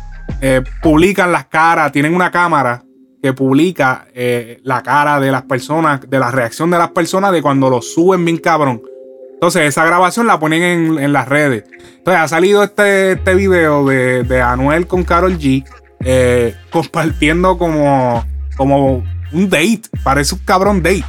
Eh, 0.42 0.64
publican 0.82 1.32
las 1.32 1.46
caras, 1.46 1.92
tienen 1.92 2.16
una 2.16 2.32
cámara 2.32 2.84
que 3.22 3.34
publica 3.34 4.08
eh, 4.16 4.60
la 4.64 4.82
cara 4.82 5.20
de 5.20 5.32
las 5.32 5.44
personas, 5.44 6.02
de 6.10 6.20
la 6.20 6.32
reacción 6.32 6.72
de 6.72 6.78
las 6.78 6.90
personas 6.90 7.32
de 7.32 7.42
cuando 7.42 7.70
lo 7.70 7.82
suben 7.82 8.26
bien 8.26 8.38
cabrón. 8.38 8.82
Entonces, 9.34 9.64
esa 9.64 9.86
grabación 9.86 10.28
la 10.28 10.40
ponen 10.40 10.64
en, 10.64 11.00
en 11.00 11.14
las 11.14 11.28
redes. 11.28 11.66
Entonces, 11.98 12.22
ha 12.22 12.28
salido 12.28 12.64
este, 12.64 13.14
este 13.14 13.36
video 13.36 13.86
de, 13.86 14.24
de 14.24 14.42
Anuel 14.42 14.88
con 14.88 15.04
Carol 15.04 15.38
G. 15.38 15.64
eh, 16.04 16.56
compartiendo 16.72 17.58
como, 17.58 18.26
como 18.58 19.04
un 19.32 19.50
date. 19.50 19.82
Parece 20.04 20.36
un 20.36 20.42
cabrón 20.46 20.82
date. 20.84 21.04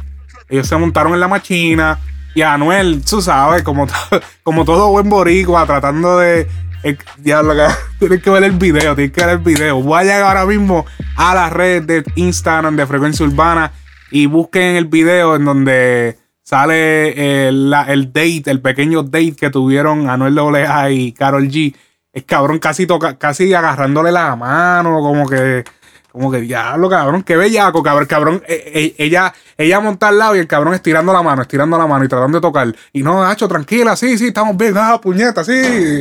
Ellos 0.49 0.67
se 0.67 0.75
montaron 0.77 1.13
en 1.13 1.19
la 1.19 1.27
machina. 1.27 1.99
Y 2.35 2.41
Anuel, 2.41 3.03
tú 3.07 3.21
sabes, 3.21 3.61
como, 3.63 3.87
como 4.43 4.65
todo 4.65 4.89
buen 4.89 5.09
boricua, 5.09 5.65
tratando 5.65 6.17
de. 6.19 6.47
eh, 6.83 6.97
diablo, 7.17 7.53
tienes 7.99 8.21
que 8.23 8.29
ver 8.29 8.43
el 8.43 8.53
video, 8.53 8.95
tienes 8.95 9.13
que 9.13 9.21
ver 9.25 9.29
el 9.37 9.43
video. 9.43 9.81
Vayan 9.83 10.23
ahora 10.23 10.45
mismo 10.45 10.85
a 11.15 11.35
la 11.35 11.49
red 11.49 11.83
de 11.83 12.03
Instagram 12.15 12.75
de 12.75 12.87
Frecuencia 12.87 13.25
Urbana 13.25 13.71
y 14.11 14.25
busquen 14.25 14.75
el 14.75 14.85
video 14.85 15.35
en 15.35 15.45
donde 15.45 16.17
sale 16.41 17.47
el, 17.47 17.69
la- 17.69 17.83
el 17.83 18.07
date, 18.11 18.43
el 18.47 18.61
pequeño 18.61 19.03
date 19.03 19.35
que 19.35 19.49
tuvieron 19.49 20.09
Anuel 20.09 20.37
AA 20.37 20.91
y 20.91 21.11
Carol 21.13 21.47
G. 21.49 21.75
Es 22.13 22.23
cabrón 22.25 22.59
casi 22.59 22.85
toca, 22.85 23.17
casi 23.17 23.53
agarrándole 23.53 24.11
la 24.11 24.35
mano, 24.35 24.99
como 25.01 25.27
que, 25.27 25.63
como 26.11 26.31
que 26.31 26.41
diablo, 26.41 26.87
cabrón, 26.89 27.23
qué 27.23 27.35
bellaco, 27.35 27.81
cabrón, 27.81 28.05
cabrón. 28.05 28.43
eh, 28.47 28.71
eh, 28.75 28.95
ella, 28.99 29.33
ella 29.57 29.79
monta 29.79 30.09
al 30.09 30.19
lado 30.19 30.35
y 30.35 30.39
el 30.39 30.47
cabrón 30.47 30.75
estirando 30.75 31.11
la 31.11 31.23
mano, 31.23 31.41
estirando 31.41 31.75
la 31.77 31.87
mano 31.87 32.05
y 32.05 32.07
tratando 32.07 32.37
de 32.37 32.41
tocar. 32.41 32.75
Y 32.91 33.01
no, 33.01 33.23
Nacho, 33.23 33.47
tranquila, 33.47 33.95
sí, 33.95 34.17
sí, 34.19 34.27
estamos 34.27 34.55
bien, 34.55 34.75
ah, 34.77 35.01
puñeta, 35.01 35.43
sí, 35.43 35.53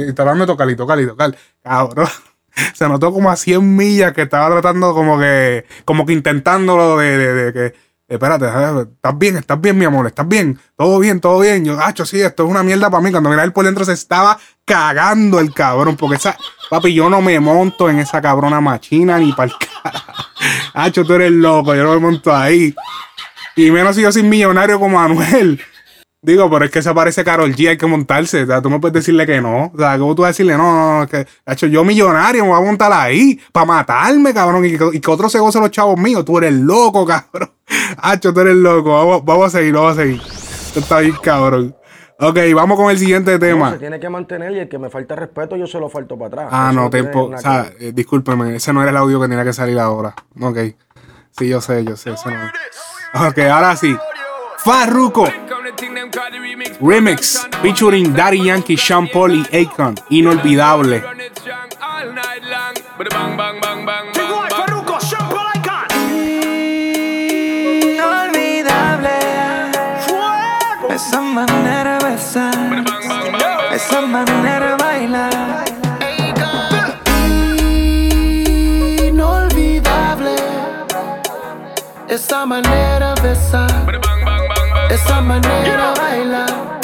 y 0.08 0.12
tratando 0.12 0.44
de 0.44 0.52
tocar 0.52 0.68
y 0.70 0.76
tocar 0.76 1.00
y 1.00 1.06
tocar. 1.06 1.34
Cabrón. 1.62 2.08
Se 2.74 2.86
notó 2.86 3.10
como 3.12 3.30
a 3.30 3.36
100 3.36 3.76
millas 3.76 4.12
que 4.12 4.22
estaba 4.22 4.50
tratando 4.50 4.92
como 4.92 5.18
que, 5.18 5.64
como 5.86 6.04
que 6.04 6.12
intentándolo 6.12 6.98
de, 6.98 7.16
de, 7.16 7.34
de 7.34 7.52
que, 7.54 7.74
espérate, 8.14 8.46
eh, 8.46 8.86
estás 8.94 9.18
bien, 9.18 9.36
estás 9.36 9.60
bien, 9.60 9.78
mi 9.78 9.84
amor, 9.84 10.06
estás 10.06 10.26
bien, 10.26 10.58
todo 10.76 10.98
bien, 10.98 11.20
todo 11.20 11.40
bien. 11.40 11.64
Yo, 11.64 11.76
Nacho, 11.76 12.04
sí, 12.04 12.20
esto 12.20 12.44
es 12.44 12.50
una 12.50 12.62
mierda 12.62 12.90
para 12.90 13.02
mí. 13.02 13.10
Cuando 13.10 13.30
mira 13.30 13.44
él 13.44 13.52
por 13.52 13.64
dentro 13.64 13.84
se 13.84 13.92
estaba 13.92 14.38
cagando 14.64 15.40
el 15.40 15.52
cabrón, 15.52 15.96
porque 15.96 16.16
esa, 16.16 16.36
papi, 16.70 16.94
yo 16.94 17.08
no 17.10 17.20
me 17.20 17.38
monto 17.40 17.88
en 17.88 17.98
esa 17.98 18.20
cabrona 18.20 18.60
machina 18.60 19.18
ni 19.18 19.32
para 19.32 19.52
el 19.52 19.58
carajo. 19.58 20.24
Nacho, 20.74 21.04
tú 21.06 21.14
eres 21.14 21.32
loco, 21.32 21.74
yo 21.74 21.84
no 21.84 21.94
me 21.94 22.00
monto 22.00 22.34
ahí. 22.34 22.74
Y 23.56 23.70
menos 23.70 23.96
si 23.96 24.02
yo 24.02 24.12
soy 24.12 24.22
millonario 24.22 24.78
como 24.78 25.00
Anuel. 25.00 25.60
Digo, 26.24 26.48
pero 26.48 26.64
es 26.64 26.70
que 26.70 26.82
se 26.82 26.94
parece 26.94 27.24
Carol 27.24 27.52
G, 27.52 27.70
hay 27.70 27.76
que 27.76 27.86
montarse. 27.86 28.44
O 28.44 28.46
sea, 28.46 28.62
tú 28.62 28.70
no 28.70 28.80
puedes 28.80 28.94
decirle 28.94 29.26
que 29.26 29.40
no. 29.40 29.72
O 29.74 29.76
sea, 29.76 29.98
¿cómo 29.98 30.14
tú 30.14 30.22
vas 30.22 30.28
a 30.28 30.30
decirle 30.30 30.56
no? 30.56 30.72
No, 30.72 31.00
no, 31.00 31.08
que, 31.08 31.26
hecho, 31.44 31.66
yo 31.66 31.84
millonario 31.84 32.44
me 32.44 32.50
voy 32.50 32.62
a 32.62 32.64
montar 32.64 32.92
ahí 32.92 33.40
para 33.50 33.66
matarme, 33.66 34.32
cabrón. 34.32 34.64
Y 34.64 34.78
que, 34.78 34.90
y 34.92 35.02
otro 35.04 35.28
se 35.28 35.40
goce 35.40 35.58
los 35.58 35.72
chavos 35.72 35.98
míos. 35.98 36.24
Tú 36.24 36.38
eres 36.38 36.52
loco, 36.52 37.04
cabrón. 37.04 37.50
Hacho, 37.98 38.32
tú 38.32 38.40
eres 38.40 38.56
loco. 38.56 38.92
Vamos, 38.92 39.24
vamos 39.24 39.46
a 39.46 39.58
seguir, 39.58 39.74
vamos 39.74 39.92
a 39.98 40.02
seguir. 40.02 40.20
Esto 40.22 40.80
está 40.80 41.00
bien, 41.00 41.14
cabrón. 41.22 41.76
Ok, 42.18 42.38
vamos 42.54 42.76
con 42.78 42.90
el 42.90 42.98
siguiente 42.98 43.32
No, 43.32 43.38
tema. 43.40 43.72
se 43.72 43.78
tiene 43.78 43.98
que 43.98 44.08
mantener 44.08 44.52
y 44.52 44.58
el 44.60 44.68
que 44.68 44.78
me 44.78 44.88
falta 44.90 45.16
respeto, 45.16 45.56
yo 45.56 45.66
se 45.66 45.80
lo 45.80 45.88
falto 45.88 46.16
para 46.16 46.28
atrás. 46.28 46.48
Ah, 46.52 46.68
Eso 46.70 46.80
no, 46.80 46.90
tiempo. 46.90 47.30
O 47.34 47.38
sea, 47.38 47.72
eh, 47.80 47.90
discúlpeme, 47.92 48.54
ese 48.56 48.72
no 48.72 48.80
era 48.80 48.90
el 48.90 48.96
audio 48.96 49.20
que 49.20 49.28
tenía 49.28 49.44
que 49.44 49.52
salir 49.52 49.78
ahora. 49.78 50.14
Ok. 50.40 50.58
Sí, 51.32 51.48
yo 51.48 51.60
sé, 51.60 51.84
yo 51.84 51.96
sé. 51.96 52.12
Ese 52.12 52.30
no. 52.30 53.26
Ok, 53.28 53.38
ahora 53.40 53.74
sí. 53.76 53.96
Farruko. 54.58 55.26
Remix 56.80 57.48
featuring 57.60 58.14
Daddy 58.14 58.44
Yankee, 58.44 58.76
Sean 58.76 59.08
Paul 59.08 59.34
y 59.34 59.64
Akon. 59.66 59.94
Inolvidable. 60.10 60.98
Inolvidable. 60.98 61.20
Esa 70.94 71.22
manera 71.22 71.98
de 71.98 72.04
besar. 72.04 72.52
Esa 73.72 74.02
manera 74.02 74.76
de 74.76 74.84
bailar. 74.84 75.64
Inolvidable. 79.08 80.36
Esa 82.08 82.44
manera 82.44 83.14
de 83.14 83.22
besar. 83.22 83.70
Esa 84.90 85.22
manera 85.22 85.94
de 85.94 86.00
bailar. 86.00 86.81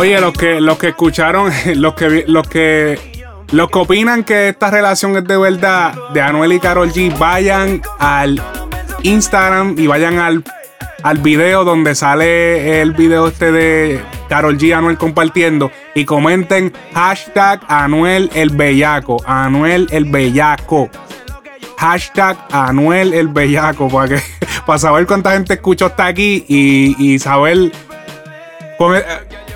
Oye, 0.00 0.18
los 0.18 0.32
que, 0.32 0.62
los 0.62 0.78
que 0.78 0.88
escucharon, 0.88 1.52
los 1.74 1.92
que, 1.92 2.24
los 2.26 2.48
que, 2.48 2.98
los 3.52 3.68
que 3.68 3.78
opinan 3.78 4.24
que 4.24 4.48
esta 4.48 4.70
relación 4.70 5.14
es 5.18 5.24
de 5.24 5.36
verdad 5.36 5.92
de 6.14 6.22
Anuel 6.22 6.54
y 6.54 6.58
Carol 6.58 6.90
G, 6.90 7.18
vayan 7.18 7.82
al 7.98 8.42
Instagram 9.02 9.74
y 9.78 9.88
vayan 9.88 10.18
al, 10.18 10.42
al 11.02 11.18
video 11.18 11.64
donde 11.64 11.94
sale 11.94 12.80
el 12.80 12.92
video 12.92 13.28
este 13.28 13.52
de 13.52 14.00
Carol 14.30 14.56
G 14.56 14.68
y 14.68 14.72
Anuel 14.72 14.96
compartiendo 14.96 15.70
y 15.94 16.06
comenten 16.06 16.72
hashtag 16.94 17.60
Anuel 17.68 18.30
el 18.32 18.48
Bellaco, 18.56 19.18
Anuel 19.26 19.86
el 19.90 20.06
Bellaco. 20.06 20.88
Hashtag 21.76 22.38
Anuel 22.50 23.12
el 23.12 23.28
Bellaco 23.28 23.90
para, 23.90 24.08
que, 24.08 24.22
para 24.66 24.78
saber 24.78 25.06
cuánta 25.06 25.32
gente 25.32 25.52
escuchó 25.52 25.84
hasta 25.84 26.06
aquí 26.06 26.46
y, 26.48 26.96
y 26.98 27.18
saber 27.18 27.70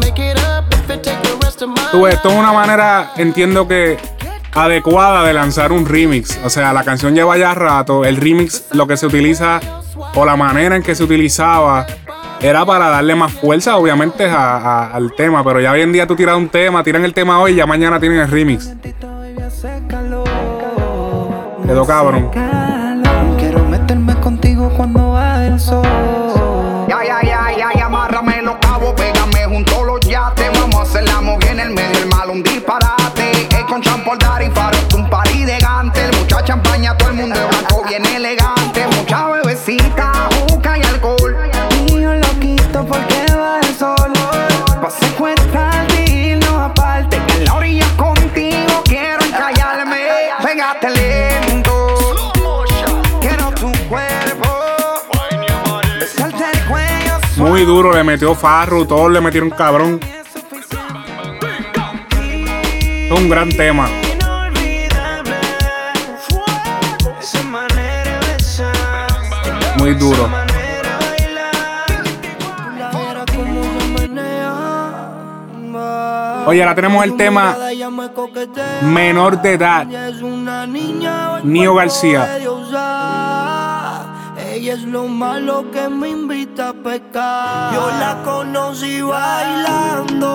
make 0.00 0.18
it 0.18 0.38
up 0.38 0.64
if 0.72 0.90
it 0.90 1.02
take 1.02 1.22
the 1.22 1.36
rest 1.44 1.62
of 1.62 1.68
my 1.68 1.76
Tú 1.92 2.02
ves, 2.02 2.14
esto 2.14 2.30
es 2.30 2.34
una 2.34 2.52
manera, 2.52 3.12
entiendo 3.16 3.68
que 3.68 3.98
adecuada 4.52 5.24
de 5.24 5.32
lanzar 5.32 5.72
un 5.72 5.86
remix. 5.86 6.38
O 6.44 6.50
sea, 6.50 6.72
la 6.72 6.84
canción 6.84 7.14
lleva 7.14 7.36
ya 7.36 7.54
rato. 7.54 8.04
El 8.04 8.16
remix, 8.16 8.64
lo 8.72 8.86
que 8.86 8.96
se 8.96 9.06
utiliza 9.06 9.60
o 10.14 10.24
la 10.24 10.36
manera 10.36 10.76
en 10.76 10.82
que 10.82 10.94
se 10.94 11.04
utilizaba 11.04 11.86
era 12.40 12.64
para 12.64 12.88
darle 12.88 13.14
más 13.14 13.32
fuerza, 13.32 13.76
obviamente, 13.76 14.26
a- 14.26 14.56
a- 14.56 14.86
al 14.92 15.12
tema. 15.14 15.42
Pero 15.44 15.60
ya 15.60 15.72
hoy 15.72 15.82
en 15.82 15.92
día 15.92 16.06
tú 16.06 16.14
tiras 16.16 16.36
un 16.36 16.48
tema, 16.48 16.82
tiran 16.82 17.04
el 17.04 17.14
tema 17.14 17.40
hoy 17.40 17.52
y 17.52 17.56
ya 17.56 17.66
mañana 17.66 17.98
tienen 18.00 18.18
el 18.20 18.28
remix. 18.30 18.70
Quedó 21.66 21.84
cabrón. 21.86 22.30
Quiero 23.38 23.62
meterme 23.64 24.14
contigo 24.20 24.70
cuando 24.76 25.10
va 25.12 25.44
el 25.46 25.60
sol 25.60 25.82
Ya, 26.88 26.98
ya, 27.04 27.20
ya, 27.22 27.46
ya, 27.56 27.68
ya, 27.78 27.86
amárrame 27.86 28.40
los 28.42 28.56
cabos, 28.56 28.94
pégame 28.94 29.44
junto 29.46 29.82
a 29.82 29.84
los 29.84 30.00
yates. 30.00 30.50
Vamos 30.58 30.76
a 30.76 30.82
hacer 30.82 31.04
la 31.04 31.20
movida 31.20 31.50
en 31.52 31.60
el 31.60 31.70
medio, 31.70 31.98
el 31.98 32.08
mal 32.08 32.30
un 32.30 32.42
disparate. 32.42 33.32
Es 33.50 33.64
con 33.68 33.82
champol 33.82 34.16
dar 34.18 34.42
y 34.42 34.50
faro, 34.50 34.78
un 34.96 35.10
party 35.10 35.44
de 35.44 35.58
gante. 35.58 36.00
Mucha 36.18 36.42
champaña, 36.42 36.96
todo 36.96 37.10
el 37.10 37.16
mundo 37.16 37.38
de 37.38 37.46
blanco, 37.46 37.82
bien 37.86 38.06
elegante. 38.06 38.57
Muy 57.58 57.66
duro, 57.66 57.92
le 57.92 58.04
metió 58.04 58.36
Farru, 58.36 58.86
todos 58.86 59.10
le 59.10 59.20
metieron 59.20 59.50
cabrón. 59.50 59.98
Es 63.04 63.10
un 63.10 63.28
gran 63.28 63.48
tema. 63.48 63.88
Muy 69.76 69.94
duro. 69.94 70.30
Oye, 76.46 76.62
ahora 76.62 76.74
tenemos 76.76 77.04
el 77.04 77.16
tema 77.16 77.56
menor 78.82 79.42
de 79.42 79.54
edad. 79.54 79.84
Nio 81.42 81.74
García. 81.74 82.38
Ella 84.68 84.76
es 84.76 84.84
lo 84.84 85.04
malo 85.08 85.70
que 85.70 85.88
me 85.88 86.10
invita 86.10 86.68
a 86.68 86.72
pecar. 86.74 87.72
Yo 87.72 87.88
la 87.88 88.22
conocí 88.22 89.00
bailando. 89.00 90.28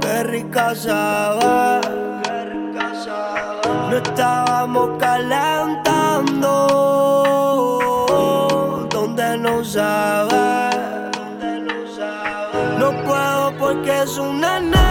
Qué 0.00 0.22
rica 0.22 0.76
sabe. 0.76 1.80
No 3.90 3.96
estábamos 3.96 4.90
calentando. 5.00 6.52
Donde 8.90 9.38
no 9.38 9.64
sabe. 9.64 10.70
No 12.78 12.92
puedo 13.02 13.58
porque 13.58 14.02
es 14.02 14.16
una 14.18 14.60
nena. 14.60 14.87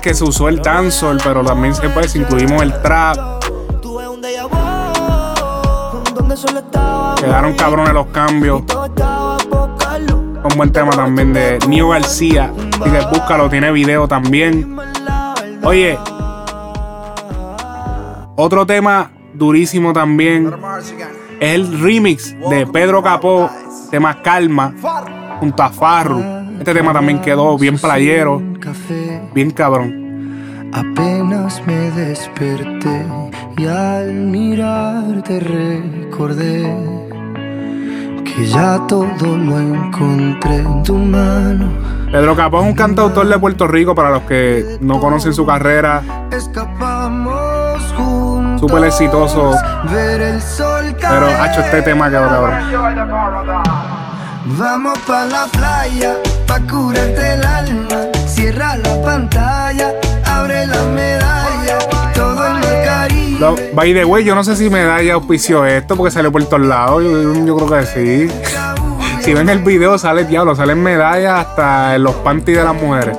Que 0.00 0.14
se 0.14 0.24
usó 0.24 0.48
el 0.48 0.60
dancehall, 0.60 1.18
pero 1.22 1.44
también 1.44 1.74
se 1.74 1.88
pues 1.88 2.14
incluimos 2.14 2.62
el 2.62 2.72
trap. 2.82 3.16
Quedaron 7.20 7.54
cabrones 7.54 7.92
los 7.92 8.06
cambios. 8.08 8.62
Un 10.44 10.56
buen 10.56 10.72
tema 10.72 10.92
también 10.92 11.32
de 11.32 11.58
Nio 11.68 11.88
García. 11.88 12.52
Así 12.80 12.90
que 12.90 13.00
búscalo, 13.12 13.48
tiene 13.48 13.72
video 13.72 14.06
también. 14.06 14.76
Oye, 15.64 15.98
otro 18.36 18.64
tema 18.66 19.10
durísimo 19.34 19.92
también 19.92 20.54
es 21.40 21.54
el 21.54 21.80
remix 21.80 22.36
de 22.50 22.66
Pedro 22.66 23.02
Capó, 23.02 23.50
tema 23.90 24.22
Calma, 24.22 24.74
junto 25.40 25.62
a 25.62 25.70
Farru. 25.70 26.22
Este 26.58 26.74
tema 26.74 26.92
también 26.92 27.20
quedó 27.20 27.56
bien 27.58 27.78
playero, 27.78 28.42
bien 29.38 29.50
cabrón. 29.52 30.70
Apenas 30.72 31.62
me 31.64 31.92
desperté 31.92 33.06
y 33.56 33.66
al 33.66 34.12
mirarte 34.12 35.38
recordé 35.38 36.74
que 38.24 38.46
ya 38.48 38.84
todo 38.88 39.36
lo 39.36 39.60
encontré 39.60 40.56
en 40.56 40.82
tu 40.82 40.94
mano. 40.94 41.70
Pedro 42.10 42.34
Capó 42.34 42.62
es 42.62 42.66
un 42.66 42.74
cantautor 42.74 43.28
de 43.28 43.38
Puerto 43.38 43.68
Rico 43.68 43.94
para 43.94 44.10
los 44.10 44.22
que 44.22 44.76
no 44.80 44.98
conocen 44.98 45.32
su 45.32 45.46
carrera. 45.46 46.02
Escapamos 46.32 47.80
juntos. 47.96 48.60
Súper 48.60 48.84
exitoso. 48.86 49.52
Ver 49.92 50.20
el 50.20 50.42
sol 50.42 50.96
Pero 50.98 51.26
ha 51.26 51.52
hecho 51.52 51.60
este 51.60 51.82
tema 51.82 52.10
quedó 52.10 52.28
cabrón. 52.28 52.54
Vamos 54.58 54.98
pa' 55.06 55.26
la 55.26 55.46
playa, 55.46 56.16
pa' 56.44 56.58
curarte 56.58 57.34
el 57.34 57.44
alma. 57.44 58.17
Cierra 58.48 58.78
la 58.78 59.02
pantalla, 59.02 59.92
abre 60.24 60.66
la 60.66 60.82
medalla, 60.84 61.78
todo 62.14 62.46
el 62.46 62.54
mar 62.54 62.82
Caribe. 62.82 63.70
By 63.74 63.92
the 63.92 64.06
way, 64.06 64.24
yo 64.24 64.34
no 64.34 64.42
sé 64.42 64.56
si 64.56 64.70
Medalla 64.70 65.12
auspició 65.12 65.66
esto 65.66 65.96
porque 65.96 66.10
salió 66.10 66.32
por 66.32 66.42
todos 66.46 66.62
lados. 66.62 67.04
Yo, 67.04 67.44
yo 67.44 67.56
creo 67.58 67.68
que 67.68 67.86
sí. 67.86 68.34
Si 69.20 69.34
ven 69.34 69.50
el 69.50 69.58
video, 69.58 69.98
sale 69.98 70.24
diablo, 70.24 70.56
salen 70.56 70.82
medallas 70.82 71.46
hasta 71.46 71.96
en 71.96 72.04
los 72.04 72.14
panties 72.14 72.56
de 72.56 72.64
las 72.64 72.74
mujeres. 72.74 73.18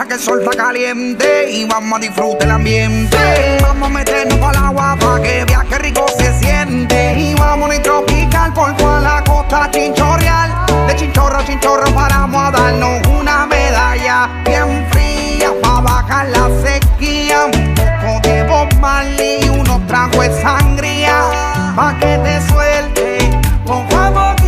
Que 0.00 0.14
el 0.14 0.20
sol 0.20 0.40
está 0.40 0.56
caliente 0.56 1.50
y 1.50 1.66
vamos 1.66 1.98
a 1.98 2.00
disfrutar 2.00 2.44
el 2.44 2.50
ambiente. 2.50 3.16
Vamos 3.60 3.90
a 3.90 3.92
meternos 3.92 4.38
para 4.38 4.58
el 4.58 4.64
agua 4.64 4.96
para 4.98 5.22
que 5.22 5.44
vea 5.44 5.64
que 5.68 5.78
rico 5.78 6.06
se 6.18 6.32
siente. 6.40 7.14
Y 7.18 7.34
vamos 7.34 7.70
a 7.70 7.82
tropical 7.82 8.54
por 8.54 8.74
toda 8.76 9.00
la 9.00 9.22
costa 9.22 9.70
chinchorreal. 9.70 10.66
De 10.86 10.96
chinchorro 10.96 11.36
a 11.36 11.44
chinchorro 11.44 11.94
paramos 11.94 12.42
a 12.42 12.50
darnos 12.50 13.06
una 13.06 13.44
medalla 13.44 14.30
bien 14.46 14.86
fría 14.92 15.52
para 15.62 15.80
bajar 15.80 16.28
la 16.28 16.48
sequía. 16.62 17.44
Un 17.44 17.74
poco 18.00 18.28
de 18.28 19.44
y 19.44 19.48
unos 19.50 19.86
tragos 19.86 20.26
de 20.26 20.42
sangría 20.42 21.74
pa' 21.76 21.94
que 22.00 22.18
te 22.18 22.40
suelte 22.48 23.30
poco 23.66 23.96
a 23.96 24.41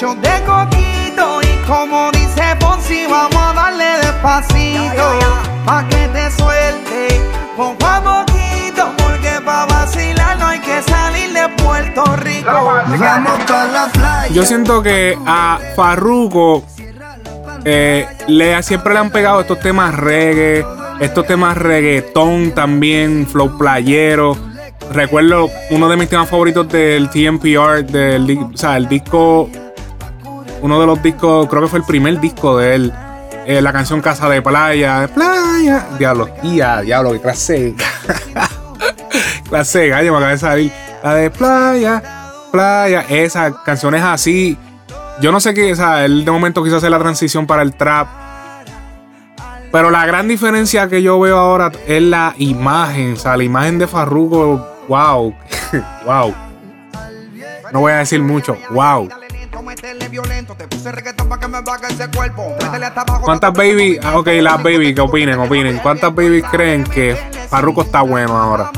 shot 0.00 0.18
de 0.20 0.44
coquito. 0.44 1.42
Y 1.42 1.66
como 1.66 2.10
dice 2.12 2.42
Ponzi, 2.58 3.06
vamos 3.06 3.36
a 3.36 3.52
darle 3.52 3.84
despacito. 4.02 5.18
Pa' 5.66 5.86
que 5.88 6.08
te 6.08 6.30
suelte 6.30 7.20
poco 7.56 7.86
a 7.86 8.00
poquito. 8.00 8.92
Porque 8.96 9.40
pa' 9.44 9.66
vacilar 9.66 10.38
no 10.38 10.46
hay 10.46 10.60
que 10.60 10.82
salir 10.82 11.32
de 11.32 11.48
Puerto 11.62 12.04
Rico. 12.16 12.50
Vamos 12.50 13.40
pa' 13.46 13.64
la 13.66 13.88
playa. 13.92 14.32
Yo 14.32 14.44
siento 14.44 14.82
que 14.82 15.18
a 15.26 15.58
Farruko 15.76 16.64
eh, 17.64 18.06
le, 18.26 18.62
siempre 18.62 18.94
le 18.94 19.00
han 19.00 19.10
pegado 19.10 19.42
estos 19.42 19.60
temas 19.60 19.94
reggae, 19.94 20.64
estos 21.00 21.26
temas 21.26 21.58
reggaetón 21.58 22.52
también, 22.52 23.26
flow 23.26 23.58
playero. 23.58 24.34
Recuerdo 24.92 25.50
uno 25.70 25.88
de 25.88 25.96
mis 25.96 26.08
temas 26.08 26.28
favoritos 26.28 26.68
del 26.68 27.10
TMPR, 27.10 27.84
del, 27.84 28.38
o 28.52 28.56
sea, 28.56 28.76
el 28.76 28.88
disco, 28.88 29.48
uno 30.62 30.80
de 30.80 30.86
los 30.86 31.02
discos, 31.02 31.48
creo 31.48 31.62
que 31.62 31.68
fue 31.68 31.78
el 31.78 31.84
primer 31.84 32.20
disco 32.20 32.58
de 32.58 32.74
él. 32.74 32.92
eh, 33.46 33.60
la 33.62 33.72
canción 33.72 34.00
Casa 34.00 34.28
de 34.28 34.42
Playa, 34.42 35.08
Playa, 35.12 35.86
diablo, 35.98 36.28
y 36.42 36.60
a 36.60 36.82
diablo, 36.82 37.12
que 37.12 37.20
clase, 37.20 37.74
clase 39.48 39.88
gallo 39.88 40.12
me 40.12 40.18
acaba 40.18 40.32
de 40.32 40.38
salir. 40.38 40.72
La 41.02 41.14
de 41.14 41.30
Playa, 41.30 42.02
Playa, 42.52 43.04
esa 43.08 43.62
canción 43.64 43.94
es 43.94 44.02
así. 44.02 44.58
Yo 45.20 45.32
no 45.32 45.40
sé 45.40 45.54
qué, 45.54 45.72
o 45.72 45.76
sea, 45.76 46.04
él 46.04 46.24
de 46.24 46.30
momento 46.30 46.62
quiso 46.62 46.76
hacer 46.76 46.90
la 46.90 46.98
transición 46.98 47.46
para 47.46 47.62
el 47.62 47.74
trap. 47.74 48.08
Pero 49.72 49.90
la 49.90 50.04
gran 50.04 50.26
diferencia 50.28 50.88
que 50.88 51.02
yo 51.02 51.18
veo 51.20 51.38
ahora 51.38 51.70
es 51.86 52.02
la 52.02 52.34
imagen, 52.38 53.12
o 53.12 53.16
sea, 53.16 53.36
la 53.36 53.44
imagen 53.44 53.78
de 53.78 53.86
Farruko, 53.86 54.66
wow, 54.88 55.34
wow. 56.04 56.34
No 57.72 57.80
voy 57.80 57.92
a 57.92 57.98
decir 57.98 58.20
mucho, 58.20 58.56
wow. 58.70 59.08
¿Cuántas 63.22 63.52
baby, 63.52 63.98
ah, 64.02 64.18
ok, 64.18 64.28
las 64.40 64.62
baby, 64.62 64.94
que 64.94 65.00
opinen, 65.00 65.38
opinen. 65.38 65.78
¿Cuántas 65.78 66.14
baby 66.14 66.42
creen 66.42 66.84
que 66.84 67.16
Farruko 67.48 67.82
está 67.82 68.02
bueno 68.02 68.36
ahora? 68.36 68.70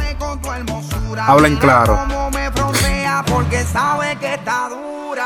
Hablen 1.19 1.57
claro. 1.57 1.99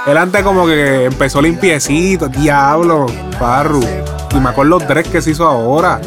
Él 0.06 0.16
antes 0.16 0.42
como 0.42 0.66
que 0.66 1.04
empezó 1.04 1.42
limpiecito, 1.42 2.28
diablo, 2.28 3.06
Farru. 3.38 3.84
Y 4.32 4.40
me 4.40 4.50
acuerdo 4.50 4.78
los 4.78 4.86
tres 4.86 5.08
que 5.08 5.22
se 5.22 5.30
hizo 5.30 5.46
ahora. 5.46 6.00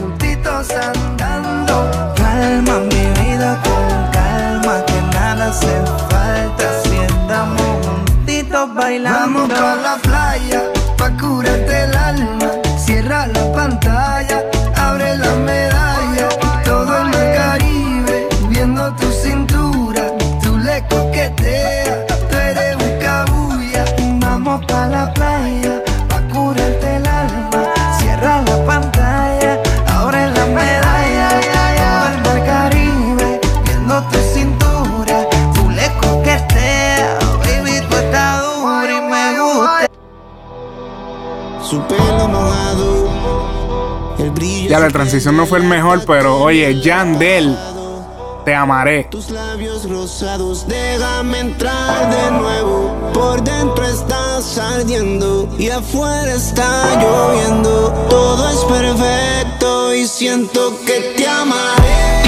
Ya 44.70 44.80
la 44.80 44.90
transición 44.90 45.36
no 45.36 45.48
fue 45.48 45.58
el 45.58 45.64
mejor, 45.64 46.04
pero 46.06 46.40
oye, 46.40 46.80
Yandel, 46.80 47.58
te 48.46 48.54
amaré. 48.54 49.06
Tus 49.06 49.32
labios 49.32 49.90
rosados, 49.90 50.68
déjame 50.68 51.40
entrar 51.40 52.12
de 52.12 52.38
nuevo. 52.38 53.12
Por 53.12 53.44
dentro 53.44 53.84
estás 53.84 54.60
ardiendo 54.60 55.50
y 55.58 55.70
afuera 55.70 56.36
está 56.36 57.02
lloviendo. 57.02 57.92
Todo 58.12 58.48
es 58.48 58.64
perfecto 58.66 59.96
y 59.96 60.06
siento 60.06 60.80
que 60.86 61.16
te 61.18 61.28
amaré. 61.28 62.19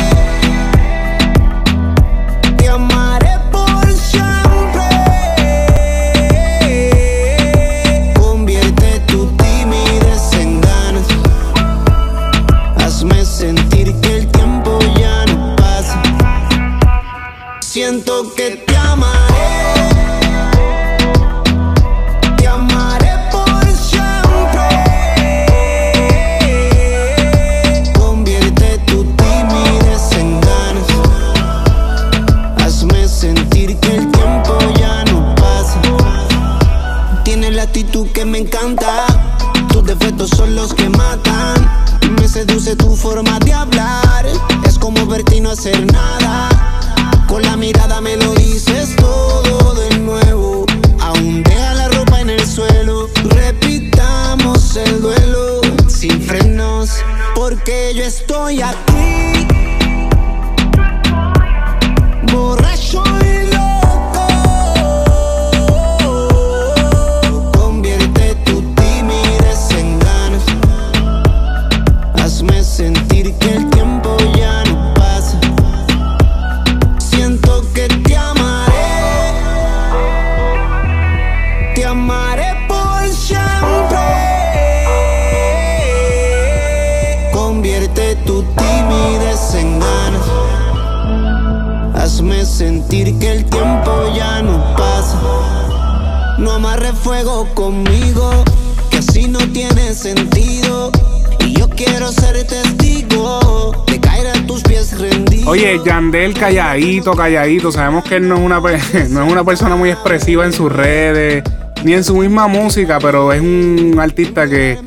Que 92.91 93.31
el 93.31 93.45
tiempo 93.45 94.13
ya 94.13 94.41
no 94.41 94.75
pasa. 94.75 96.35
No 96.37 96.51
amarre 96.51 96.91
fuego 96.91 97.47
conmigo, 97.53 98.43
que 98.89 98.97
así 98.97 99.29
no 99.29 99.39
tiene 99.53 99.93
sentido. 99.93 100.91
Y 101.39 101.53
yo 101.53 101.69
quiero 101.69 102.11
ser 102.11 102.45
testigo 102.45 103.85
de 103.87 103.97
caer 103.97 104.27
a 104.27 104.45
tus 104.45 104.61
pies 104.63 104.99
rendido. 104.99 105.49
Oye, 105.49 105.79
Yandel 105.85 106.33
calladito, 106.33 107.13
calladito. 107.13 107.71
Sabemos 107.71 108.03
que 108.03 108.17
él 108.17 108.27
no 108.27 108.35
es, 108.35 108.41
una, 108.41 108.59
no 109.09 109.25
es 109.25 109.31
una 109.31 109.43
persona 109.45 109.77
muy 109.77 109.89
expresiva 109.89 110.43
en 110.43 110.51
sus 110.51 110.69
redes, 110.69 111.45
ni 111.85 111.93
en 111.93 112.03
su 112.03 112.17
misma 112.17 112.49
música, 112.49 112.99
pero 112.99 113.31
es 113.31 113.39
un 113.39 113.95
artista 114.01 114.49
que, 114.49 114.77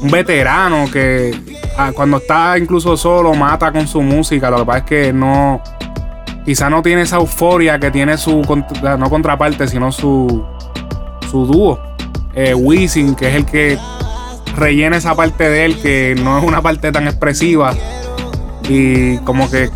un 0.00 0.10
veterano 0.10 0.90
que 0.90 1.38
ah, 1.76 1.92
cuando 1.94 2.16
está 2.16 2.56
incluso 2.56 2.96
solo 2.96 3.34
mata 3.34 3.70
con 3.70 3.86
su 3.86 4.00
música. 4.00 4.48
Lo 4.48 4.60
que 4.60 4.64
pasa 4.64 4.78
es 4.78 4.84
que 4.84 5.12
no, 5.12 5.60
quizá 6.44 6.70
no 6.70 6.82
tiene 6.82 7.02
esa 7.02 7.16
euforia 7.16 7.78
que 7.78 7.90
tiene 7.90 8.16
su, 8.18 8.42
no 8.98 9.10
contraparte, 9.10 9.68
sino 9.68 9.92
su, 9.92 10.44
su 11.30 11.46
dúo, 11.46 11.80
eh, 12.34 12.54
Wisin, 12.54 13.14
que 13.14 13.28
es 13.28 13.34
el 13.34 13.46
que 13.46 13.78
rellena 14.56 14.96
esa 14.96 15.14
parte 15.14 15.48
de 15.48 15.64
él 15.64 15.80
que 15.80 16.14
no 16.22 16.38
es 16.38 16.44
una 16.44 16.60
parte 16.60 16.92
tan 16.92 17.06
expresiva 17.06 17.74
y 18.68 19.18
como 19.18 19.50
que 19.50 19.70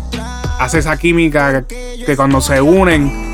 hace 0.59 0.79
esa 0.79 0.97
química 0.97 1.65
que 1.67 2.15
cuando 2.15 2.41
se 2.41 2.61
unen. 2.61 3.27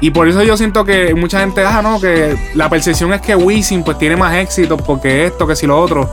Y 0.00 0.10
por 0.10 0.28
eso 0.28 0.42
yo 0.42 0.56
siento 0.56 0.84
que 0.84 1.14
mucha 1.14 1.40
gente 1.40 1.64
ah 1.64 1.80
no 1.82 2.00
que 2.00 2.36
la 2.54 2.68
percepción 2.68 3.12
es 3.14 3.22
que 3.22 3.34
Wisin 3.34 3.82
pues 3.82 3.98
tiene 3.98 4.16
más 4.16 4.34
éxito 4.34 4.76
porque 4.76 5.26
esto 5.26 5.46
que 5.46 5.56
si 5.56 5.66
lo 5.66 5.80
otro 5.80 6.10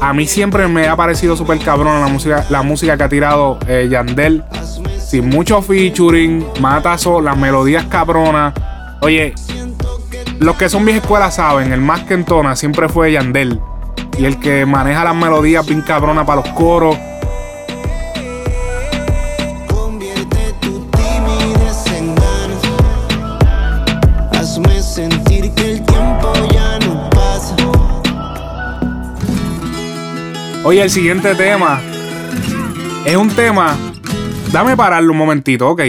a 0.00 0.12
mí 0.12 0.26
siempre 0.26 0.66
me 0.66 0.88
ha 0.88 0.96
parecido 0.96 1.36
súper 1.36 1.58
cabrón 1.58 2.00
la 2.00 2.08
música 2.08 2.44
la 2.50 2.62
música 2.62 2.96
que 2.96 3.02
ha 3.04 3.08
tirado 3.08 3.58
eh, 3.68 3.86
Yandel 3.88 4.42
sin 5.10 5.28
mucho 5.28 5.60
featuring 5.60 6.46
mata 6.60 6.96
so- 6.96 7.20
las 7.20 7.36
melodías 7.36 7.84
cabronas 7.86 8.54
oye 9.00 9.34
los 10.38 10.56
que 10.56 10.68
son 10.70 10.84
vieja 10.86 11.00
escuela 11.00 11.30
saben, 11.30 11.72
el 11.72 11.80
más 11.82 12.04
que 12.04 12.14
entona 12.14 12.56
siempre 12.56 12.88
fue 12.88 13.12
Yandel. 13.12 13.60
Y 14.18 14.24
el 14.24 14.40
que 14.40 14.64
maneja 14.64 15.04
las 15.04 15.14
melodías 15.14 15.66
bien 15.66 15.82
cabrona 15.82 16.24
para 16.24 16.40
los 16.40 16.50
coros. 16.54 16.96
Oye, 30.64 30.82
el 30.82 30.90
siguiente 30.90 31.34
tema 31.34 31.80
es 33.04 33.16
un 33.16 33.28
tema. 33.30 33.89
Dame 34.52 34.76
pararlo 34.76 35.12
un 35.12 35.18
momentito, 35.18 35.68
ok. 35.70 35.80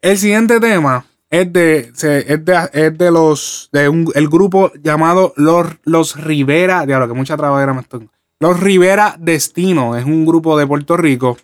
El 0.00 0.18
siguiente 0.18 0.60
tema 0.60 1.04
es 1.30 1.52
de, 1.52 1.78
es 1.78 2.44
de, 2.44 2.68
es 2.72 2.98
de 2.98 3.10
los 3.10 3.68
de 3.72 3.88
un- 3.88 4.12
el 4.14 4.28
grupo 4.28 4.70
llamado 4.82 5.32
Los, 5.36 5.66
los 5.84 6.16
Rivera. 6.22 6.86
Diablo, 6.86 7.08
que 7.08 7.14
mucha 7.14 7.36
trabajera 7.36 7.74
me 7.74 7.80
estoy. 7.80 8.08
Los 8.38 8.60
Rivera 8.60 9.16
Destino 9.18 9.96
es 9.96 10.04
un 10.04 10.24
grupo 10.26 10.56
de 10.58 10.66
Puerto 10.66 10.96
Rico 10.96 11.36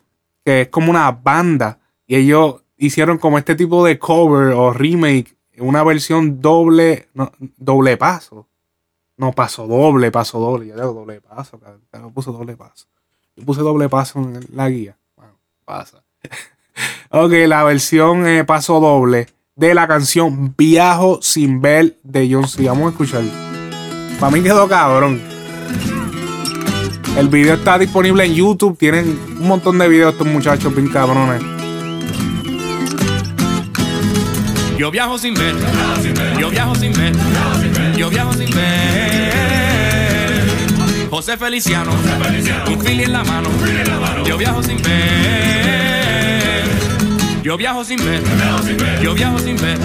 que 0.44 0.62
es 0.62 0.68
como 0.68 0.90
una 0.90 1.10
banda. 1.12 1.78
Y 2.06 2.16
ellos 2.16 2.62
hicieron 2.76 3.18
como 3.18 3.38
este 3.38 3.54
tipo 3.54 3.84
de 3.84 3.98
cover 3.98 4.52
o 4.54 4.72
remake, 4.72 5.36
una 5.58 5.82
versión 5.84 6.40
doble, 6.40 7.08
no, 7.14 7.32
doble 7.56 7.96
paso. 7.96 8.46
No, 9.16 9.32
paso 9.32 9.66
doble, 9.66 10.10
paso 10.12 10.38
doble. 10.38 10.68
Yo 10.68 10.74
digo 10.76 10.92
doble 10.92 11.20
paso. 11.20 11.60
No 11.92 12.10
puse 12.12 12.30
doble 12.30 12.56
paso. 12.56 12.86
Yo 13.36 13.44
puse 13.44 13.60
doble 13.62 13.88
paso 13.88 14.20
en 14.20 14.40
la 14.52 14.68
guía. 14.68 14.96
Pasa. 15.68 16.02
ok, 17.10 17.30
la 17.46 17.62
versión 17.62 18.26
eh, 18.26 18.42
paso 18.42 18.80
doble 18.80 19.26
de 19.54 19.74
la 19.74 19.86
canción 19.86 20.54
Viajo 20.56 21.18
sin 21.20 21.60
ver 21.60 21.98
de 22.02 22.26
John 22.32 22.48
C. 22.48 22.66
Vamos 22.66 22.86
a 22.86 22.90
escuchar. 22.92 23.22
Para 24.18 24.32
mí 24.32 24.42
quedó 24.42 24.66
cabrón. 24.66 25.20
El 27.18 27.28
video 27.28 27.56
está 27.56 27.78
disponible 27.78 28.24
en 28.24 28.34
YouTube. 28.34 28.78
Tienen 28.78 29.20
un 29.38 29.46
montón 29.46 29.76
de 29.76 29.88
videos 29.90 30.14
estos 30.14 30.26
muchachos 30.26 30.74
bien 30.74 30.88
cabrones. 30.88 31.42
Yo 34.78 34.90
viajo 34.90 35.18
sin 35.18 35.34
ver, 35.34 35.54
yo 36.38 36.48
viajo 36.48 36.74
sin 36.76 36.92
ver, 36.94 37.12
yo 37.94 38.08
viajo 38.08 38.32
sin 38.32 38.50
ver. 38.52 39.57
José 41.10 41.36
Feliciano, 41.38 41.90
un 42.68 42.80
fili 42.80 43.04
en 43.04 43.12
la 43.12 43.24
mano, 43.24 43.48
yo 44.26 44.36
viajo 44.36 44.62
sin 44.62 44.76
ver. 44.82 46.64
Yo 47.42 47.56
viajo 47.56 47.82
sin 47.82 47.98
ver, 48.04 48.22
yo 49.02 49.14
viajo 49.14 49.38
sin 49.38 49.56
ver, 49.56 49.78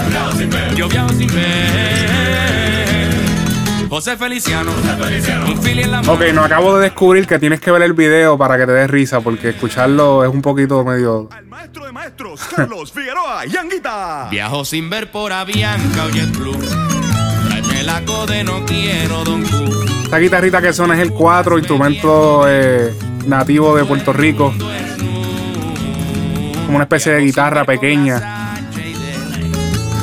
yo 0.75 0.89
viajo 0.89 1.09
sin 1.09 1.27
ver. 1.27 3.13
José 3.89 4.17
Feliciano, 4.17 4.71
un 5.47 5.61
fili 5.61 5.83
en 5.83 5.91
la 5.91 6.01
mano. 6.01 6.13
Ok, 6.13 6.21
no 6.33 6.43
acabo 6.43 6.75
de 6.77 6.83
descubrir 6.83 7.25
que 7.25 7.39
tienes 7.39 7.61
que 7.61 7.71
ver 7.71 7.83
el 7.83 7.93
video 7.93 8.37
para 8.37 8.57
que 8.57 8.65
te 8.65 8.73
des 8.73 8.89
risa, 8.89 9.21
porque 9.21 9.49
escucharlo 9.49 10.25
es 10.25 10.29
un 10.29 10.41
poquito 10.41 10.83
medio. 10.83 11.29
Carlos 12.55 12.91
Figueroa, 12.93 13.45
Yanguita. 13.45 14.27
Viajo 14.29 14.65
sin 14.65 14.89
ver 14.89 15.09
por 15.09 15.31
Avianca 15.31 16.05
o 16.05 16.09
JetBlue. 16.09 16.57
Tráeme 17.47 17.83
la 17.83 18.03
code, 18.03 18.43
no 18.43 18.65
quiero 18.65 19.23
Don 19.23 19.43
Q. 19.43 19.92
Esta 20.13 20.21
guitarrita 20.21 20.61
que 20.61 20.71
suena 20.71 20.93
es 20.93 20.99
el 20.99 21.11
4, 21.11 21.57
instrumento 21.57 22.43
eh, 22.47 22.93
nativo 23.25 23.75
de 23.75 23.83
Puerto 23.83 24.13
Rico. 24.13 24.53
Como 26.67 26.75
una 26.75 26.83
especie 26.83 27.13
de 27.13 27.21
guitarra 27.21 27.65
pequeña. 27.65 28.53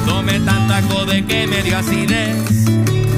Tomé 0.05 0.41
tanta 0.41 0.83
code 0.89 1.25
que 1.27 1.47
me 1.47 1.63
dio 1.63 1.79
acidez. 1.79 2.65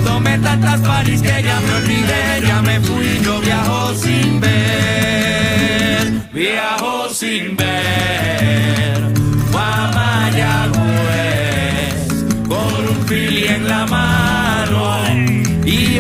Tomé 0.05 0.39
tantas 0.41 0.83
paris 0.83 1.23
que 1.23 1.43
ya 1.43 1.61
me 1.61 1.75
olvidé. 1.77 2.47
Ya 2.47 2.61
me 2.61 2.79
fui, 2.81 3.21
yo 3.25 3.41
viajo 3.41 3.95
sin 3.95 4.39
ver. 4.39 6.13
Viajo 6.35 7.09
sin 7.09 7.57
ver. 7.57 8.42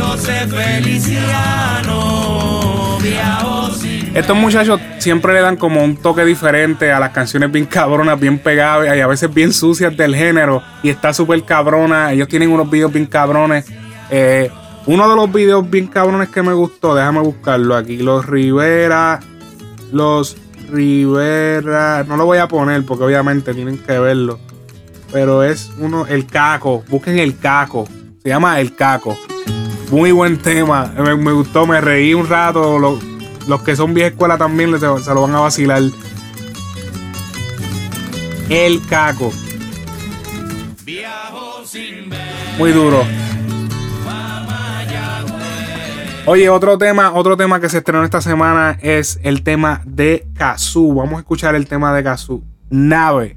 José 0.02 0.46
Feliciano. 0.48 2.22
Estos 4.14 4.36
muchachos 4.36 4.78
siempre 4.98 5.32
le 5.32 5.40
dan 5.40 5.56
como 5.56 5.82
un 5.82 5.96
toque 5.96 6.22
diferente 6.24 6.92
a 6.92 7.00
las 7.00 7.10
canciones 7.10 7.50
bien 7.50 7.64
cabronas, 7.64 8.20
bien 8.20 8.38
pegadas 8.38 8.94
y 8.94 9.00
a 9.00 9.06
veces 9.06 9.32
bien 9.32 9.54
sucias 9.54 9.96
del 9.96 10.14
género. 10.14 10.62
Y 10.82 10.90
está 10.90 11.14
súper 11.14 11.42
cabrona. 11.44 12.12
Ellos 12.12 12.28
tienen 12.28 12.50
unos 12.50 12.68
videos 12.68 12.92
bien 12.92 13.06
cabrones. 13.06 13.64
Eh, 14.10 14.50
uno 14.84 15.08
de 15.08 15.16
los 15.16 15.32
videos 15.32 15.68
bien 15.68 15.86
cabrones 15.86 16.28
que 16.28 16.42
me 16.42 16.52
gustó, 16.52 16.94
déjame 16.94 17.20
buscarlo 17.20 17.74
aquí. 17.74 17.96
Los 17.98 18.26
Rivera. 18.26 19.20
Los 19.92 20.36
Rivera. 20.70 22.04
No 22.06 22.18
lo 22.18 22.26
voy 22.26 22.38
a 22.38 22.48
poner 22.48 22.84
porque 22.84 23.04
obviamente 23.04 23.54
tienen 23.54 23.78
que 23.78 23.98
verlo. 23.98 24.38
Pero 25.10 25.42
es 25.42 25.70
uno, 25.78 26.06
el 26.06 26.26
caco. 26.26 26.84
Busquen 26.88 27.18
el 27.18 27.38
caco. 27.38 27.88
Se 28.22 28.28
llama 28.28 28.60
El 28.60 28.76
Caco. 28.76 29.18
Muy 29.92 30.10
buen 30.10 30.38
tema. 30.38 30.86
Me, 30.96 31.32
gustó, 31.32 31.66
me 31.66 31.80
reí 31.80 32.14
un 32.14 32.26
rato. 32.26 32.78
Lo- 32.78 32.98
los 33.46 33.62
que 33.62 33.76
son 33.76 33.92
vieja 33.92 34.08
escuela 34.08 34.38
también 34.38 34.70
se, 34.80 34.86
lo 34.86 35.20
van 35.22 35.34
a 35.34 35.40
vacilar. 35.40 35.82
El 38.48 38.84
Caco. 38.86 39.30
Muy 42.58 42.72
duro. 42.72 43.04
Oye, 46.24 46.48
otro 46.48 46.78
tema, 46.78 47.12
otro 47.14 47.36
tema 47.36 47.60
que 47.60 47.68
se 47.68 47.78
estrenó 47.78 48.04
esta 48.04 48.20
semana 48.22 48.78
es 48.80 49.20
el 49.22 49.42
tema 49.42 49.82
de 49.84 50.26
Kazoo. 50.34 50.94
Vamos 50.94 51.16
a 51.16 51.18
escuchar 51.18 51.54
el 51.54 51.66
tema 51.66 51.92
de 51.94 52.02
Kazoo. 52.02 52.42
Nave. 52.70 53.36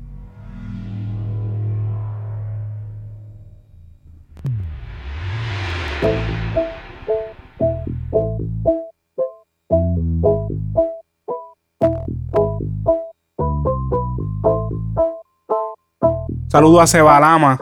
Saludo 16.56 16.80
a 16.80 16.88
Sebalama, 16.88 17.60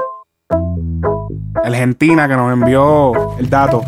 Argentina, 1.63 2.27
que 2.27 2.35
nos 2.35 2.53
envió 2.53 3.39
el 3.39 3.49
dato. 3.49 3.81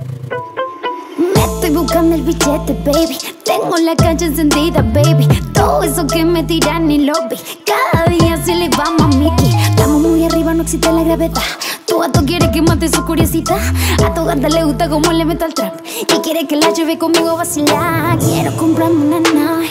Buscando 1.76 2.16
el 2.16 2.22
billete, 2.22 2.74
baby. 2.86 3.18
Tengo 3.44 3.76
la 3.76 3.98
calle 3.98 4.28
encendida, 4.28 4.82
baby. 4.82 5.28
Todo 5.54 5.84
eso 5.84 6.08
que 6.08 6.24
me 6.24 6.42
tiran 6.42 6.88
ni 6.88 7.00
lo 7.00 7.14
vi. 7.30 7.36
Cada 7.66 8.06
día 8.06 8.42
se 8.46 8.56
le 8.56 8.70
va 8.70 8.86
a 8.98 9.08
Mickey. 9.08 9.54
Estamos 9.72 10.02
muy 10.02 10.24
arriba, 10.24 10.54
no 10.54 10.64
existe 10.64 10.90
la 10.90 11.04
gravedad. 11.04 11.42
Tu 11.86 12.00
gato 12.00 12.24
quiere 12.26 12.50
que 12.50 12.62
mate 12.62 12.88
su 12.88 13.04
curiosidad. 13.06 13.60
A 14.06 14.14
tu 14.14 14.24
gata 14.24 14.48
le 14.48 14.64
gusta 14.64 14.88
cómo 14.88 15.12
le 15.12 15.26
meto 15.26 15.44
al 15.44 15.54
trap. 15.54 15.82
Y 16.02 16.20
quiere 16.22 16.48
que 16.48 16.56
la 16.56 16.72
lleve 16.72 16.98
conmigo 16.98 17.32
a 17.32 17.36
vacilar. 17.36 18.18
Quiero 18.20 18.56
comprarme 18.56 19.08
una 19.08 19.20
nave. 19.20 19.70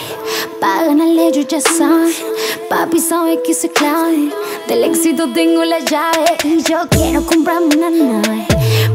Pa' 0.61 0.83
ganarle, 0.85 1.31
yo 1.33 1.41
ya 1.41 1.59
sabe. 1.59 2.13
Papi 2.69 2.99
sabe 2.99 3.41
que 3.43 3.55
se 3.55 3.69
clave. 3.69 4.31
Del 4.67 4.83
éxito 4.83 5.33
tengo 5.33 5.65
la 5.65 5.79
llave 5.79 6.37
y 6.43 6.61
yo 6.61 6.77
quiero 6.89 7.25
comprarme 7.25 7.75
una 7.75 7.89
nave. 7.89 8.47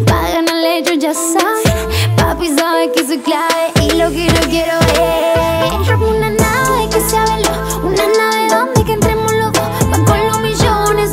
Para 0.07 0.31
ganarle 0.31 0.83
yo 0.85 0.95
ya 0.95 1.15
sabe, 1.15 1.70
papi 2.31 2.49
sabe 2.57 2.93
que 2.93 3.05
soy 3.05 3.19
clave 3.19 3.73
y 3.83 3.91
lo 3.97 4.09
que 4.11 4.27
yo 4.27 4.41
quiero 4.49 4.79
es 5.65 5.71
comprarme 5.73 6.07
una 6.17 6.31
nave 6.31 6.89
que 6.89 7.01
sea 7.01 7.25
veloz, 7.25 7.75
una 7.83 8.07
nave 8.07 8.49
donde 8.49 8.85
que 8.85 8.93
entremos 8.93 9.33
los 9.33 9.53
dos. 9.53 9.69
Van 9.91 10.05
con 10.05 10.27
los 10.29 10.41
millones 10.41 11.11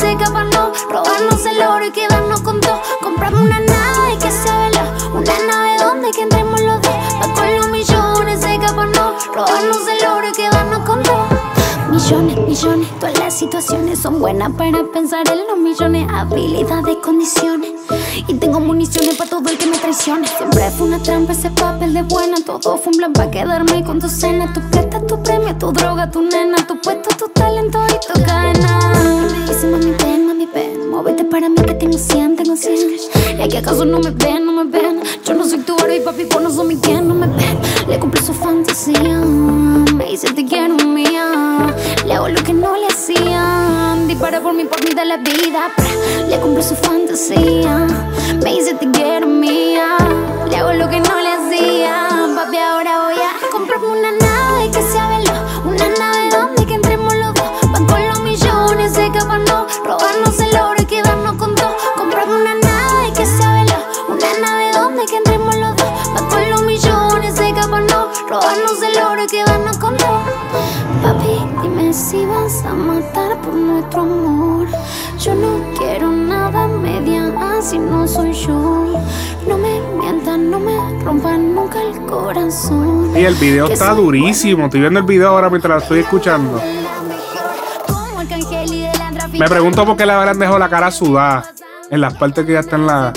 no 0.53 0.71
robarnos 0.91 1.45
el 1.45 1.61
oro 1.63 1.85
y 1.87 1.91
quedarnos 1.91 2.41
con 2.41 2.61
todo. 2.61 2.79
Comprarme 3.01 3.41
una 3.41 3.59
nave 3.59 4.17
que 4.21 4.29
sea 4.29 4.69
veloz, 4.69 5.05
una 5.11 5.39
nave 5.51 5.77
donde 5.79 6.11
que 6.11 6.21
entremos 6.21 6.61
los 6.61 6.81
dos. 6.83 6.95
Van 7.19 7.31
con 7.33 7.55
los 7.55 7.67
millones 7.69 8.39
no 8.95 9.15
robarnos 9.33 9.87
el 9.87 10.07
oro 10.07 10.27
y 10.27 10.31
quedarnos 10.33 10.79
con 10.87 11.01
todo. 11.01 11.06
Millones, 12.07 12.37
millones, 12.37 12.87
todas 13.01 13.19
las 13.19 13.33
situaciones 13.33 13.99
son 13.99 14.21
buenas 14.21 14.53
para 14.53 14.81
pensar 14.93 15.27
en 15.29 15.39
los 15.45 15.57
millones. 15.57 16.07
Habilidades, 16.09 16.95
condiciones. 17.03 17.71
Y 18.29 18.33
tengo 18.35 18.61
municiones 18.61 19.15
para 19.17 19.29
todo 19.29 19.49
el 19.49 19.57
que 19.57 19.65
me 19.65 19.77
traicione. 19.77 20.25
Siempre 20.25 20.71
fue 20.71 20.87
una 20.87 21.03
trampa 21.03 21.33
ese 21.33 21.49
papel 21.49 21.93
de 21.93 22.03
buena. 22.03 22.37
Todo 22.45 22.77
fue 22.77 22.93
un 22.93 22.97
plan 22.97 23.11
para 23.11 23.29
quedarme 23.29 23.83
con 23.83 23.99
tu 23.99 24.07
cena. 24.07 24.53
Tu 24.53 24.61
plata, 24.69 25.05
tu 25.05 25.21
premio, 25.21 25.53
tu 25.57 25.73
droga, 25.73 26.09
tu 26.09 26.21
nena. 26.21 26.65
Tu 26.65 26.79
puesto, 26.79 27.09
tu 27.17 27.27
talento 27.27 27.77
y 27.89 28.13
tu 28.13 28.23
cadena. 28.23 29.27
Móvete 30.97 31.25
para 31.25 31.47
mí 31.47 31.55
que 31.57 31.75
tengo 31.75 31.95
100, 31.95 32.37
tengo 32.37 32.55
100. 32.55 32.75
Y 33.37 33.41
aquí 33.43 33.57
acaso 33.57 33.85
no 33.85 33.99
me 33.99 34.09
ven, 34.09 34.47
no 34.47 34.51
me 34.51 34.63
ven. 34.63 34.99
Yo 35.23 35.35
no 35.35 35.45
soy 35.45 35.59
tu 35.59 35.75
y 35.95 35.99
papi, 35.99 36.23
vos 36.23 36.41
no 36.41 36.49
sos 36.49 36.65
mi 36.65 36.75
quien, 36.75 37.07
no 37.07 37.13
me 37.13 37.27
ven. 37.27 37.59
Le 37.87 37.99
cumplí 37.99 38.19
su 38.19 38.33
fantasía. 38.33 39.19
Me 39.93 40.05
dice, 40.05 40.33
te 40.33 40.43
quiero 40.43 40.73
mía. 40.87 41.71
Le 42.03 42.15
hago 42.15 42.29
lo 42.29 42.43
que 42.43 42.51
no 42.51 42.75
le 42.75 42.87
hacían. 42.87 44.07
Dispara 44.07 44.41
por 44.41 44.55
mí, 44.55 44.63
por 44.63 44.83
mí 44.83 44.95
de 44.95 45.05
la 45.05 45.17
vida. 45.17 45.71
Le 46.27 46.39
cumplo 46.39 46.63
su 46.63 46.73
fantasía. 46.73 47.85
Me 48.43 48.55
dice 48.55 48.73
te 48.73 48.89
quiero 48.89 49.27
mía. 49.27 49.97
Le 50.49 50.57
hago 50.57 50.73
lo 50.73 50.89
que 50.89 50.99
no 50.99 51.21
le 51.21 51.29
hacían. 51.29 52.35
Papi, 52.35 52.57
ahora 52.57 53.03
voy 53.03 53.21
a 53.21 53.51
comprarme 53.51 53.87
una 53.87 54.11
nave 54.13 54.36
si 71.97 72.23
vas 72.27 72.63
a 72.63 72.73
matar 72.73 73.41
por 73.41 73.55
nuestro 73.55 74.01
amor. 74.01 74.67
Yo 75.19 75.33
no 75.33 75.59
quiero 75.77 76.11
nada 76.11 76.67
media 76.67 77.33
así 77.57 77.79
no 77.79 78.07
soy 78.07 78.33
yo. 78.33 79.01
No 79.47 79.57
me 79.57 79.81
mientan, 79.99 80.51
no 80.51 80.59
me 80.59 80.77
rompan 81.03 81.55
nunca 81.55 81.81
el 81.81 81.99
corazón. 82.05 83.17
Y 83.17 83.25
el 83.25 83.33
video 83.35 83.67
está 83.67 83.95
durísimo. 83.95 84.65
Estoy 84.65 84.81
viendo 84.81 84.99
el 84.99 85.05
video 85.05 85.29
ahora 85.29 85.49
mientras 85.49 85.77
lo 85.77 85.81
estoy 85.81 85.99
escuchando. 86.01 86.61
Me 89.31 89.47
pregunto 89.47 89.85
por 89.85 89.97
qué 89.97 90.05
le 90.05 90.13
habrán 90.13 90.37
dejado 90.37 90.59
la 90.59 90.69
cara 90.69 90.91
sudada 90.91 91.51
en 91.89 92.01
las 92.01 92.13
partes 92.13 92.45
que 92.45 92.53
ya 92.53 92.59
están 92.59 92.85
la. 92.85 93.11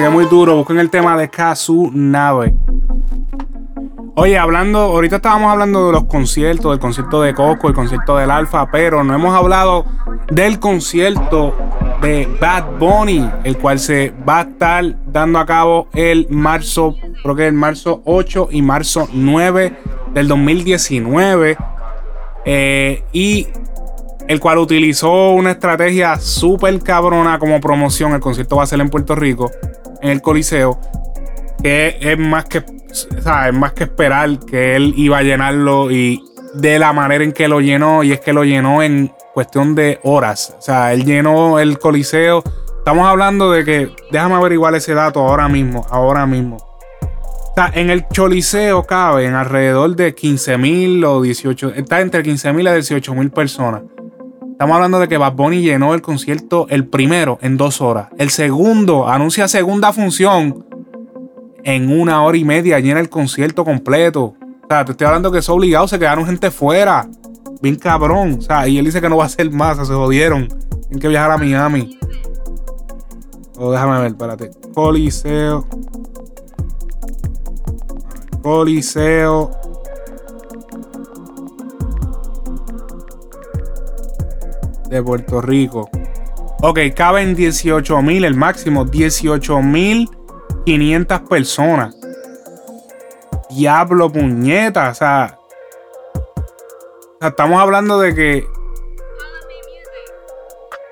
Que 0.00 0.08
muy 0.08 0.24
duro, 0.24 0.56
busquen 0.56 0.78
el 0.78 0.88
tema 0.88 1.14
de 1.14 1.28
Kazu 1.28 1.90
Nave. 1.92 2.54
Oye, 4.14 4.38
hablando, 4.38 4.78
ahorita 4.78 5.16
estábamos 5.16 5.52
hablando 5.52 5.88
de 5.88 5.92
los 5.92 6.04
conciertos, 6.04 6.70
del 6.70 6.80
concierto 6.80 7.20
de 7.20 7.34
Coco, 7.34 7.68
el 7.68 7.74
concierto 7.74 8.16
del 8.16 8.30
Alfa, 8.30 8.70
pero 8.70 9.04
no 9.04 9.14
hemos 9.14 9.34
hablado 9.34 9.84
del 10.30 10.58
concierto 10.58 11.54
de 12.00 12.26
Bad 12.40 12.78
Bunny, 12.78 13.30
el 13.44 13.58
cual 13.58 13.78
se 13.78 14.14
va 14.26 14.38
a 14.38 14.42
estar 14.44 14.84
dando 15.12 15.38
a 15.38 15.44
cabo 15.44 15.88
el 15.92 16.26
marzo, 16.30 16.94
creo 17.22 17.36
que 17.36 17.46
el 17.46 17.52
marzo 17.52 18.00
8 18.06 18.48
y 18.52 18.62
marzo 18.62 19.06
9 19.12 19.76
del 20.14 20.28
2019. 20.28 21.58
Eh, 22.46 23.04
y 23.12 23.48
el 24.30 24.38
cual 24.38 24.58
utilizó 24.58 25.32
una 25.32 25.50
estrategia 25.50 26.16
súper 26.16 26.80
cabrona 26.84 27.40
como 27.40 27.60
promoción. 27.60 28.12
El 28.12 28.20
concierto 28.20 28.54
va 28.54 28.62
a 28.62 28.66
ser 28.66 28.80
en 28.80 28.88
Puerto 28.88 29.16
Rico, 29.16 29.50
en 30.02 30.10
el 30.10 30.22
Coliseo. 30.22 30.78
Que 31.62 31.98
es 32.00 32.18
más 32.18 32.46
que, 32.46 32.64
es 32.90 33.52
más 33.52 33.72
que 33.72 33.84
esperar 33.84 34.38
que 34.40 34.76
él 34.76 34.94
iba 34.96 35.18
a 35.18 35.22
llenarlo 35.22 35.90
y 35.90 36.22
de 36.54 36.78
la 36.78 36.92
manera 36.92 37.22
en 37.22 37.32
que 37.32 37.48
lo 37.48 37.60
llenó. 37.60 38.02
Y 38.02 38.12
es 38.12 38.20
que 38.20 38.32
lo 38.32 38.44
llenó 38.44 38.82
en 38.82 39.12
cuestión 39.34 39.74
de 39.74 40.00
horas. 40.02 40.54
O 40.58 40.62
sea, 40.62 40.92
él 40.92 41.04
llenó 41.04 41.58
el 41.58 41.78
coliseo. 41.78 42.42
Estamos 42.78 43.06
hablando 43.06 43.50
de 43.50 43.64
que, 43.64 43.94
déjame 44.10 44.36
averiguar 44.36 44.74
ese 44.74 44.94
dato 44.94 45.20
ahora 45.20 45.48
mismo, 45.48 45.86
ahora 45.90 46.24
mismo. 46.26 46.56
O 46.56 47.52
sea, 47.54 47.70
en 47.74 47.90
el 47.90 48.08
Choliseo 48.08 48.84
caben 48.84 49.34
alrededor 49.34 49.94
de 49.96 50.14
15 50.14 50.56
mil 50.56 51.04
o 51.04 51.20
18, 51.20 51.74
está 51.74 52.00
entre 52.00 52.22
15 52.22 52.52
mil 52.52 52.66
y 52.68 52.72
18 52.72 53.14
mil 53.14 53.30
personas. 53.30 53.82
Estamos 54.60 54.74
hablando 54.74 55.00
de 55.00 55.08
que 55.08 55.16
Bad 55.16 55.36
Bunny 55.36 55.62
llenó 55.62 55.94
el 55.94 56.02
concierto 56.02 56.66
el 56.68 56.86
primero 56.86 57.38
en 57.40 57.56
dos 57.56 57.80
horas. 57.80 58.08
El 58.18 58.28
segundo 58.28 59.08
anuncia 59.08 59.48
segunda 59.48 59.90
función 59.90 60.66
en 61.64 61.90
una 61.90 62.22
hora 62.22 62.36
y 62.36 62.44
media, 62.44 62.78
llena 62.78 63.00
el 63.00 63.08
concierto 63.08 63.64
completo. 63.64 64.22
O 64.22 64.66
sea, 64.68 64.84
te 64.84 64.92
estoy 64.92 65.06
hablando 65.06 65.32
que 65.32 65.38
es 65.38 65.48
obligado, 65.48 65.88
se 65.88 65.98
quedaron 65.98 66.26
gente 66.26 66.50
fuera 66.50 67.08
bien 67.62 67.76
cabrón. 67.76 68.36
O 68.38 68.42
sea, 68.42 68.68
y 68.68 68.76
él 68.76 68.84
dice 68.84 69.00
que 69.00 69.08
no 69.08 69.16
va 69.16 69.22
a 69.22 69.26
hacer 69.28 69.50
más, 69.50 69.78
se 69.78 69.94
jodieron. 69.94 70.46
Tienen 70.48 70.98
que 70.98 71.08
viajar 71.08 71.30
a 71.30 71.38
Miami. 71.38 71.98
Oh, 73.56 73.72
déjame 73.72 73.98
ver, 73.98 74.08
espérate. 74.08 74.50
Coliseo. 74.74 75.66
Coliseo. 78.42 79.52
De 84.90 85.02
Puerto 85.02 85.40
Rico. 85.40 85.88
Ok, 86.62 86.80
caben 86.94 87.34
18 87.34 88.02
mil, 88.02 88.24
el 88.24 88.34
máximo. 88.34 88.84
18 88.84 89.62
mil 89.62 90.10
500 90.66 91.20
personas. 91.20 91.96
Diablo, 93.48 94.10
puñeta. 94.10 94.90
O 94.90 94.94
sea, 94.94 95.38
estamos 97.20 97.60
hablando 97.62 97.98
de 98.00 98.14
que. 98.14 98.46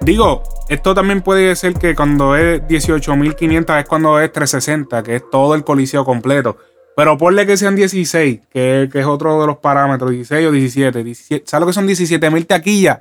Digo, 0.00 0.42
esto 0.68 0.94
también 0.94 1.20
puede 1.20 1.54
ser 1.56 1.74
que 1.74 1.94
cuando 1.94 2.36
es 2.36 2.62
18.500 2.62 3.80
es 3.80 3.88
cuando 3.88 4.20
es 4.20 4.32
360, 4.32 5.02
que 5.02 5.16
es 5.16 5.30
todo 5.30 5.54
el 5.54 5.64
coliseo 5.64 6.04
completo. 6.04 6.56
Pero 6.96 7.18
ponle 7.18 7.46
que 7.46 7.56
sean 7.56 7.76
16, 7.76 8.40
que, 8.50 8.88
es 8.92 9.06
otro 9.06 9.40
de 9.40 9.46
los 9.46 9.58
parámetros, 9.58 10.10
16 10.12 10.48
o 10.48 10.52
17. 10.52 11.04
17 11.04 11.44
¿Sabes 11.46 11.60
lo 11.60 11.66
que 11.66 11.72
son 11.72 11.86
17.000 11.86 12.46
taquillas 12.46 13.00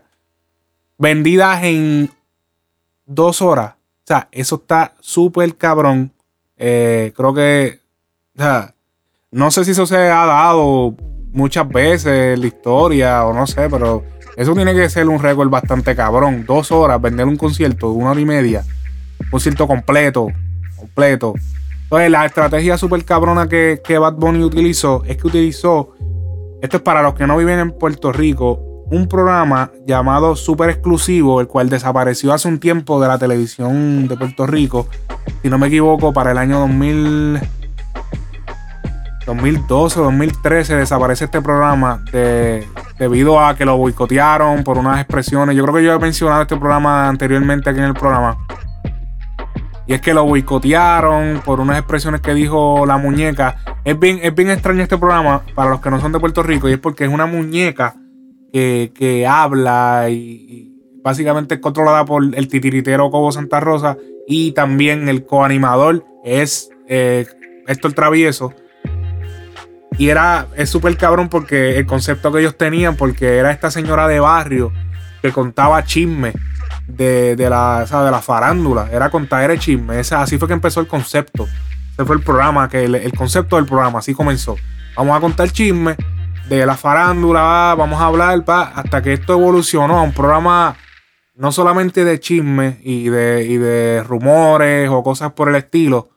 vendidas 0.98 1.64
en 1.64 2.10
dos 3.06 3.42
horas? 3.42 3.74
O 3.74 4.08
sea, 4.08 4.28
eso 4.32 4.56
está 4.56 4.94
súper 5.00 5.56
cabrón. 5.58 6.12
Eh, 6.58 7.12
creo 7.16 7.34
que. 7.34 7.80
O 8.36 8.40
sea, 8.40 8.74
no 9.32 9.52
sé 9.52 9.66
si 9.66 9.72
eso 9.72 9.86
se 9.86 9.98
ha 9.98 10.26
dado 10.26 10.96
muchas 11.32 11.68
veces 11.68 12.36
en 12.36 12.42
la 12.42 12.48
historia, 12.48 13.26
o 13.26 13.34
no 13.34 13.46
sé, 13.46 13.70
pero 13.70 14.04
eso 14.38 14.54
tiene 14.54 14.74
que 14.74 14.90
ser 14.90 15.08
un 15.10 15.20
récord 15.20 15.50
bastante 15.50 15.96
cabrón. 15.96 16.46
Dos 16.46 16.72
horas, 16.72 17.02
vender 17.02 17.26
un 17.26 17.38
concierto 17.38 17.92
una 17.92 18.12
hora 18.12 18.22
y 18.22 18.26
media, 18.26 18.64
un 19.20 19.30
concierto 19.30 19.68
completo, 19.68 20.28
completo. 20.78 21.34
Entonces, 21.84 22.12
la 22.12 22.26
estrategia 22.26 22.78
súper 22.78 23.04
cabrona 23.06 23.48
que, 23.48 23.82
que 23.84 23.98
Bad 23.98 24.14
Bunny 24.14 24.44
utilizó 24.44 25.04
es 25.06 25.18
que 25.18 25.28
utilizó, 25.28 25.96
esto 26.62 26.78
es 26.78 26.84
para 26.84 27.02
los 27.02 27.14
que 27.14 27.28
no 27.28 27.38
viven 27.38 27.60
en 27.60 27.72
Puerto 27.72 28.12
Rico, 28.12 28.67
un 28.90 29.08
programa 29.08 29.72
llamado 29.86 30.36
Super 30.36 30.70
Exclusivo, 30.70 31.42
el 31.42 31.48
cual 31.48 31.70
desapareció 31.70 32.34
hace 32.34 32.48
un 32.48 32.60
tiempo 32.60 33.02
de 33.02 33.08
la 33.08 33.18
televisión 33.18 34.08
de 34.08 34.16
Puerto 34.16 34.48
Rico, 34.48 34.88
si 35.42 35.50
no 35.50 35.58
me 35.58 35.68
equivoco, 35.68 36.14
para 36.14 36.32
el 36.32 36.38
año 36.38 36.60
2000. 36.60 37.40
2012, 39.26 40.00
2013 40.00 40.76
desaparece 40.76 41.26
este 41.26 41.42
programa 41.42 42.02
debido 42.98 43.46
a 43.46 43.58
que 43.58 43.66
lo 43.66 43.76
boicotearon 43.76 44.64
por 44.64 44.78
unas 44.78 45.02
expresiones. 45.02 45.54
Yo 45.54 45.64
creo 45.64 45.76
que 45.76 45.84
yo 45.84 45.94
he 45.94 46.00
mencionado 46.00 46.44
este 46.44 46.56
programa 46.56 47.10
anteriormente 47.10 47.70
aquí 47.70 47.80
en 47.80 47.86
el 47.86 47.94
programa. 47.94 48.38
Y 49.86 49.94
es 49.94 50.00
que 50.00 50.14
lo 50.14 50.24
boicotearon 50.24 51.42
por 51.44 51.60
unas 51.60 51.78
expresiones 51.78 52.22
que 52.22 52.34
dijo 52.34 52.86
la 52.86 52.96
muñeca. 52.96 53.58
Es 53.84 54.00
bien, 54.00 54.22
es 54.24 54.34
bien 54.34 54.50
extraño 54.50 54.82
este 54.82 54.98
programa 54.98 55.42
para 55.56 55.72
los 55.72 55.82
que 55.82 55.92
no 55.92 56.00
son 56.00 56.14
de 56.14 56.22
Puerto 56.22 56.42
Rico. 56.42 56.70
Y 56.70 56.74
es 56.74 56.80
porque 56.80 57.04
es 57.04 57.12
una 57.12 57.26
muñeca 57.26 57.96
que, 58.52 59.26
habla 59.30 60.08
y, 60.10 60.74
básicamente 61.04 61.56
es 61.56 61.62
controlada 61.62 62.06
por 62.06 62.24
el 62.24 62.48
titiritero 62.48 63.10
Cobo 63.10 63.32
Santa 63.32 63.60
Rosa. 63.60 63.98
Y 64.28 64.52
también 64.52 65.08
el 65.08 65.26
coanimador 65.26 66.06
es 66.24 66.70
eh, 66.88 67.26
Héctor 67.68 67.94
Travieso. 67.94 68.54
Y 69.98 70.10
era, 70.10 70.48
es 70.56 70.70
súper 70.70 70.96
cabrón 70.98 71.30
porque 71.30 71.78
el 71.78 71.86
concepto 71.86 72.32
que 72.32 72.40
ellos 72.40 72.58
tenían, 72.58 72.96
porque 72.96 73.38
era 73.38 73.52
esta 73.52 73.72
señora 73.72 74.08
de 74.08 74.20
barrio 74.20 74.72
que 75.22 75.32
contaba 75.32 75.84
chisme 75.84 76.34
de, 76.88 77.36
de 77.36 77.50
la, 77.50 77.86
de 77.86 78.12
la 78.12 78.22
farándula. 78.22 78.90
Era 78.92 79.10
contar 79.10 79.50
el 79.50 79.60
chisme. 79.60 79.98
Así 80.00 80.38
fue 80.38 80.48
que 80.48 80.54
empezó 80.54 80.82
el 80.82 80.88
concepto. 80.88 81.48
Ese 81.94 82.06
fue 82.06 82.18
el 82.18 82.22
programa, 82.22 82.70
que 82.70 82.84
el, 82.84 82.96
el 82.96 83.14
concepto 83.14 83.56
del 83.56 83.66
programa, 83.66 84.00
así 84.00 84.14
comenzó. 84.14 84.56
Vamos 84.96 85.18
a 85.18 85.20
contar 85.20 85.50
chisme 85.50 85.96
de 86.50 86.66
la 86.66 86.78
farándula, 86.78 87.42
va, 87.42 87.76
vamos 87.76 88.00
a 88.02 88.06
hablar, 88.06 88.44
pa, 88.46 88.64
hasta 88.76 89.02
que 89.02 89.14
esto 89.14 89.34
evolucionó 89.34 90.00
a 90.00 90.02
un 90.04 90.14
programa 90.14 90.76
no 91.36 91.52
solamente 91.52 92.04
de 92.04 92.20
chisme 92.20 92.80
y 92.84 93.10
de, 93.10 93.46
y 93.46 93.58
de 93.58 94.04
rumores 94.04 94.90
o 94.90 95.04
cosas 95.04 95.34
por 95.34 95.50
el 95.50 95.56
estilo. 95.56 96.10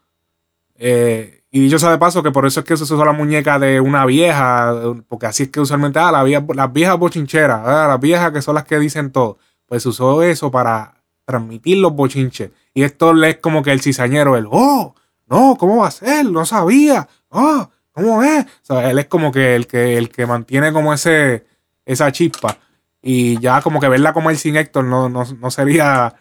Eh, 0.76 1.42
y 1.50 1.60
dicho 1.60 1.78
sea 1.78 1.90
de 1.90 1.98
paso 1.98 2.22
que 2.22 2.30
por 2.30 2.46
eso 2.46 2.60
es 2.60 2.66
que 2.66 2.76
se 2.76 2.84
usó 2.84 3.04
la 3.04 3.12
muñeca 3.12 3.58
de 3.58 3.80
una 3.80 4.06
vieja, 4.06 4.72
porque 5.08 5.26
así 5.26 5.42
es 5.44 5.48
que 5.50 5.60
usualmente, 5.60 5.98
ah, 5.98 6.12
la 6.12 6.22
vieja- 6.22 6.44
las 6.54 6.72
viejas 6.72 6.96
bochincheras, 6.98 7.60
ah, 7.66 7.86
las 7.88 8.00
viejas 8.00 8.30
que 8.32 8.40
son 8.40 8.54
las 8.54 8.64
que 8.64 8.78
dicen 8.78 9.10
todo. 9.10 9.38
Pues 9.66 9.84
usó 9.84 10.22
eso 10.22 10.50
para 10.50 10.94
transmitir 11.24 11.78
los 11.78 11.92
bochinches. 11.92 12.50
Y 12.72 12.82
esto 12.84 13.12
es 13.24 13.36
como 13.38 13.62
que 13.62 13.72
el 13.72 13.80
cizañero, 13.80 14.36
el, 14.36 14.46
oh, 14.50 14.94
no, 15.28 15.56
¿cómo 15.58 15.78
va 15.78 15.88
a 15.88 15.90
ser? 15.90 16.24
No 16.26 16.46
sabía, 16.46 17.08
oh, 17.30 17.68
¿cómo 17.92 18.22
es? 18.22 18.44
O 18.44 18.48
sea, 18.62 18.90
él 18.90 18.98
es 18.98 19.06
como 19.06 19.32
que 19.32 19.54
el 19.54 19.66
que, 19.66 19.96
el 19.98 20.10
que 20.10 20.26
mantiene 20.26 20.72
como 20.72 20.92
ese, 20.94 21.44
esa 21.84 22.12
chispa. 22.12 22.58
Y 23.02 23.38
ya 23.40 23.62
como 23.62 23.80
que 23.80 23.88
verla 23.88 24.12
como 24.12 24.30
el 24.30 24.36
sin 24.38 24.56
Héctor 24.56 24.84
no, 24.84 25.08
no, 25.08 25.24
no 25.24 25.50
sería 25.50 26.14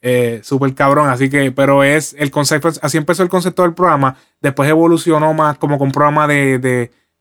eh, 0.00 0.40
súper 0.42 0.74
cabrón. 0.74 1.08
Así 1.08 1.28
que, 1.30 1.52
pero 1.52 1.84
es 1.84 2.14
el 2.18 2.30
concepto, 2.30 2.70
así 2.82 2.98
empezó 2.98 3.22
el 3.22 3.28
concepto 3.28 3.62
del 3.62 3.74
programa. 3.74 4.16
Después 4.40 4.68
evolucionó 4.68 5.34
más 5.34 5.58
como 5.58 5.78
con 5.78 5.92
programa 5.92 6.26
de, 6.26 6.58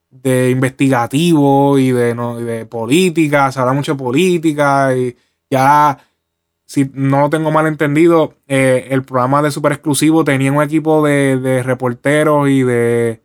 de, 0.10 0.50
investigativo 0.50 1.78
y 1.78 1.92
de, 1.92 2.16
no, 2.16 2.38
de 2.40 2.66
política. 2.66 3.52
Se 3.52 3.60
habla 3.60 3.74
mucho 3.74 3.94
de 3.94 3.98
política 4.00 4.96
y 4.96 5.16
ya, 5.50 5.98
si 6.66 6.90
no 6.94 7.30
tengo 7.30 7.52
mal 7.52 7.68
entendido, 7.68 8.36
eh, 8.48 8.88
el 8.92 9.04
programa 9.04 9.42
de 9.42 9.52
super 9.52 9.72
exclusivo 9.72 10.24
tenía 10.24 10.52
un 10.52 10.62
equipo 10.62 11.06
de, 11.06 11.38
de 11.38 11.64
reporteros 11.64 12.50
y 12.50 12.64
de 12.64 13.22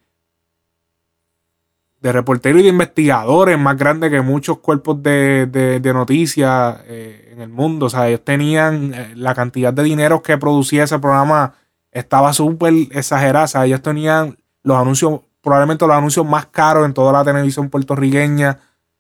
de 2.02 2.10
reporteros 2.12 2.60
y 2.60 2.64
de 2.64 2.68
investigadores 2.70 3.56
más 3.58 3.76
grande 3.76 4.10
que 4.10 4.20
muchos 4.20 4.58
cuerpos 4.58 5.02
de, 5.02 5.46
de- 5.46 5.92
noticias 5.94 6.78
eh, 6.86 7.30
en 7.32 7.40
el 7.40 7.48
mundo. 7.48 7.86
O 7.86 7.90
sea, 7.90 8.08
ellos 8.08 8.24
tenían 8.24 8.92
eh, 8.92 9.12
la 9.14 9.34
cantidad 9.34 9.72
de 9.72 9.84
dinero 9.84 10.20
que 10.20 10.36
producía 10.36 10.82
ese 10.84 10.98
programa 10.98 11.54
estaba 11.92 12.32
súper 12.32 12.74
exagerada. 12.90 13.44
O 13.44 13.48
sea, 13.48 13.66
ellos 13.66 13.82
tenían 13.82 14.36
los 14.64 14.76
anuncios, 14.76 15.20
probablemente 15.40 15.86
los 15.86 15.96
anuncios 15.96 16.26
más 16.26 16.46
caros 16.46 16.84
en 16.86 16.92
toda 16.92 17.12
la 17.12 17.24
televisión 17.24 17.70
puertorriqueña. 17.70 18.58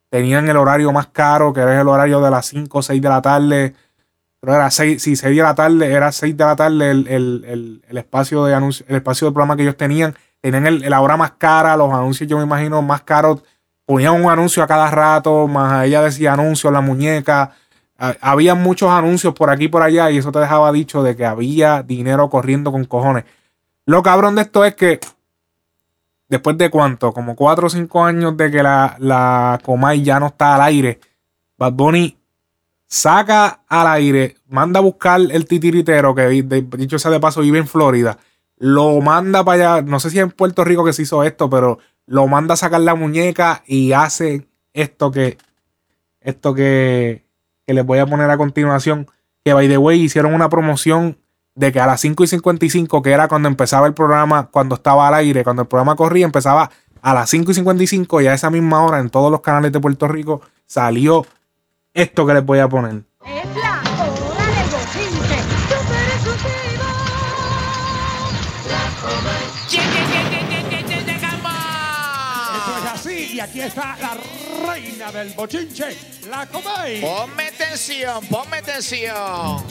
Tenían 0.08 0.48
el 0.48 0.56
horario 0.56 0.92
más 0.92 1.08
caro, 1.08 1.52
que 1.52 1.60
era 1.60 1.80
el 1.80 1.88
horario 1.88 2.20
de 2.20 2.30
las 2.30 2.46
5 2.46 2.78
o 2.78 2.82
6 2.82 3.02
de 3.02 3.08
la 3.08 3.20
tarde. 3.20 3.74
Pero 4.40 4.54
era 4.54 4.70
6, 4.70 5.02
sí, 5.02 5.16
6 5.16 5.36
de 5.36 5.42
la 5.42 5.54
tarde, 5.56 5.92
era 5.92 6.12
6 6.12 6.36
de 6.36 6.44
la 6.44 6.54
tarde 6.54 6.90
el, 6.90 7.08
el- 7.08 7.44
el- 7.48 7.84
el 7.88 7.98
espacio 7.98 8.44
de 8.44 8.54
anuncio, 8.54 8.84
el 8.88 8.96
espacio 8.96 9.26
de 9.26 9.32
programa 9.32 9.56
que 9.56 9.62
ellos 9.62 9.76
tenían. 9.76 10.14
Tenían 10.42 10.66
el- 10.66 10.80
la 10.90 11.00
hora 11.00 11.16
más 11.16 11.32
cara, 11.38 11.74
los 11.78 11.90
anuncios, 11.92 12.28
yo 12.28 12.36
me 12.36 12.42
imagino, 12.44 12.82
más 12.82 13.00
caros. 13.02 13.42
Ponían 13.86 14.22
un 14.22 14.30
anuncio 14.30 14.62
a 14.62 14.66
cada 14.66 14.90
rato, 14.90 15.48
más 15.48 15.86
ella 15.86 16.02
decía 16.02 16.34
anuncio, 16.34 16.70
la 16.70 16.82
muñeca. 16.82 17.52
Ha- 17.98 18.16
Había 18.20 18.54
muchos 18.54 18.90
anuncios 18.90 19.32
por 19.32 19.48
aquí 19.48 19.64
y 19.64 19.68
por 19.68 19.82
allá, 19.82 20.10
y 20.10 20.18
eso 20.18 20.30
te 20.32 20.40
dejaba 20.40 20.70
dicho 20.72 21.02
de 21.02 21.16
que 21.16 21.24
había 21.24 21.82
dinero 21.82 22.28
corriendo 22.28 22.70
con 22.72 22.84
cojones. 22.84 23.24
Lo 23.86 24.02
cabrón 24.02 24.34
de 24.34 24.42
esto 24.42 24.64
es 24.64 24.74
que 24.74 25.00
después 26.28 26.56
de 26.58 26.70
cuánto, 26.70 27.12
como 27.12 27.36
4 27.36 27.66
o 27.68 27.70
5 27.70 28.04
años 28.04 28.36
de 28.36 28.50
que 28.50 28.62
la, 28.62 28.96
la 28.98 29.58
Comay 29.64 30.02
ya 30.02 30.18
no 30.18 30.26
está 30.28 30.54
al 30.56 30.62
aire, 30.62 30.98
Bad 31.58 31.72
Bunny 31.74 32.18
saca 32.86 33.60
al 33.68 33.86
aire, 33.86 34.36
manda 34.48 34.78
a 34.78 34.82
buscar 34.82 35.20
el 35.20 35.46
titiritero, 35.46 36.14
que 36.14 36.28
dicho 36.76 36.98
sea 36.98 37.10
de 37.10 37.20
paso 37.20 37.40
vive 37.40 37.58
en 37.58 37.66
Florida, 37.66 38.18
lo 38.62 39.00
manda 39.00 39.42
para 39.44 39.74
allá, 39.74 39.82
no 39.82 39.98
sé 39.98 40.10
si 40.10 40.20
en 40.20 40.30
Puerto 40.30 40.62
Rico 40.62 40.84
que 40.84 40.92
se 40.92 41.02
hizo 41.02 41.24
esto, 41.24 41.50
pero 41.50 41.80
lo 42.06 42.28
manda 42.28 42.54
a 42.54 42.56
sacar 42.56 42.80
la 42.80 42.94
muñeca 42.94 43.64
y 43.66 43.90
hace 43.90 44.46
esto 44.72 45.10
que, 45.10 45.36
esto 46.20 46.54
que, 46.54 47.24
que 47.66 47.74
les 47.74 47.84
voy 47.84 47.98
a 47.98 48.06
poner 48.06 48.30
a 48.30 48.36
continuación, 48.36 49.08
que 49.44 49.52
by 49.52 49.66
the 49.66 49.78
way 49.78 50.00
hicieron 50.00 50.32
una 50.32 50.48
promoción 50.48 51.18
de 51.56 51.72
que 51.72 51.80
a 51.80 51.86
las 51.86 52.00
5 52.02 52.22
y 52.22 52.26
55, 52.28 53.02
que 53.02 53.10
era 53.10 53.26
cuando 53.26 53.48
empezaba 53.48 53.88
el 53.88 53.94
programa, 53.94 54.46
cuando 54.52 54.76
estaba 54.76 55.08
al 55.08 55.14
aire, 55.14 55.42
cuando 55.42 55.62
el 55.62 55.68
programa 55.68 55.96
corría, 55.96 56.24
empezaba 56.24 56.70
a 57.00 57.14
las 57.14 57.30
5 57.30 57.50
y 57.50 57.54
55 57.54 58.20
y 58.20 58.28
a 58.28 58.34
esa 58.34 58.48
misma 58.48 58.84
hora 58.84 59.00
en 59.00 59.10
todos 59.10 59.32
los 59.32 59.40
canales 59.40 59.72
de 59.72 59.80
Puerto 59.80 60.06
Rico 60.06 60.40
salió 60.66 61.26
esto 61.94 62.24
que 62.24 62.34
les 62.34 62.46
voy 62.46 62.60
a 62.60 62.68
poner. 62.68 63.02
Está 73.66 73.96
la 74.00 74.16
reina 74.66 75.12
del 75.12 75.32
bochinche, 75.34 75.96
la 76.28 76.46
Comay. 76.46 77.00
Ponme 77.00 77.48
atención, 77.48 78.26
ponme 78.26 78.58
atención. 78.58 79.62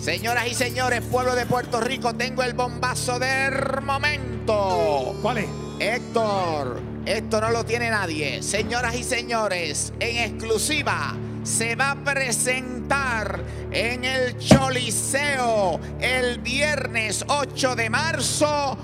Señoras 0.00 0.46
y 0.46 0.54
señores, 0.54 1.02
pueblo 1.02 1.34
de 1.34 1.46
Puerto 1.46 1.80
Rico, 1.80 2.14
tengo 2.14 2.42
el 2.42 2.54
bombazo 2.54 3.18
del 3.18 3.82
momento. 3.82 5.16
¿Cuál 5.22 5.38
es? 5.38 5.48
Héctor, 5.80 6.80
esto 7.06 7.40
no 7.40 7.50
lo 7.50 7.64
tiene 7.64 7.90
nadie. 7.90 8.42
Señoras 8.42 8.94
y 8.94 9.02
señores, 9.02 9.92
en 9.98 10.16
exclusiva 10.18 11.16
se 11.42 11.74
va 11.74 11.92
a 11.92 12.04
presentar 12.04 13.42
en 13.70 14.04
el 14.04 14.38
Choliseo 14.38 15.80
el 16.00 16.38
viernes 16.38 17.24
8 17.26 17.76
de 17.76 17.90
marzo. 17.90 18.76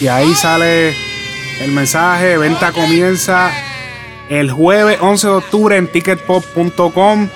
Y 0.00 0.06
ahí 0.06 0.32
sale 0.34 0.94
el 1.60 1.72
mensaje. 1.72 2.38
Venta 2.38 2.70
comienza 2.70 3.50
el 4.28 4.50
jueves 4.50 4.98
11 5.00 5.26
de 5.26 5.32
octubre 5.32 5.76
en 5.76 5.90
ticketpop.com. 5.90 7.28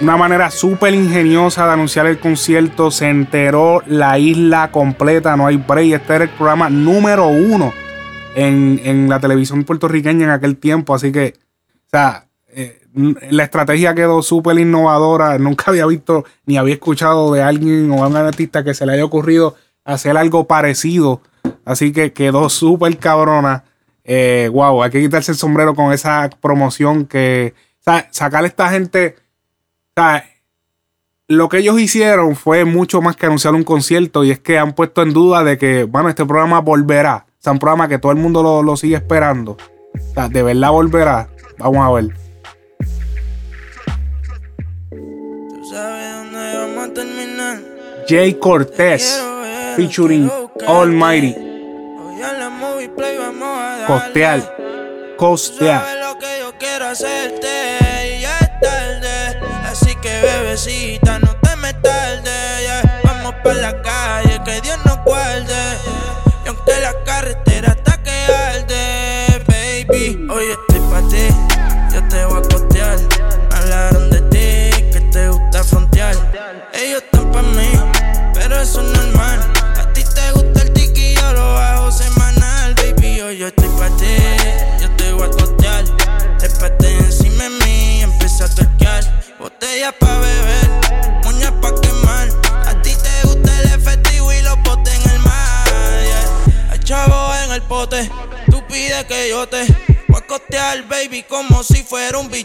Una 0.00 0.16
manera 0.16 0.50
súper 0.50 0.94
ingeniosa 0.94 1.66
de 1.66 1.72
anunciar 1.72 2.06
el 2.06 2.18
concierto. 2.18 2.90
Se 2.90 3.08
enteró 3.08 3.82
la 3.86 4.18
isla 4.18 4.70
completa. 4.70 5.36
No 5.36 5.46
hay 5.46 5.56
break. 5.56 5.92
Este 5.92 6.14
era 6.14 6.24
el 6.24 6.30
programa 6.30 6.70
número 6.70 7.28
uno 7.28 7.74
en, 8.34 8.80
en 8.84 9.10
la 9.10 9.20
televisión 9.20 9.64
puertorriqueña 9.64 10.24
en 10.24 10.30
aquel 10.30 10.56
tiempo. 10.56 10.94
Así 10.94 11.12
que, 11.12 11.34
o 11.86 11.90
sea, 11.90 12.28
eh, 12.48 12.80
la 13.30 13.44
estrategia 13.44 13.94
quedó 13.94 14.22
súper 14.22 14.58
innovadora. 14.58 15.36
Nunca 15.36 15.64
había 15.66 15.84
visto 15.84 16.24
ni 16.46 16.56
había 16.56 16.74
escuchado 16.74 17.30
de 17.30 17.42
alguien 17.42 17.90
o 17.90 18.04
a 18.04 18.08
un 18.08 18.16
artista 18.16 18.64
que 18.64 18.72
se 18.72 18.86
le 18.86 18.92
haya 18.92 19.04
ocurrido 19.04 19.54
hacer 19.84 20.16
algo 20.16 20.46
parecido. 20.46 21.20
Así 21.68 21.92
que 21.92 22.14
quedó 22.14 22.48
súper 22.48 22.96
cabrona. 22.96 23.62
Eh, 24.02 24.48
wow, 24.50 24.82
hay 24.82 24.90
que 24.90 25.02
quitarse 25.02 25.32
el 25.32 25.36
sombrero 25.36 25.74
con 25.74 25.92
esa 25.92 26.30
promoción 26.40 27.04
que. 27.04 27.52
O 27.80 27.82
sea, 27.82 28.08
sacar 28.10 28.42
a 28.42 28.46
esta 28.46 28.70
gente. 28.70 29.16
O 29.94 30.00
sea, 30.00 30.24
lo 31.26 31.50
que 31.50 31.58
ellos 31.58 31.78
hicieron 31.78 32.36
fue 32.36 32.64
mucho 32.64 33.02
más 33.02 33.16
que 33.16 33.26
anunciar 33.26 33.52
un 33.52 33.64
concierto. 33.64 34.24
Y 34.24 34.30
es 34.30 34.38
que 34.38 34.58
han 34.58 34.72
puesto 34.72 35.02
en 35.02 35.12
duda 35.12 35.44
de 35.44 35.58
que, 35.58 35.84
bueno, 35.84 36.08
este 36.08 36.24
programa 36.24 36.60
volverá. 36.62 37.26
O 37.28 37.42
sea, 37.42 37.52
un 37.52 37.58
programa 37.58 37.86
que 37.86 37.98
todo 37.98 38.12
el 38.12 38.18
mundo 38.18 38.42
lo, 38.42 38.62
lo 38.62 38.74
sigue 38.78 38.96
esperando. 38.96 39.58
O 39.92 40.14
sea, 40.14 40.30
de 40.30 40.42
verdad 40.42 40.70
volverá. 40.70 41.28
Vamos 41.58 41.86
a 41.86 41.90
ver. 41.90 42.14
Jay 48.08 48.32
Cortez 48.40 49.22
featuring 49.76 50.30
Almighty. 50.66 51.47
Costear. 53.86 54.56
Costear. 55.16 55.96
Lo 55.98 56.18
que 56.18 56.38
yo 56.40 56.52
quiero 56.58 56.86
hacerte 56.86 58.16
y 58.16 58.22
ya 58.22 58.38
es 58.38 58.60
tarde. 58.60 59.40
Así 59.64 59.94
que 59.96 60.20
bebecita, 60.20 61.18
no 61.20 61.36
te 61.36 61.56
me 61.56 61.72
tarde. 61.74 62.30
yeah. 62.62 63.00
Vamos 63.04 63.34
pa' 63.44 63.54
la 63.54 63.82
calle, 63.82 64.40
que 64.44 64.60
Dios 64.60 64.78
nos 64.84 64.98
guarde. 65.04 65.54
Y 66.44 66.48
aunque 66.48 66.80
la 66.80 67.04
carretera 67.04 67.68
está 67.68 68.02
que 68.02 68.10
arde, 68.10 69.44
baby. 69.46 70.26
Hoy 70.30 70.44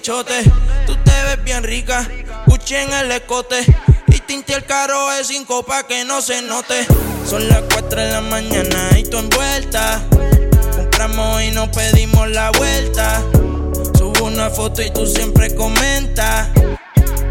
Tú 0.03 0.21
te 0.25 1.23
ves 1.23 1.43
bien 1.45 1.63
rica, 1.63 2.05
Gucci 2.45 2.75
en 2.75 2.91
el 2.91 3.09
escote. 3.13 3.63
Y 4.07 4.19
tinte 4.19 4.53
el 4.53 4.65
carro 4.65 5.09
de 5.11 5.23
cinco 5.23 5.63
pa' 5.63 5.83
que 5.83 6.03
no 6.03 6.21
se 6.21 6.41
note. 6.41 6.85
Son 7.25 7.47
las 7.47 7.61
4 7.73 8.01
de 8.01 8.11
la 8.11 8.19
mañana 8.19 8.99
y 8.99 9.03
tú 9.03 9.17
envuelta. 9.17 10.03
Compramos 10.75 11.43
y 11.43 11.51
nos 11.51 11.69
pedimos 11.69 12.29
la 12.31 12.51
vuelta. 12.51 13.21
Subo 13.97 14.25
una 14.25 14.49
foto 14.49 14.81
y 14.81 14.91
tú 14.91 15.05
siempre 15.05 15.55
comentas. 15.55 16.49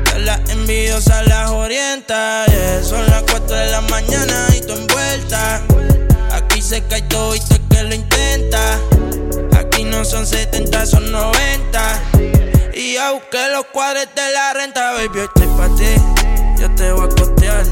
Que 0.06 0.18
las 0.20 0.40
envidiosas 0.48 1.26
las 1.26 1.50
orienta. 1.50 2.46
Son 2.82 3.04
las 3.10 3.22
4 3.24 3.54
de 3.54 3.66
la 3.66 3.82
mañana 3.82 4.46
y 4.56 4.62
tú 4.62 4.72
envuelta. 4.72 5.60
Aquí 6.30 6.62
se 6.62 6.82
cae 6.84 7.02
todo 7.02 7.36
y 7.36 7.40
tú 7.40 7.56
que 7.68 7.82
lo 7.82 7.94
intenta. 7.94 8.78
Aquí 9.58 9.84
no 9.84 10.06
son 10.06 10.26
70, 10.26 10.86
son 10.86 11.12
90. 11.12 12.51
Y 12.74 12.94
ya 12.94 13.12
busqué 13.12 13.48
los 13.50 13.66
cuadres 13.66 14.08
de 14.14 14.32
la 14.32 14.54
renta, 14.54 14.92
baby. 14.92 15.10
Yo 15.14 15.24
estoy 15.24 15.46
pa' 15.58 15.68
ti, 15.76 16.60
yo 16.60 16.70
te 16.74 16.90
voy 16.92 17.04
a 17.04 17.08
costear. 17.14 17.64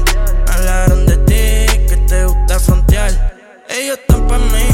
Hablaron 0.47 1.05
de 1.07 1.17
ti, 1.17 1.87
que 1.87 1.97
te 2.07 2.25
gusta 2.25 2.59
frontear. 2.59 3.11
Ellos 3.67 3.97
están 3.97 4.27
pa' 4.27 4.37
mí, 4.37 4.67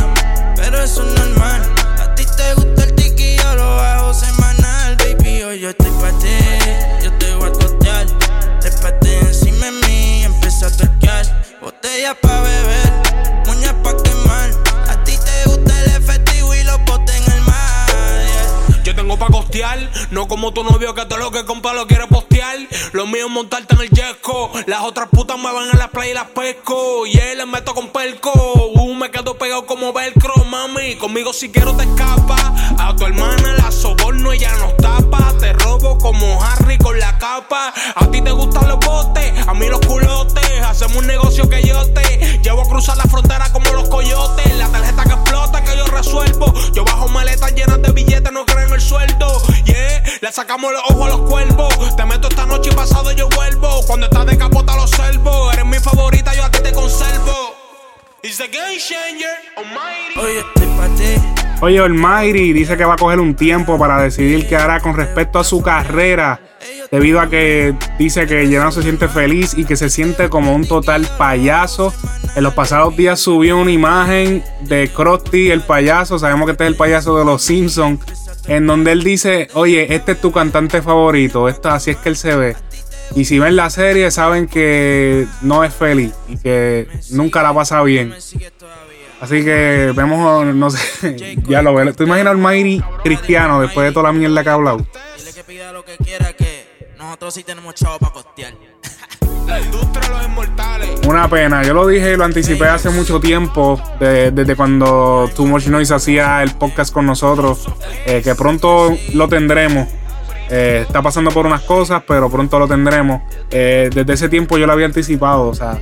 pero 0.56 0.84
eso 0.84 1.04
es 1.08 1.20
normal. 1.20 1.62
A 2.00 2.14
ti 2.16 2.26
te 2.26 2.54
gusta 2.56 2.84
el 2.84 2.96
tiki, 2.96 3.38
yo 3.38 3.56
lo 3.56 3.80
hago 3.80 4.14
semanal, 4.14 4.98
baby. 4.98 5.44
Hoy 5.44 5.60
yo 5.62 5.70
estoy 5.70 5.92
pa' 5.92 6.12
ti, 6.20 7.04
yo 7.04 7.14
te 7.14 7.34
voy 7.36 7.50
a 7.50 7.54
costear. 7.54 8.08
Trépate 8.60 9.20
encima 9.20 9.68
de 9.68 9.72
mí, 9.88 10.24
empieza 10.26 10.68
a 10.68 10.72
toquear. 10.72 11.26
Botella 11.62 12.14
pa' 12.16 12.42
beber, 12.42 13.37
tengo 19.08 19.20
pa' 19.26 19.32
costear, 19.32 19.90
no 20.12 20.28
como 20.28 20.52
tu 20.52 20.66
novio 20.66 20.94
que 20.94 21.06
todo 21.06 21.20
lo 21.20 21.32
que 21.32 21.46
compra 21.46 21.72
lo 21.72 21.88
quiere 21.88 22.08
postear. 22.08 22.58
Lo 22.92 23.08
mío 23.08 23.28
es 23.28 23.32
montarte 23.32 23.76
en 23.76 23.82
el 23.82 23.90
yesco. 23.90 24.52
Las 24.66 24.82
otras 24.82 25.08
putas 25.08 25.38
me 25.38 25.50
van 25.50 25.70
a 25.70 25.78
la 25.78 25.88
playa 25.88 26.12
y 26.12 26.14
las 26.14 26.28
pesco. 26.28 27.08
Y 27.08 27.18
él 27.18 27.38
les 27.38 27.48
meto 27.48 27.74
con 27.74 27.88
pelco. 27.88 28.32
Uh, 28.34 28.94
me 28.96 29.10
quedo 29.10 29.38
pegado 29.38 29.66
como 29.66 29.94
velcro, 29.94 30.34
mami. 30.46 30.96
Conmigo 30.96 31.32
si 31.32 31.50
quiero 31.50 31.74
te 31.78 31.84
escapa. 31.84 32.36
A 32.78 32.94
tu 32.98 33.06
hermana 33.06 33.54
la 33.54 33.72
soborno, 33.72 34.34
ella 34.34 34.54
nos 34.58 34.76
tapa. 34.76 35.34
Te 35.40 35.54
robo 35.54 35.98
como 35.98 36.44
Harry 36.44 36.78
con 36.78 37.00
la 37.00 37.18
capa. 37.18 37.74
A 37.96 38.08
ti 38.08 38.22
te 38.22 38.32
gustan 38.32 38.68
los 38.68 38.80
botes, 38.80 39.48
a 39.48 39.54
mí 39.54 39.68
los 39.70 39.80
culotes. 39.82 40.62
Hacemos 40.64 40.98
un 40.98 41.08
negocio 41.08 41.48
que 41.48 41.64
yo 41.64 41.82
te 41.94 42.42
llevo 42.44 42.64
a 42.64 42.68
cruzar 42.68 42.98
la 42.98 43.06
frontera 43.06 43.52
como 43.54 43.72
los 43.72 43.88
coyotes. 43.88 44.54
La 44.58 44.68
tarjeta 44.68 45.04
que 45.06 45.14
explota 45.14 45.64
que 45.64 45.78
yo 45.78 45.86
resuelvo. 45.86 46.54
Yo 46.74 46.84
bajo 46.84 47.08
maletas 47.08 47.54
llenas 47.54 47.82
de 47.82 47.92
billetes, 47.92 48.32
no 48.34 48.46
creo 48.46 48.68
en 48.68 48.74
el 48.74 48.82
sueldo. 48.98 49.42
Yeah, 49.66 50.04
le 50.22 50.32
sacamos 50.32 50.72
los 50.72 50.82
ojos 50.90 51.06
a 51.06 51.18
los 51.18 51.30
cuervos. 51.30 51.96
Te 51.96 52.06
meto 52.06 52.28
esta 52.28 52.46
noche 52.46 52.70
y 52.72 52.76
pasado 52.76 53.12
yo 53.12 53.30
vuelvo. 53.30 53.82
Cuando 53.86 54.06
estás 54.08 54.26
de 54.26 54.38
capota 54.38 54.76
los 54.76 54.90
servo. 54.90 55.52
Eres 55.52 55.66
mi 55.66 55.78
favorita, 55.78 56.34
yo 56.36 56.46
a 56.46 56.52
ti 56.52 56.60
te 56.64 56.72
conservo. 56.72 57.56
It's 58.24 58.38
the 58.38 58.48
game 58.48 58.78
changer, 58.78 59.30
almighty. 59.56 60.20
Hoy 60.20 60.32
estoy 60.38 60.68
pa' 60.78 60.88
ti. 60.96 61.38
Oye, 61.62 61.80
Almighty 61.80 62.54
dice 62.54 62.78
que 62.78 62.86
va 62.86 62.94
a 62.94 62.98
coger 62.98 63.20
un 63.20 63.36
tiempo 63.36 63.80
para 63.80 64.00
decidir 64.02 64.48
qué 64.48 64.56
hará 64.56 64.80
con 64.80 64.96
respecto 64.96 65.40
a 65.40 65.44
su 65.44 65.62
carrera. 65.64 66.40
Debido 66.92 67.20
a 67.20 67.30
que 67.30 67.74
dice 67.98 68.28
que 68.28 68.48
ya 68.48 68.64
no 68.64 68.72
se 68.72 68.84
siente 68.84 69.08
feliz 69.08 69.56
y 69.58 69.66
que 69.66 69.76
se 69.76 69.90
siente 69.90 70.30
como 70.30 70.54
un 70.54 70.68
total 70.68 71.08
payaso. 71.18 71.94
En 72.36 72.44
los 72.44 72.54
pasados 72.54 72.96
días 72.96 73.20
subió 73.20 73.58
una 73.58 73.72
imagen 73.72 74.44
de 74.62 74.92
Krusty, 74.94 75.50
el 75.50 75.62
payaso. 75.62 76.20
Sabemos 76.20 76.46
que 76.46 76.52
este 76.52 76.66
es 76.66 76.70
el 76.70 76.76
payaso 76.76 77.18
de 77.18 77.26
los 77.26 77.42
Simpsons. 77.42 78.00
En 78.48 78.66
donde 78.66 78.94
él 78.94 79.04
dice, 79.04 79.50
oye, 79.54 79.94
este 79.94 80.14
es 80.14 80.22
tu 80.22 80.32
cantante 80.32 80.82
favorito. 80.82 81.50
Esto, 81.50 81.70
así 81.70 81.92
es 81.92 81.98
que 81.98 82.10
él 82.10 82.16
se 82.16 82.36
ve. 82.36 82.56
Y 83.16 83.26
si 83.26 83.40
ven 83.40 83.56
la 83.56 83.70
serie, 83.70 84.12
saben 84.12 84.48
que 84.48 85.28
no 85.42 85.64
es 85.64 85.74
feliz 85.74 86.14
y 86.28 86.38
que 86.38 86.88
nunca 87.12 87.42
la 87.42 87.54
pasa 87.54 87.82
bien. 87.84 88.14
Así 89.20 89.44
que 89.44 89.92
vemos, 89.96 90.46
no 90.46 90.70
sé, 90.70 91.38
ya 91.48 91.62
lo 91.62 91.74
veo. 91.74 91.94
¿Tú 91.94 92.04
imaginas 92.04 92.32
al 92.32 92.38
Mighty 92.38 92.84
cristiano 93.04 93.62
después 93.62 93.88
de 93.88 93.92
toda 93.92 94.12
la 94.12 94.14
mierda 94.14 94.44
que 94.44 94.50
ha 94.50 94.54
hablado? 94.54 94.86
Que 95.34 95.44
pida 95.44 95.72
lo 95.72 95.84
que 95.84 95.98
quiera, 95.98 96.34
que 96.34 96.68
nosotros 96.98 97.34
sí 97.34 97.44
tenemos 97.44 97.74
chavo 97.76 97.98
para 98.00 98.14
costear. 98.14 98.54
La 99.48 99.60
industria 99.62 100.08
de 100.10 100.14
los 100.16 100.26
inmortales. 100.26 100.90
Una 101.08 101.30
pena, 101.30 101.64
yo 101.64 101.74
lo 101.74 101.88
dije 101.88 102.14
y 102.14 102.18
lo 102.18 102.26
anticipé 102.26 102.66
hace 102.68 102.90
mucho 102.90 103.20
tiempo, 103.20 103.82
de- 104.00 104.32
desde 104.32 104.56
cuando 104.56 105.30
Too 105.36 105.46
Much 105.48 105.68
Noise 105.68 105.94
hacía 105.96 106.44
el 106.44 106.52
podcast 106.52 106.94
con 106.94 107.06
nosotros, 107.06 107.66
eh, 108.06 108.22
que 108.24 108.36
pronto 108.36 108.96
lo 109.14 109.28
tendremos. 109.30 109.88
Eh, 110.50 110.84
está 110.88 111.02
pasando 111.02 111.32
por 111.32 111.46
unas 111.46 111.62
cosas, 111.62 112.04
pero 112.08 112.30
pronto 112.30 112.60
lo 112.60 112.68
tendremos. 112.68 113.22
Eh, 113.52 113.90
desde 113.94 114.14
ese 114.14 114.30
tiempo 114.30 114.58
yo 114.58 114.66
lo 114.68 114.74
había 114.74 114.86
anticipado, 114.86 115.48
o 115.48 115.54
sea, 115.54 115.80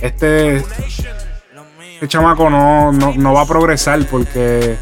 este, 0.00 0.56
este 0.56 2.08
chamaco 2.08 2.48
no, 2.50 2.92
no, 2.92 3.14
no 3.14 3.32
va 3.32 3.42
a 3.42 3.46
progresar 3.46 4.04
porque 4.10 4.76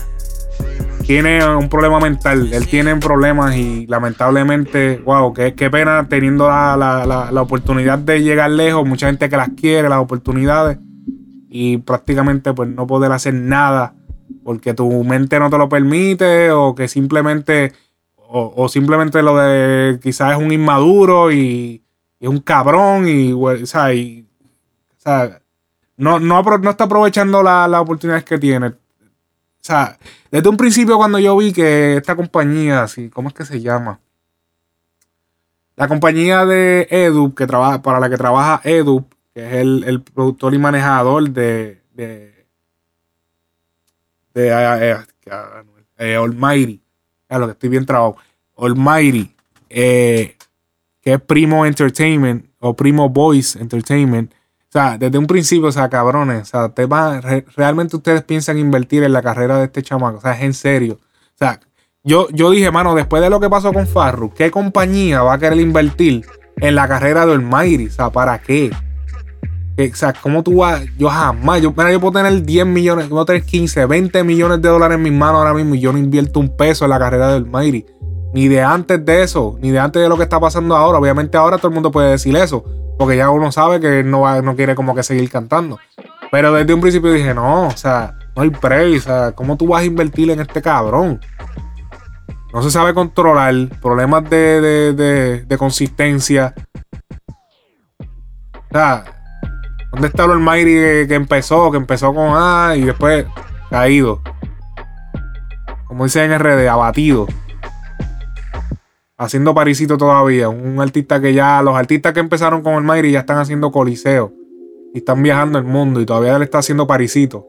tiene 1.07 1.45
un 1.57 1.69
problema 1.69 1.99
mental. 1.99 2.53
Él 2.53 2.67
tiene 2.69 2.95
problemas 2.97 3.57
y 3.57 3.87
lamentablemente, 3.87 4.99
wow, 5.05 5.33
qué, 5.33 5.55
qué 5.55 5.71
pena 5.71 6.07
teniendo 6.09 6.49
la, 6.49 6.77
la- 6.77 7.05
la- 7.07 7.31
la 7.33 7.43
oportunidad 7.43 7.99
de 7.99 8.23
llegar 8.23 8.51
lejos. 8.51 8.87
Mucha 8.87 9.07
gente 9.07 9.29
que 9.29 9.37
las 9.37 9.51
quiere, 9.51 9.89
las 9.89 9.99
oportunidades, 10.01 10.79
y 11.49 11.79
prácticamente 11.79 12.53
pues 12.53 12.69
no 12.69 12.87
poder 12.87 13.11
hacer 13.13 13.35
nada 13.35 13.95
porque 14.45 14.73
tu 14.75 15.03
mente 15.03 15.39
no 15.41 15.51
te 15.51 15.59
lo 15.59 15.69
permite 15.69 16.53
o 16.53 16.75
que 16.77 16.87
simplemente, 16.87 17.73
o, 18.17 18.53
o 18.57 18.69
simplemente 18.69 19.21
lo 19.23 19.37
de 19.37 19.99
quizás 20.01 20.33
es 20.33 20.39
un 20.39 20.53
inmaduro 20.53 21.33
y, 21.33 21.83
y 22.21 22.25
es 22.25 22.29
un 22.29 22.39
cabrón 22.39 23.09
y, 23.09 23.33
o 23.33 23.67
sea, 23.67 23.93
y- 23.93 24.27
o 24.97 25.01
sea, 25.03 25.41
no, 25.97 26.21
no, 26.21 26.41
no 26.43 26.71
está 26.71 26.85
aprovechando 26.85 27.43
la- 27.43 27.67
las 27.67 27.81
oportunidades 27.81 28.25
que 28.25 28.39
tiene. 28.39 28.73
O 29.61 29.63
sea, 29.63 29.99
desde 30.31 30.49
un 30.49 30.57
principio 30.57 30.97
cuando 30.97 31.19
yo 31.19 31.37
vi 31.37 31.53
que 31.53 31.97
esta 31.97 32.17
compañía, 32.17 32.83
así, 32.83 33.11
¿cómo 33.11 33.29
es 33.29 33.35
que 33.35 33.45
se 33.45 33.61
llama? 33.61 34.01
La 35.77 35.87
compañía 35.87 36.47
de 36.47 36.89
Edu, 36.91 37.35
que 37.35 37.47
trabaja, 37.47 37.83
para 37.83 38.01
la 38.01 38.09
que 38.09 38.17
trabaja 38.17 38.61
Edu, 38.65 39.07
que 39.35 39.47
es 39.47 39.53
el, 39.55 39.85
el 39.85 40.03
productor 40.03 40.55
y 40.55 40.59
manejador 40.59 41.31
de, 41.31 41.83
de, 41.93 42.47
de 44.35 44.49
eh, 44.49 44.97
eh, 45.27 45.77
eh, 45.99 46.17
Almighty. 46.17 46.83
Ya 47.29 47.39
lo 47.39 47.47
que 47.47 47.53
estoy 47.53 47.69
bien 47.69 47.85
trabado. 47.85 48.17
Almighty, 48.57 49.35
eh, 49.69 50.37
que 51.01 51.13
es 51.13 51.21
Primo 51.21 51.65
Entertainment 51.67 52.47
o 52.59 52.75
Primo 52.75 53.09
Voice 53.09 53.59
Entertainment. 53.59 54.33
O 54.71 54.73
sea, 54.73 54.97
desde 54.99 55.19
un 55.19 55.27
principio, 55.27 55.67
o 55.69 55.73
sea, 55.73 55.89
cabrones, 55.89 56.43
o 56.43 56.45
sea, 56.45 56.69
te 56.69 56.87
va- 56.87 57.21
re- 57.21 57.45
realmente 57.57 57.97
ustedes 57.97 58.23
piensan 58.23 58.57
invertir 58.57 59.03
en 59.03 59.13
la 59.13 59.21
carrera 59.21 59.59
de 59.59 59.65
este 59.65 59.83
chamaco, 59.83 60.19
o 60.19 60.21
sea, 60.21 60.33
es 60.35 60.43
en 60.43 60.55
serio. 60.55 60.99
O 61.35 61.37
sea, 61.39 61.59
yo, 62.05 62.29
yo 62.31 62.51
dije, 62.51 62.71
mano, 62.71 62.95
después 62.95 63.21
de 63.21 63.31
lo 63.31 63.41
que 63.41 63.51
pasó 63.51 63.73
con 63.73 63.87
Farru, 63.89 64.33
¿qué 64.33 64.51
compañía 64.53 65.23
va 65.23 65.35
a 65.35 65.39
querer 65.39 65.59
invertir 65.59 66.25
en 66.59 66.75
la 66.77 66.87
carrera 66.87 67.27
de 67.27 67.33
Almighty? 67.33 67.89
O 67.89 67.91
sea, 67.91 68.11
¿para 68.11 68.41
qué? 68.41 68.71
Que, 69.77 69.91
O 69.91 69.95
sea, 69.97 70.13
¿cómo 70.13 70.43
tú 70.45 70.59
vas? 70.59 70.83
Yo 70.97 71.09
jamás, 71.09 71.61
yo, 71.63 71.73
mira, 71.73 71.91
yo 71.91 72.01
puedo 72.01 72.23
tener 72.23 72.41
10 72.43 72.65
millones, 72.67 73.09
puedo 73.09 73.25
tener 73.25 73.43
15, 73.43 73.87
20 73.87 74.23
millones 74.23 74.63
de 74.63 74.69
dólares 74.69 74.97
en 74.99 75.03
mis 75.03 75.13
manos 75.13 75.39
ahora 75.39 75.53
mismo 75.55 75.75
y 75.75 75.81
yo 75.81 75.93
no 75.93 75.99
invierto 75.99 76.39
un 76.39 76.57
peso 76.57 76.85
en 76.85 76.91
la 76.91 76.99
carrera 77.01 77.29
de 77.31 77.35
Almighty. 77.39 77.87
Ni 78.33 78.49
de 78.49 78.63
antes 78.63 79.05
de 79.05 79.23
eso, 79.23 79.57
ni 79.61 79.71
de 79.71 79.79
antes 79.81 80.01
de 80.03 80.09
lo 80.09 80.17
que 80.17 80.23
está 80.23 80.39
pasando 80.39 80.77
ahora. 80.77 80.99
Obviamente 80.99 81.37
ahora 81.37 81.57
todo 81.59 81.69
el 81.69 81.75
mundo 81.75 81.91
puede 81.91 82.13
decir 82.13 82.37
eso, 82.37 82.65
porque 82.99 83.17
ya 83.17 83.31
uno 83.31 83.51
sabe 83.51 83.81
que 83.81 84.05
no, 84.05 84.21
va, 84.21 84.41
no 84.43 84.55
quiere 84.55 84.75
como 84.75 84.95
que 84.95 85.03
seguir 85.03 85.29
cantando. 85.31 85.79
Pero 86.31 86.53
desde 86.53 86.73
un 86.75 86.81
principio 86.81 87.13
dije, 87.13 87.35
no, 87.35 87.67
o 87.67 87.77
sea, 87.77 88.15
no 88.37 88.43
hay 88.43 88.51
break, 88.51 88.99
o 88.99 89.01
sea, 89.01 89.33
¿cómo 89.33 89.57
tú 89.57 89.67
vas 89.67 89.83
a 89.83 89.85
invertir 89.85 90.31
en 90.31 90.41
este 90.41 90.63
cabrón? 90.63 91.21
No 92.53 92.63
se 92.63 92.71
sabe 92.71 92.95
controlar, 92.95 93.55
problemas 93.81 94.29
de, 94.31 94.93
de, 94.95 95.45
de- 95.45 95.59
consistencia. 95.59 96.55
O 97.99 98.73
sea, 98.73 99.05
¿dónde 99.93 100.09
está 100.09 100.25
el 100.25 100.33
Almighty 100.33 100.73
que, 100.73 101.05
que 101.09 101.15
empezó? 101.15 101.71
Que 101.71 101.77
empezó 101.79 102.15
con 102.15 102.29
A 102.35 102.75
y 102.77 102.83
después 102.83 103.27
caído. 103.71 104.21
Como 105.87 106.05
dicen 106.05 106.31
en 106.31 106.39
RD, 106.39 106.69
abatido. 106.69 107.27
Haciendo 109.21 109.55
parisito 109.55 109.99
todavía. 109.99 110.49
Un 110.49 110.81
artista 110.81 111.21
que 111.21 111.35
ya, 111.35 111.61
los 111.61 111.77
artistas 111.77 112.15
que 112.15 112.21
empezaron 112.21 112.63
con 112.63 112.73
el 112.73 112.79
Almighty 112.79 113.11
ya 113.13 113.21
están 113.21 113.37
haciendo 113.37 113.71
coliseo. 113.71 114.33
Y 114.95 114.99
están 114.99 115.23
viajando 115.23 115.59
el 115.59 115.65
mundo 115.67 116.01
y 116.01 116.07
todavía 116.07 116.37
él 116.37 116.43
está 116.43 116.61
haciendo 116.61 116.87
parisito. 116.87 117.47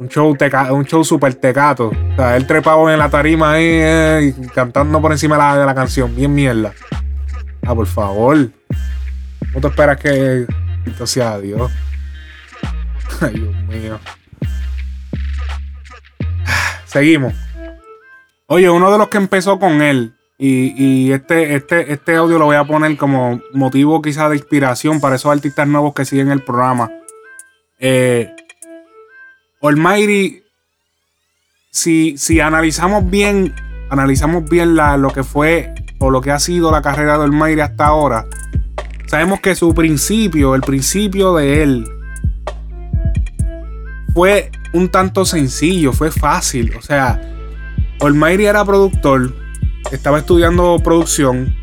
Un 0.00 0.08
show, 0.08 0.34
teca- 0.34 0.72
un 0.72 0.84
show 0.84 1.04
super 1.04 1.32
tecato. 1.36 1.90
O 1.90 2.16
sea, 2.16 2.36
él 2.36 2.44
trepado 2.44 2.90
en 2.90 2.98
la 2.98 3.08
tarima 3.08 3.52
ahí 3.52 3.64
eh, 3.66 4.34
y 4.36 4.46
cantando 4.48 5.00
por 5.00 5.12
encima 5.12 5.56
de 5.56 5.64
la, 5.64 5.74
canción. 5.76 6.12
Bien 6.16 6.34
mierda. 6.34 6.72
Ah, 7.64 7.76
por 7.76 7.86
favor. 7.86 8.50
¿Cómo 9.52 9.60
te 9.60 9.68
esperas 9.68 9.96
que 10.00 10.46
sea 11.04 11.38
Dios? 11.38 11.70
Ay, 13.20 13.34
Dios 13.34 13.54
mío. 13.68 14.00
seguimos. 16.84 17.32
Oye, 18.48 18.68
uno 18.68 18.90
de 18.90 18.98
los 18.98 19.08
que 19.08 19.18
empezó 19.18 19.60
con 19.60 19.82
él, 19.82 20.15
y, 20.38 21.12
este, 21.12 21.54
este, 21.54 21.92
este 21.92 22.16
audio 22.16 22.38
lo 22.38 22.44
voy 22.46 22.56
a 22.56 22.64
poner 22.64 22.96
como 22.96 23.40
motivo 23.54 24.02
quizás 24.02 24.30
de 24.30 24.36
inspiración 24.36 25.00
para 25.00 25.16
esos 25.16 25.32
artistas 25.32 25.66
nuevos 25.66 25.94
que 25.94 26.04
siguen 26.04 26.30
el 26.30 26.42
programa. 26.42 26.90
Eh, 27.78 28.34
Almighty, 29.62 30.42
si, 31.70 32.18
si 32.18 32.40
analizamos 32.40 33.08
bien, 33.08 33.54
analizamos 33.88 34.48
bien 34.48 34.76
lo 34.76 35.10
que 35.10 35.24
fue 35.24 35.74
o 35.98 36.10
lo 36.10 36.20
que 36.20 36.30
ha 36.30 36.38
sido 36.38 36.70
la 36.70 36.82
carrera 36.82 37.16
de 37.16 37.24
Almighty 37.24 37.60
hasta 37.60 37.86
ahora, 37.86 38.26
sabemos 39.06 39.40
que 39.40 39.54
su 39.54 39.74
principio, 39.74 40.54
el 40.54 40.60
principio 40.60 41.34
de 41.34 41.62
él, 41.62 41.88
fue 44.12 44.50
un 44.74 44.90
tanto 44.90 45.24
sencillo, 45.24 45.92
fue 45.92 46.10
fácil. 46.10 46.74
O 46.76 46.82
sea, 46.82 47.20
Almighty 48.00 48.44
era 48.44 48.64
productor, 48.64 49.34
estaba 49.92 50.18
estudiando 50.18 50.78
producción. 50.82 51.54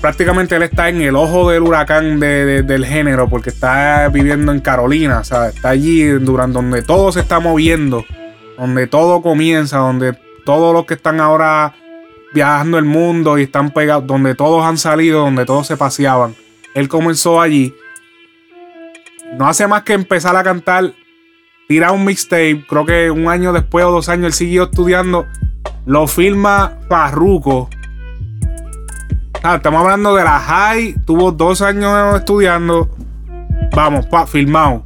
Prácticamente 0.00 0.56
él 0.56 0.64
está 0.64 0.88
en 0.88 1.00
el 1.00 1.14
ojo 1.14 1.50
del 1.50 1.62
huracán 1.62 2.18
de- 2.18 2.44
de- 2.44 2.62
del 2.62 2.84
género 2.84 3.28
porque 3.28 3.50
está 3.50 4.08
viviendo 4.08 4.50
en 4.50 4.60
Carolina, 4.60 5.20
o 5.20 5.24
sea, 5.24 5.48
está 5.48 5.68
allí 5.70 6.02
durante 6.04 6.54
donde 6.54 6.82
todo 6.82 7.12
se 7.12 7.20
está 7.20 7.38
moviendo, 7.38 8.04
donde 8.58 8.88
todo 8.88 9.22
comienza, 9.22 9.78
donde 9.78 10.18
todos 10.44 10.74
los 10.74 10.86
que 10.86 10.94
están 10.94 11.20
ahora 11.20 11.74
viajando 12.34 12.78
el 12.78 12.84
mundo 12.84 13.38
y 13.38 13.42
están 13.44 13.70
pegados, 13.70 14.06
donde 14.06 14.34
todos 14.34 14.64
han 14.64 14.76
salido, 14.76 15.20
donde 15.20 15.44
todos 15.44 15.68
se 15.68 15.76
paseaban. 15.76 16.34
Él 16.74 16.88
comenzó 16.88 17.40
allí. 17.40 17.72
No 19.38 19.46
hace 19.46 19.68
más 19.68 19.82
que 19.84 19.92
empezar 19.92 20.34
a 20.34 20.42
cantar, 20.42 20.94
tira 21.68 21.92
un 21.92 22.04
mixtape, 22.04 22.64
creo 22.68 22.84
que 22.84 23.10
un 23.10 23.28
año 23.28 23.52
después 23.52 23.84
o 23.84 23.92
dos 23.92 24.08
años 24.08 24.26
él 24.26 24.32
siguió 24.32 24.64
estudiando, 24.64 25.28
lo 25.86 26.06
filma 26.06 26.78
Farruko. 26.88 27.68
Ah, 29.42 29.56
estamos 29.56 29.82
hablando 29.82 30.14
de 30.14 30.22
la 30.22 30.38
high, 30.38 30.94
tuvo 31.04 31.32
dos 31.32 31.62
años 31.62 32.16
estudiando, 32.16 32.88
vamos, 33.74 34.06
pa, 34.06 34.26
filmado. 34.26 34.84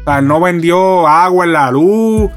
O 0.00 0.04
sea, 0.04 0.20
no 0.20 0.40
vendió 0.40 1.06
agua 1.06 1.44
en 1.44 1.52
la 1.52 1.70
luz, 1.70 2.28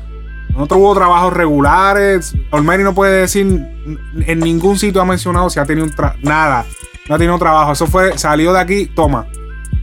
no 0.56 0.68
tuvo 0.68 0.94
trabajos 0.94 1.34
regulares. 1.34 2.36
Olmeri 2.52 2.84
no 2.84 2.94
puede 2.94 3.22
decir, 3.22 3.46
en 3.48 4.40
ningún 4.40 4.78
sitio 4.78 5.02
ha 5.02 5.06
mencionado 5.06 5.50
si 5.50 5.60
ha 5.60 5.66
tenido 5.66 5.88
un 5.88 5.94
nada, 6.22 6.64
no 7.10 7.16
ha 7.16 7.18
tenido 7.18 7.40
trabajo. 7.40 7.72
Eso 7.72 7.88
fue, 7.88 8.18
salió 8.20 8.54
de 8.54 8.60
aquí, 8.60 8.86
toma, 8.86 9.26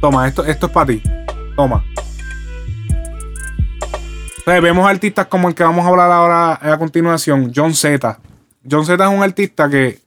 toma, 0.01 0.29
esto, 0.29 0.45
esto 0.45 0.67
es 0.67 0.73
para 0.73 0.87
ti, 0.87 1.03
toma. 1.57 1.83
Entonces, 4.45 4.63
vemos 4.63 4.87
artistas 4.87 5.27
como 5.29 5.49
el 5.49 5.55
que 5.55 5.63
vamos 5.63 5.87
a 5.87 5.89
hablar 5.89 6.11
ahora 6.13 6.59
a 6.61 6.79
continuación, 6.79 7.51
John 7.57 7.73
Z. 7.73 8.21
John 8.71 8.85
Z 8.85 9.03
es 9.03 9.11
un 9.11 9.23
artista 9.23 9.71
que 9.71 10.03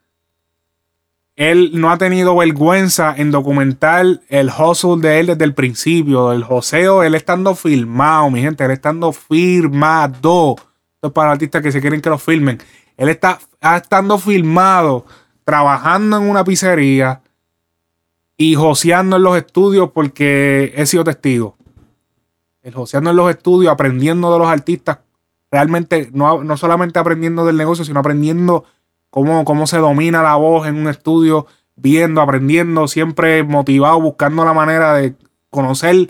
él 1.35 1.72
no 1.73 1.89
ha 1.89 1.97
tenido 1.97 2.35
vergüenza 2.35 3.15
en 3.18 3.31
documentar 3.31 4.05
el 4.30 4.51
hustle 4.51 4.97
de 5.01 5.19
él 5.19 5.26
desde 5.26 5.43
el 5.43 5.55
principio, 5.55 6.31
el 6.34 6.43
joseo, 6.43 7.01
él 7.01 7.15
estando 7.15 7.55
filmado, 7.55 8.30
mi 8.30 8.41
gente, 8.41 8.64
él 8.64 8.69
estando 8.69 9.11
firmado. 9.11 10.55
Esto 10.93 11.07
es 11.07 11.14
para 11.14 11.31
artistas 11.31 11.64
que 11.64 11.72
se 11.72 11.81
quieren 11.81 11.99
que 11.99 12.09
lo 12.11 12.19
filmen. 12.19 12.59
Él 12.95 13.09
está 13.09 13.39
estando 13.76 14.19
filmado, 14.19 15.07
trabajando 15.45 16.18
en 16.18 16.30
una 16.30 16.43
pizzería 16.43 17.22
y 18.38 18.53
joseando 18.53 19.15
en 19.15 19.23
los 19.23 19.35
estudios 19.35 19.89
porque 19.95 20.73
he 20.76 20.85
sido 20.85 21.03
testigo 21.03 21.57
el 22.68 22.73
joseando 22.76 23.11
en 23.11 23.15
los 23.15 23.30
estudios, 23.30 23.72
aprendiendo 23.72 24.31
de 24.34 24.39
los 24.39 24.48
artistas, 24.48 24.99
realmente 25.49 26.10
no, 26.14 26.44
no 26.44 26.57
solamente 26.57 26.99
aprendiendo 26.99 27.45
del 27.45 27.56
negocio, 27.56 27.85
sino 27.85 28.02
aprendiendo 28.02 28.65
cómo, 29.10 29.45
cómo 29.45 29.68
se 29.68 29.77
domina 29.77 30.22
la 30.22 30.35
voz 30.35 30.68
en 30.68 30.76
un 30.76 30.89
estudio, 30.89 31.48
viendo, 31.77 32.22
aprendiendo, 32.22 32.88
siempre 32.88 33.44
motivado, 33.44 34.02
buscando 34.02 34.44
la 34.44 34.53
manera 34.53 34.94
de 34.95 35.15
conocer 35.49 36.10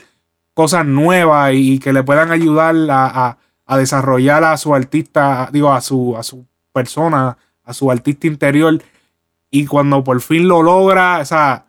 cosas 0.55 0.85
nuevas 0.85 1.51
y, 1.53 1.77
que 1.77 1.93
le 1.93 2.01
puedan 2.01 2.31
ayudar 2.31 2.75
a, 2.89 3.37
a- 3.67 3.77
desarrollar 3.77 4.43
a 4.43 4.57
su 4.57 4.73
artista, 4.73 5.49
digo, 5.51 5.71
a 5.71 5.81
su, 5.81 6.17
a 6.17 6.23
su 6.23 6.45
persona, 6.73 7.37
a 7.63 7.73
su 7.73 7.91
artista 7.91 8.25
interior. 8.25 8.81
Y 9.51 9.67
cuando 9.67 10.03
por 10.03 10.19
fin 10.21 10.47
lo 10.47 10.63
logra, 10.63 11.19
o 11.19 11.25
sea, 11.25 11.65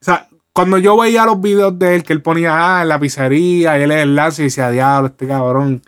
o 0.00 0.04
sea, 0.04 0.28
cuando 0.52 0.78
yo 0.78 0.96
veía 0.98 1.24
los 1.24 1.40
videos 1.40 1.78
de 1.78 1.94
él 1.94 2.02
que 2.02 2.12
él 2.12 2.22
ponía 2.22 2.78
ah, 2.78 2.82
en 2.82 2.88
la 2.88 2.98
pizzería 2.98 3.78
y 3.78 3.82
él 3.82 3.90
es 3.90 4.02
el 4.02 4.14
lance 4.14 4.42
y 4.42 4.44
decía, 4.46 4.70
diablo, 4.70 5.08
este 5.08 5.26
cabrón. 5.26 5.82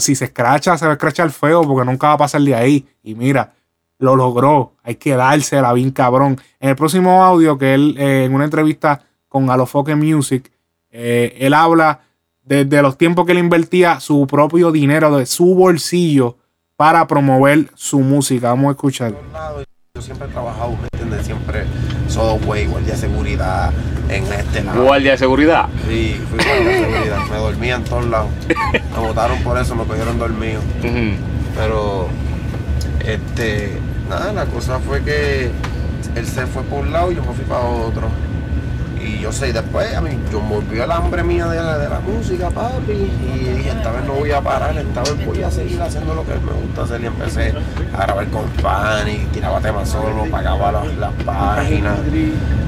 Si 0.00 0.14
se 0.14 0.24
escracha, 0.26 0.78
se 0.78 0.86
va 0.86 0.92
a 0.92 0.94
escrachar 0.94 1.30
feo 1.30 1.62
porque 1.62 1.84
nunca 1.84 2.08
va 2.08 2.12
a 2.14 2.18
pasar 2.18 2.40
de 2.40 2.54
ahí. 2.54 2.86
Y 3.02 3.14
mira, 3.14 3.52
lo 3.98 4.16
logró. 4.16 4.72
Hay 4.82 4.94
que 4.94 5.14
dársela 5.16 5.72
bien 5.74 5.90
cabrón. 5.90 6.40
En 6.60 6.70
el 6.70 6.76
próximo 6.76 7.22
audio 7.22 7.58
que 7.58 7.74
él, 7.74 7.94
eh, 7.98 8.24
en 8.24 8.34
una 8.34 8.44
entrevista 8.44 9.02
con 9.28 9.50
Alofoque 9.50 9.94
Music, 9.94 10.50
eh, 10.90 11.36
él 11.40 11.52
habla 11.52 12.00
desde 12.42 12.80
los 12.80 12.96
tiempos 12.96 13.26
que 13.26 13.32
él 13.32 13.38
invertía 13.38 14.00
su 14.00 14.26
propio 14.26 14.72
dinero 14.72 15.14
de 15.16 15.26
su 15.26 15.54
bolsillo 15.54 16.38
para 16.76 17.06
promover 17.06 17.70
su 17.74 18.00
música. 18.00 18.48
Vamos 18.48 18.68
a 18.68 18.70
escuchar. 18.72 19.14
Yo 19.94 20.02
siempre 20.02 20.26
he 20.26 20.30
trabajado, 20.30 20.70
¿me 20.70 20.88
entiendes? 20.92 21.26
Siempre 21.26 21.64
güey, 22.44 22.66
guardia 22.66 22.94
de 22.94 22.98
seguridad 22.98 23.72
en 24.08 24.24
este 24.32 24.62
lado. 24.64 24.82
¿Guardia 24.82 25.12
de 25.12 25.18
seguridad? 25.18 25.68
Sí, 25.88 26.20
fui 26.30 26.38
guardia 26.44 26.68
de 26.68 26.78
seguridad. 26.78 27.18
Me 27.30 27.36
dormía 27.36 27.76
en 27.76 27.84
todos 27.84 28.06
lados. 28.06 28.30
Me 28.48 29.00
votaron 29.00 29.38
por 29.42 29.58
eso, 29.58 29.74
me 29.74 29.84
cogieron 29.84 30.18
dormido. 30.18 30.60
Pero, 31.56 32.08
este, 33.04 33.78
nada, 34.08 34.32
la 34.32 34.46
cosa 34.46 34.78
fue 34.80 35.02
que 35.02 35.50
él 36.14 36.26
se 36.26 36.46
fue 36.46 36.62
por 36.64 36.80
un 36.80 36.92
lado 36.92 37.12
y 37.12 37.16
yo 37.16 37.22
me 37.22 37.32
fui 37.32 37.44
para 37.44 37.60
otro. 37.60 38.08
Y 39.00 39.20
yo 39.20 39.32
sé, 39.32 39.52
después 39.52 39.94
a 39.94 40.00
mí, 40.00 40.18
yo 40.30 40.40
me 40.40 40.56
volvió 40.56 40.84
el 40.84 40.90
hambre 40.90 41.22
mía 41.22 41.46
de 41.46 41.62
la, 41.62 41.78
de 41.78 41.88
la 41.88 42.00
música, 42.00 42.50
papi. 42.50 42.92
Y 42.92 43.38
dije, 43.56 43.70
esta 43.70 43.90
vez 43.92 44.04
no 44.04 44.14
voy 44.14 44.30
a 44.32 44.40
parar, 44.40 44.76
esta 44.76 45.02
vez 45.02 45.26
voy 45.26 45.42
a 45.42 45.50
seguir 45.50 45.80
haciendo 45.80 46.14
lo 46.14 46.24
que 46.24 46.34
me 46.34 46.52
gusta 46.52 46.82
hacer. 46.82 47.00
Y 47.02 47.06
empecé 47.06 47.54
a 47.96 48.02
grabar 48.02 48.26
con 48.28 48.48
Fanny, 48.62 49.26
tiraba 49.32 49.60
temas 49.60 49.88
solo, 49.88 50.24
pagaba 50.30 50.72
las, 50.72 50.96
las 50.96 51.12
páginas. 51.24 51.98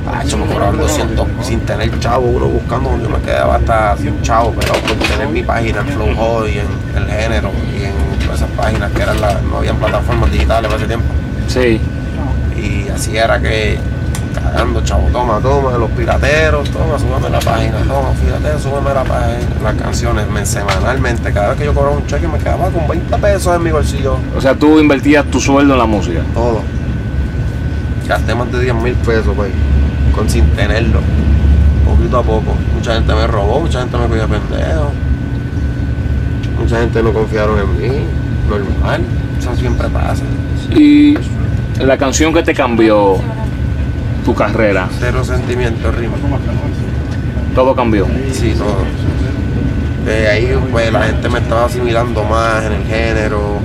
Pacho, 0.05 0.39
me 0.39 0.47
cobraban 0.47 0.78
200 0.78 1.28
sin 1.43 1.61
tener 1.61 1.98
chavo, 2.01 2.27
uno 2.27 2.47
buscando 2.47 2.90
donde 2.90 3.05
yo 3.05 3.11
me 3.11 3.23
quedaba 3.23 3.57
hasta 3.57 3.97
sin 3.98 4.23
chavo, 4.23 4.55
pero 4.59 4.73
por 4.73 4.97
tener 5.09 5.28
mi 5.28 5.43
página 5.43 5.81
en 5.81 5.89
Flow 5.89 6.47
y 6.47 6.59
en 6.59 6.66
el 6.97 7.07
género 7.07 7.51
y 7.78 7.85
en 7.85 8.19
todas 8.24 8.40
esas 8.40 8.51
páginas 8.57 8.90
que 8.93 9.02
eran 9.02 9.20
las, 9.20 9.43
no 9.43 9.59
habían 9.59 9.77
plataformas 9.77 10.32
digitales 10.32 10.69
para 10.70 10.78
ese 10.78 10.86
tiempo. 10.86 11.07
Sí. 11.48 11.81
Y 12.57 12.89
así 12.89 13.16
era 13.16 13.40
que 13.40 13.78
cagando, 14.42 14.80
chavo, 14.82 15.08
toma, 15.12 15.38
toma, 15.40 15.76
los 15.78 15.90
pirateros, 15.90 16.70
toma, 16.70 16.98
súbame 16.98 17.28
la 17.30 17.38
página, 17.40 17.78
toma, 17.82 18.10
fíjate, 18.14 18.58
súbame 18.58 18.94
la 18.94 19.04
página, 19.04 19.38
las 19.62 19.74
canciones 19.74 20.28
men- 20.30 20.46
semanalmente, 20.46 21.32
cada 21.32 21.48
vez 21.50 21.58
que 21.58 21.64
yo 21.66 21.74
cobraba 21.74 21.96
un 21.96 22.06
cheque 22.06 22.26
me 22.26 22.38
quedaba 22.38 22.68
con 22.70 22.86
20 22.88 23.16
pesos 23.18 23.54
en 23.56 23.62
mi 23.62 23.70
bolsillo, 23.70 24.16
O 24.36 24.40
sea, 24.40 24.54
tú 24.54 24.78
invertías 24.80 25.24
tu 25.26 25.40
sueldo 25.40 25.74
en 25.74 25.78
la 25.78 25.86
música. 25.86 26.20
todo. 26.34 26.62
Gasté 28.08 28.34
más 28.34 28.50
de 28.50 28.60
10 28.60 28.74
mil 28.74 28.94
pesos, 28.94 29.32
pues, 29.36 29.52
con 30.14 30.28
sin 30.28 30.44
tenerlo, 30.50 31.00
poquito 31.86 32.18
a 32.18 32.22
poco. 32.22 32.54
Mucha 32.74 32.94
gente 32.94 33.14
me 33.14 33.26
robó, 33.26 33.60
mucha 33.60 33.80
gente 33.80 33.96
me 33.98 34.06
cogió 34.08 34.26
pendejo, 34.26 34.90
mucha 36.58 36.80
gente 36.80 37.02
no 37.02 37.12
confiaron 37.12 37.58
en 37.60 37.80
mí, 37.80 37.98
normal, 38.48 39.02
eso 39.38 39.54
siempre 39.54 39.88
pasa. 39.88 40.22
Y 40.74 41.14
la 41.78 41.96
canción 41.96 42.32
que 42.34 42.42
te 42.42 42.52
cambió 42.54 43.16
tu 44.24 44.34
carrera, 44.34 44.88
Cero 44.98 45.24
sentimiento, 45.24 45.90
rima. 45.92 46.14
todo 47.55 47.74
cambió. 47.74 48.06
Sí, 48.32 48.55
todo. 48.56 48.76
Ahí 50.30 50.56
pues 50.72 50.92
la 50.92 51.02
gente 51.05 51.28
me 51.28 51.38
estaba 51.38 51.66
asimilando 51.66 52.22
más 52.24 52.64
en 52.64 52.72
el 52.72 52.84
género. 52.84 53.59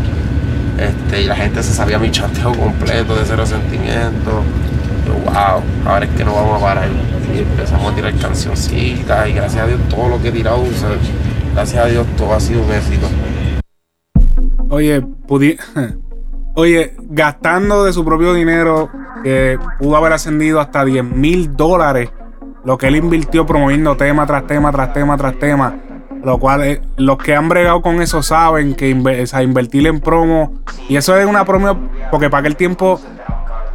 Este, 0.77 1.22
y 1.22 1.26
la 1.26 1.36
gente 1.36 1.64
se 1.64 1.73
sabía 1.73 1.98
mi 1.98 2.11
chanteo 2.11 2.52
completo 2.53 3.15
de 3.15 3.22
cero 3.26 3.45
sentimiento. 3.45 4.44
Yo, 5.07 5.14
wow, 5.32 5.61
ahora 5.86 6.06
es 6.06 6.11
que 6.11 6.26
no 6.26 6.34
vamos 6.34 6.61
a 6.61 6.65
parar. 6.65 6.90
Y 7.34 7.40
empezamos 7.40 7.91
a 7.91 7.95
tirar 7.95 8.14
cancioncitas 8.15 9.30
y 9.30 9.34
gracias 9.34 9.64
a 9.64 9.68
Dios 9.68 9.80
todo 9.90 10.10
lo 10.10 10.22
que 10.22 10.30
he 10.30 10.32
tirado, 10.32 10.61
o 10.61 10.65
sea, 10.80 10.90
gracias 11.53 11.84
a 11.86 11.88
Dios 11.88 12.06
todo 12.18 12.34
ha 12.34 12.40
sido 12.40 12.61
un 12.64 12.72
éxito. 12.72 13.07
Oye, 14.69 15.02
pudi- 15.02 15.57
Oye, 16.57 16.94
gastando 17.10 17.84
de 17.84 17.91
su 17.91 18.06
propio 18.06 18.34
dinero, 18.34 18.90
que 19.23 19.60
pudo 19.77 19.98
haber 19.98 20.14
ascendido 20.14 20.61
hasta 20.61 20.86
10 20.86 21.03
mil 21.03 21.57
dólares, 21.57 22.10
lo 22.64 22.77
que 22.77 22.88
él 22.88 22.95
invirtió 22.95 23.45
promoviendo 23.45 23.98
tema 23.98 24.26
tras 24.26 24.48
tema, 24.48 24.72
tras 24.72 24.94
tema, 24.94 25.18
tras 25.18 25.38
tema. 25.38 25.76
Lo 26.23 26.40
cual, 26.40 26.64
eh, 26.64 26.82
los 26.95 27.18
que 27.18 27.36
han 27.36 27.49
bregado 27.49 27.82
con 27.82 28.02
eso 28.02 28.23
saben 28.23 28.73
que 28.73 28.94
o 28.94 29.27
sea, 29.27 29.44
invertir 29.44 29.86
en 29.86 29.99
promo, 29.99 30.53
y 30.88 30.95
eso 30.95 31.18
es 31.18 31.26
una 31.26 31.44
promo, 31.44 31.77
porque 32.10 32.30
para 32.30 32.40
aquel 32.40 32.56
tiempo 32.56 33.02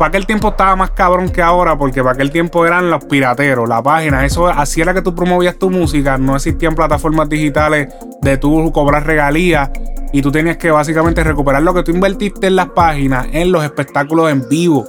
para 0.01 0.09
aquel 0.09 0.24
tiempo 0.24 0.48
estaba 0.48 0.77
más 0.77 0.93
cabrón 0.93 1.28
que 1.28 1.43
ahora, 1.43 1.77
porque 1.77 2.01
para 2.01 2.14
aquel 2.14 2.31
tiempo 2.31 2.64
eran 2.64 2.89
los 2.89 3.05
pirateros, 3.05 3.68
la 3.68 3.82
página. 3.82 4.24
Eso 4.24 4.47
así 4.48 4.81
era 4.81 4.94
que 4.94 5.02
tú 5.02 5.14
promovías 5.14 5.59
tu 5.59 5.68
música. 5.68 6.16
No 6.16 6.36
existían 6.36 6.74
plataformas 6.74 7.28
digitales 7.28 7.93
de 8.22 8.39
tú 8.39 8.72
cobrar 8.72 9.05
regalías. 9.05 9.68
Y 10.10 10.22
tú 10.22 10.32
tenías 10.32 10.56
que 10.56 10.70
básicamente 10.70 11.22
recuperar 11.22 11.60
lo 11.60 11.74
que 11.74 11.82
tú 11.82 11.90
invertiste 11.90 12.47
en 12.47 12.56
las 12.56 12.70
páginas, 12.70 13.27
en 13.32 13.52
los 13.52 13.62
espectáculos 13.62 14.31
en 14.31 14.48
vivo. 14.48 14.86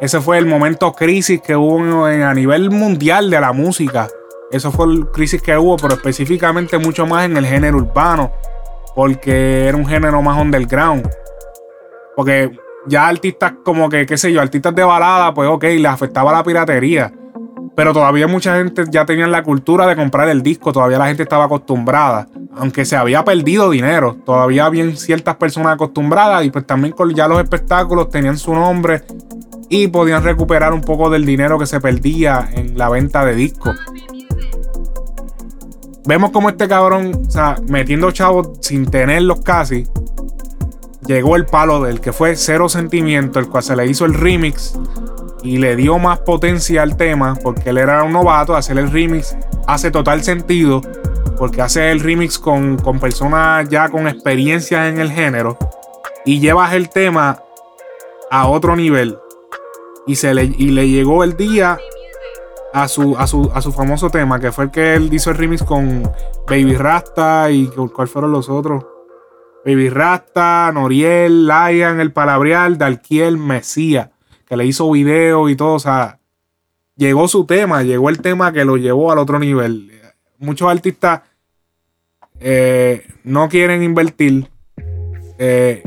Ese 0.00 0.20
fue 0.20 0.36
el 0.38 0.46
momento 0.46 0.92
crisis 0.94 1.40
que 1.40 1.54
hubo 1.54 2.08
en- 2.08 2.22
a 2.22 2.34
nivel 2.34 2.72
mundial 2.72 3.30
de 3.30 3.40
la 3.40 3.52
música. 3.52 4.08
Eso 4.50 4.72
fue 4.72 4.86
el 4.86 5.06
crisis 5.12 5.40
que 5.42 5.56
hubo, 5.56 5.76
pero 5.76 5.94
específicamente 5.94 6.76
mucho 6.78 7.06
más 7.06 7.24
en 7.26 7.36
el 7.36 7.46
género 7.46 7.76
urbano. 7.76 8.32
Porque 8.96 9.68
era 9.68 9.76
un 9.76 9.86
género 9.86 10.20
más 10.22 10.36
underground. 10.42 11.08
Porque 12.16 12.50
ya 12.86 13.08
artistas 13.08 13.54
como 13.64 13.88
que, 13.88 14.06
qué 14.06 14.16
sé 14.16 14.32
yo, 14.32 14.40
artistas 14.40 14.74
de 14.74 14.84
balada, 14.84 15.32
pues 15.34 15.48
ok, 15.48 15.64
les 15.64 15.86
afectaba 15.86 16.32
la 16.32 16.42
piratería. 16.42 17.12
Pero 17.76 17.92
todavía 17.92 18.28
mucha 18.28 18.56
gente 18.56 18.84
ya 18.90 19.04
tenía 19.04 19.26
la 19.26 19.42
cultura 19.42 19.86
de 19.86 19.96
comprar 19.96 20.28
el 20.28 20.42
disco, 20.42 20.72
todavía 20.72 20.98
la 20.98 21.08
gente 21.08 21.24
estaba 21.24 21.44
acostumbrada. 21.44 22.28
Aunque 22.56 22.84
se 22.84 22.96
había 22.96 23.24
perdido 23.24 23.70
dinero, 23.70 24.16
todavía 24.24 24.66
habían 24.66 24.96
ciertas 24.96 25.36
personas 25.36 25.74
acostumbradas 25.74 26.44
y 26.44 26.50
pues 26.50 26.66
también 26.66 26.94
con 26.94 27.12
ya 27.12 27.26
los 27.26 27.42
espectáculos 27.42 28.10
tenían 28.10 28.38
su 28.38 28.54
nombre 28.54 29.02
y 29.68 29.88
podían 29.88 30.22
recuperar 30.22 30.72
un 30.72 30.82
poco 30.82 31.10
del 31.10 31.24
dinero 31.24 31.58
que 31.58 31.66
se 31.66 31.80
perdía 31.80 32.48
en 32.52 32.78
la 32.78 32.88
venta 32.90 33.24
de 33.24 33.34
discos. 33.34 33.76
Vemos 36.06 36.30
como 36.30 36.50
este 36.50 36.68
cabrón, 36.68 37.22
o 37.26 37.30
sea, 37.30 37.56
metiendo 37.66 38.12
chavos 38.12 38.50
sin 38.60 38.86
tenerlos 38.86 39.40
casi, 39.40 39.86
llegó 41.06 41.36
el 41.36 41.46
palo 41.46 41.82
del 41.82 42.00
que 42.00 42.12
fue 42.12 42.36
Cero 42.36 42.68
Sentimiento, 42.68 43.38
el 43.38 43.48
cual 43.48 43.62
se 43.62 43.76
le 43.76 43.86
hizo 43.86 44.04
el 44.04 44.14
remix 44.14 44.78
y 45.42 45.58
le 45.58 45.76
dio 45.76 45.98
más 45.98 46.20
potencia 46.20 46.82
al 46.82 46.96
tema 46.96 47.34
porque 47.42 47.70
él 47.70 47.78
era 47.78 48.02
un 48.02 48.12
novato. 48.12 48.56
Hacer 48.56 48.78
el 48.78 48.90
remix 48.90 49.36
hace 49.66 49.90
total 49.90 50.22
sentido 50.22 50.80
porque 51.38 51.62
hace 51.62 51.90
el 51.90 52.00
remix 52.00 52.38
con, 52.38 52.78
con 52.78 52.98
personas 52.98 53.68
ya 53.68 53.88
con 53.88 54.08
experiencia 54.08 54.88
en 54.88 55.00
el 55.00 55.10
género 55.10 55.58
y 56.24 56.40
llevas 56.40 56.72
el 56.74 56.88
tema 56.88 57.42
a 58.30 58.48
otro 58.48 58.76
nivel. 58.76 59.18
Y, 60.06 60.16
se 60.16 60.34
le, 60.34 60.44
y 60.44 60.68
le 60.70 60.88
llegó 60.88 61.24
el 61.24 61.36
día 61.36 61.78
a 62.74 62.88
su, 62.88 63.16
a, 63.16 63.26
su, 63.26 63.50
a 63.54 63.62
su 63.62 63.72
famoso 63.72 64.10
tema, 64.10 64.38
que 64.38 64.52
fue 64.52 64.64
el 64.64 64.70
que 64.70 64.94
él 64.94 65.12
hizo 65.12 65.30
el 65.30 65.36
remix 65.36 65.62
con 65.62 66.02
Baby 66.46 66.76
Rasta 66.76 67.50
y 67.50 67.68
¿cuál 67.68 68.08
fueron 68.08 68.32
los 68.32 68.48
otros? 68.48 68.84
Baby 69.64 69.88
Rasta, 69.88 70.70
Noriel, 70.72 71.46
Lion, 71.46 72.00
El 72.00 72.12
Palabrial, 72.12 72.76
Dalquiel, 72.76 73.38
Mesía, 73.38 74.10
que 74.46 74.56
le 74.56 74.66
hizo 74.66 74.90
video 74.90 75.48
y 75.48 75.56
todo. 75.56 75.74
O 75.74 75.78
sea, 75.78 76.18
llegó 76.96 77.28
su 77.28 77.46
tema, 77.46 77.82
llegó 77.82 78.10
el 78.10 78.20
tema 78.20 78.52
que 78.52 78.64
lo 78.64 78.76
llevó 78.76 79.10
al 79.10 79.18
otro 79.18 79.38
nivel. 79.38 79.90
Muchos 80.38 80.70
artistas 80.70 81.22
eh, 82.40 83.06
no 83.24 83.48
quieren 83.48 83.82
invertir. 83.82 84.48
eh, 85.38 85.82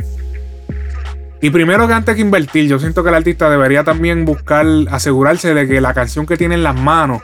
y 1.40 1.52
primero 1.52 1.88
que 1.88 1.94
antes 1.94 2.16
que 2.16 2.22
invertir, 2.22 2.68
yo 2.68 2.80
siento 2.80 3.04
que 3.04 3.10
el 3.10 3.16
artista 3.16 3.48
debería 3.48 3.84
también 3.84 4.26
buscar, 4.26 4.66
asegurarse 4.90 5.54
de 5.54 5.68
que 5.68 5.82
la 5.82 5.94
canción 5.94 6.26
que 6.26 6.36
tiene 6.36 6.56
en 6.56 6.64
las 6.64 6.76
manos, 6.76 7.22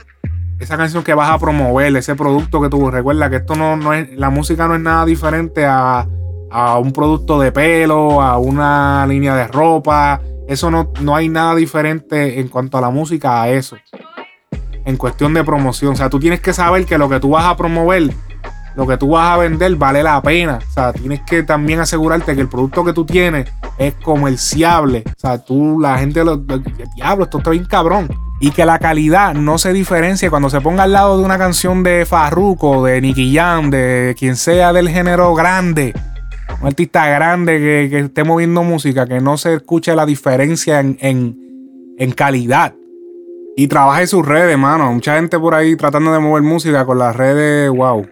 esa 0.59 0.77
canción 0.77 1.03
que 1.03 1.15
vas 1.15 1.31
a 1.31 1.39
promover, 1.39 1.95
ese 1.95 2.13
producto 2.13 2.61
que 2.61 2.69
tú 2.69 2.91
recuerda 2.91 3.31
que 3.31 3.37
esto 3.37 3.55
no, 3.55 3.75
no 3.75 3.91
es, 3.91 4.15
la 4.15 4.29
música 4.29 4.67
no 4.67 4.75
es 4.75 4.81
nada 4.81 5.03
diferente 5.05 5.65
a, 5.65 6.07
a 6.53 6.77
un 6.77 6.91
producto 6.93 7.39
de 7.39 7.51
pelo, 7.51 8.21
a 8.21 8.37
una 8.37 9.05
línea 9.07 9.35
de 9.35 9.47
ropa. 9.47 10.21
Eso 10.47 10.69
no, 10.69 10.91
no 11.01 11.15
hay 11.15 11.27
nada 11.29 11.55
diferente 11.55 12.39
en 12.39 12.47
cuanto 12.47 12.77
a 12.77 12.81
la 12.81 12.89
música 12.89 13.41
a 13.41 13.49
eso. 13.49 13.75
En 14.85 14.97
cuestión 14.97 15.33
de 15.33 15.43
promoción. 15.43 15.93
O 15.93 15.95
sea, 15.95 16.09
tú 16.09 16.19
tienes 16.19 16.41
que 16.41 16.53
saber 16.53 16.85
que 16.85 16.97
lo 16.97 17.09
que 17.09 17.19
tú 17.19 17.31
vas 17.31 17.45
a 17.45 17.55
promover, 17.57 18.13
lo 18.75 18.85
que 18.85 18.97
tú 18.97 19.09
vas 19.11 19.29
a 19.31 19.37
vender, 19.37 19.75
vale 19.77 20.03
la 20.03 20.21
pena. 20.21 20.59
O 20.69 20.71
sea, 20.73 20.93
tienes 20.93 21.21
que 21.21 21.41
también 21.43 21.79
asegurarte 21.79 22.35
que 22.35 22.41
el 22.41 22.49
producto 22.49 22.83
que 22.83 22.93
tú 22.93 23.05
tienes 23.05 23.49
es 23.77 23.95
comerciable. 23.95 25.03
O 25.07 25.19
sea, 25.19 25.37
tú, 25.43 25.79
la 25.79 25.97
gente, 25.97 26.23
lo, 26.23 26.35
lo- 26.35 26.61
diablo, 26.95 27.23
esto 27.23 27.37
está 27.39 27.49
bien 27.51 27.65
cabrón. 27.65 28.09
Y 28.41 28.51
que 28.51 28.65
la 28.65 28.77
calidad 28.77 29.33
no 29.33 29.57
se 29.57 29.71
diferencie 29.71 30.29
cuando 30.29 30.49
se 30.49 30.59
ponga 30.59 30.83
al 30.83 30.91
lado 30.91 31.17
de 31.17 31.23
una 31.23 31.37
canción 31.37 31.81
de 31.81 32.05
Farruko, 32.05 32.83
de 32.83 32.99
Nicky 32.99 33.33
Jam, 33.33 33.69
de 33.69 34.15
quien 34.19 34.35
sea 34.35 34.73
del 34.73 34.89
género 34.89 35.33
grande. 35.33 35.93
Un 36.63 36.67
artista 36.67 37.05
grande 37.09 37.59
que, 37.59 37.99
esté 37.99 38.23
moviendo 38.23 38.63
música, 38.63 39.05
que 39.05 39.19
no 39.19 39.35
se 39.35 39.55
escuche 39.55 39.93
la 39.97 40.05
diferencia 40.05 40.79
en, 40.79 40.97
en, 41.01 41.37
en 41.97 42.11
calidad. 42.13 42.73
Y 43.57 43.67
trabaje 43.67 44.07
sus 44.07 44.25
redes, 44.25 44.57
mano. 44.57 44.93
Mucha 44.93 45.17
gente 45.17 45.37
por 45.37 45.55
ahí 45.55 45.75
tratando 45.75 46.13
de 46.13 46.19
mover 46.19 46.41
música 46.41 46.85
con 46.85 46.99
las 46.99 47.13
redes. 47.17 47.69
Wow. 47.69 48.07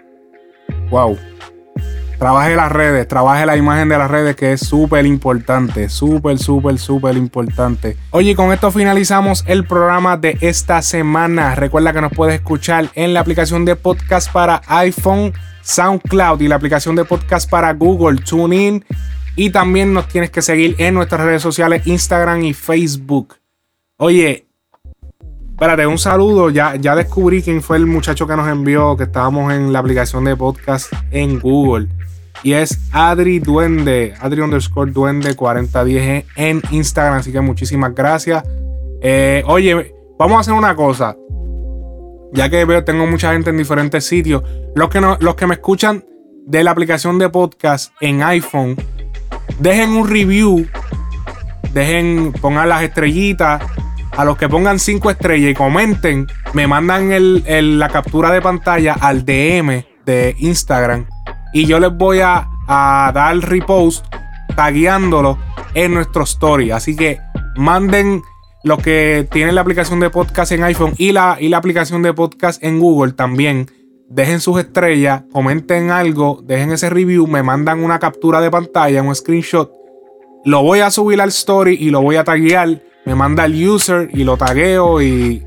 Wow. 0.89 1.17
Trabaje 2.21 2.55
las 2.55 2.71
redes, 2.71 3.07
trabaje 3.07 3.47
la 3.47 3.57
imagen 3.57 3.89
de 3.89 3.97
las 3.97 4.11
redes 4.11 4.35
que 4.35 4.53
es 4.53 4.59
súper 4.59 5.07
importante, 5.07 5.89
súper, 5.89 6.37
súper, 6.37 6.77
súper 6.77 7.17
importante. 7.17 7.97
Oye, 8.11 8.35
con 8.35 8.53
esto 8.53 8.69
finalizamos 8.69 9.43
el 9.47 9.65
programa 9.65 10.17
de 10.17 10.37
esta 10.39 10.83
semana. 10.83 11.55
Recuerda 11.55 11.93
que 11.93 12.01
nos 12.01 12.11
puedes 12.11 12.35
escuchar 12.35 12.91
en 12.93 13.15
la 13.15 13.21
aplicación 13.21 13.65
de 13.65 13.75
podcast 13.75 14.31
para 14.31 14.61
iPhone, 14.67 15.33
SoundCloud 15.63 16.41
y 16.41 16.47
la 16.47 16.57
aplicación 16.57 16.95
de 16.95 17.05
podcast 17.05 17.49
para 17.49 17.73
Google, 17.73 18.21
TuneIn. 18.21 18.85
Y 19.35 19.49
también 19.49 19.91
nos 19.91 20.07
tienes 20.07 20.29
que 20.29 20.43
seguir 20.43 20.75
en 20.77 20.93
nuestras 20.93 21.21
redes 21.21 21.41
sociales, 21.41 21.87
Instagram 21.87 22.43
y 22.43 22.53
Facebook. 22.53 23.37
Oye, 23.97 24.45
Espérate, 25.53 25.85
un 25.85 25.99
saludo. 25.99 26.49
Ya, 26.49 26.75
ya 26.75 26.95
descubrí 26.95 27.43
quién 27.43 27.61
fue 27.61 27.77
el 27.77 27.85
muchacho 27.85 28.25
que 28.25 28.35
nos 28.35 28.47
envió, 28.47 28.97
que 28.97 29.03
estábamos 29.03 29.53
en 29.53 29.71
la 29.71 29.77
aplicación 29.77 30.23
de 30.23 30.35
podcast 30.35 30.91
en 31.11 31.39
Google. 31.39 31.87
Y 32.43 32.53
es 32.53 32.79
Adri 32.91 33.39
Duende, 33.39 34.13
Adri 34.19 34.41
underscore 34.41 34.91
Duende 34.91 35.35
4010 35.35 36.25
en 36.35 36.61
Instagram. 36.71 37.19
Así 37.19 37.31
que 37.31 37.41
muchísimas 37.41 37.93
gracias. 37.93 38.43
Eh, 39.01 39.43
oye, 39.45 39.93
vamos 40.17 40.37
a 40.37 40.39
hacer 40.41 40.53
una 40.53 40.75
cosa. 40.75 41.15
Ya 42.33 42.49
que 42.49 42.65
veo, 42.65 42.83
tengo 42.83 43.05
mucha 43.05 43.33
gente 43.33 43.49
en 43.49 43.57
diferentes 43.57 44.05
sitios. 44.05 44.43
Los 44.75 44.89
que, 44.89 45.01
no, 45.01 45.17
los 45.19 45.35
que 45.35 45.47
me 45.47 45.55
escuchan 45.55 46.03
de 46.47 46.63
la 46.63 46.71
aplicación 46.71 47.19
de 47.19 47.29
podcast 47.29 47.93
en 48.01 48.23
iPhone, 48.23 48.75
dejen 49.59 49.91
un 49.91 50.09
review. 50.09 50.67
Dejen, 51.73 52.33
pongan 52.41 52.69
las 52.69 52.83
estrellitas. 52.83 53.61
A 54.17 54.25
los 54.25 54.37
que 54.37 54.49
pongan 54.49 54.77
5 54.77 55.09
estrellas 55.09 55.51
y 55.51 55.53
comenten, 55.53 56.27
me 56.53 56.67
mandan 56.67 57.09
la 57.79 57.89
captura 57.89 58.29
de 58.31 58.41
pantalla 58.41 58.93
al 58.99 59.23
DM 59.23 59.85
de 60.05 60.35
Instagram. 60.39 61.07
Y 61.53 61.65
yo 61.65 61.79
les 61.79 61.93
voy 61.93 62.19
a, 62.19 62.47
a 62.67 63.11
dar 63.13 63.37
repost 63.37 64.05
tagueándolo 64.55 65.37
en 65.73 65.93
nuestro 65.93 66.23
story. 66.23 66.71
Así 66.71 66.95
que 66.95 67.19
manden 67.55 68.21
los 68.63 68.81
que 68.81 69.27
tienen 69.31 69.55
la 69.55 69.61
aplicación 69.61 69.99
de 69.99 70.09
podcast 70.09 70.51
en 70.51 70.63
iPhone 70.63 70.93
y 70.97 71.11
la, 71.11 71.37
y 71.39 71.49
la 71.49 71.57
aplicación 71.57 72.01
de 72.01 72.13
podcast 72.13 72.63
en 72.63 72.79
Google 72.79 73.13
también. 73.13 73.69
Dejen 74.07 74.41
sus 74.41 74.59
estrellas, 74.59 75.23
comenten 75.31 75.89
algo, 75.89 76.41
dejen 76.43 76.71
ese 76.73 76.89
review, 76.89 77.27
me 77.27 77.43
mandan 77.43 77.81
una 77.81 77.97
captura 77.97 78.41
de 78.41 78.51
pantalla, 78.51 79.01
un 79.01 79.15
screenshot. 79.15 79.71
Lo 80.43 80.63
voy 80.63 80.79
a 80.79 80.91
subir 80.91 81.21
al 81.21 81.29
story 81.29 81.77
y 81.79 81.91
lo 81.91 82.01
voy 82.01 82.17
a 82.17 82.23
taguear. 82.23 82.81
Me 83.05 83.15
manda 83.15 83.45
el 83.45 83.67
user 83.67 84.09
y 84.13 84.23
lo 84.23 84.37
tagueo 84.37 85.01
y 85.01 85.43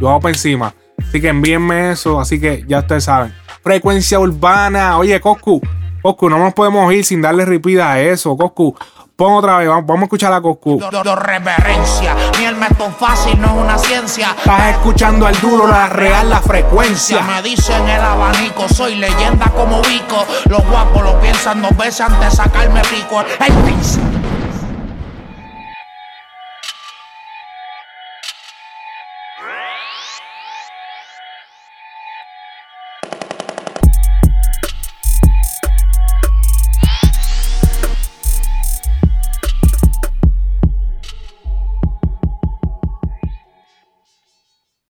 lo 0.00 0.10
hago 0.10 0.20
por 0.20 0.30
encima. 0.30 0.74
Así 0.98 1.20
que 1.20 1.28
envíenme 1.28 1.92
eso. 1.92 2.20
Así 2.20 2.40
que 2.40 2.64
ya 2.66 2.80
ustedes 2.80 3.04
saben. 3.04 3.32
Frecuencia 3.62 4.18
urbana. 4.18 4.98
Oye, 4.98 5.20
Coscu. 5.20 5.60
Coscu, 6.02 6.30
no 6.30 6.38
nos 6.38 6.54
podemos 6.54 6.92
ir 6.94 7.04
sin 7.04 7.20
darle 7.20 7.44
ripida 7.44 7.92
a 7.92 8.00
eso. 8.00 8.36
Coscu, 8.36 8.74
pon 9.16 9.34
otra 9.34 9.58
vez. 9.58 9.68
Vamos, 9.68 9.86
vamos 9.86 10.02
a 10.02 10.04
escuchar 10.04 10.32
a 10.32 10.40
Coscu. 10.40 10.80
Yo, 10.80 11.02
yo 11.04 11.16
reverencia, 11.16 12.14
ni 12.38 12.46
el 12.46 12.56
método 12.56 12.90
fácil 12.90 13.38
no 13.38 13.48
es 13.48 13.52
una 13.52 13.78
ciencia. 13.78 14.34
Estás 14.38 14.70
escuchando 14.70 15.26
al 15.26 15.38
duro, 15.40 15.66
la 15.66 15.88
real, 15.88 16.30
la 16.30 16.40
frecuencia. 16.40 17.20
Me 17.22 17.42
dicen 17.42 17.86
el 17.86 18.00
abanico, 18.00 18.66
soy 18.68 18.94
leyenda 18.94 19.46
como 19.50 19.82
Vico. 19.82 20.24
Los 20.48 20.66
guapos 20.66 21.02
lo 21.02 21.20
piensan 21.20 21.60
dos 21.60 21.76
veces 21.76 22.00
antes 22.00 22.30
de 22.30 22.36
sacarme 22.36 22.80
pico. 22.82 23.20
El 23.20 23.52
pincel. 23.64 24.29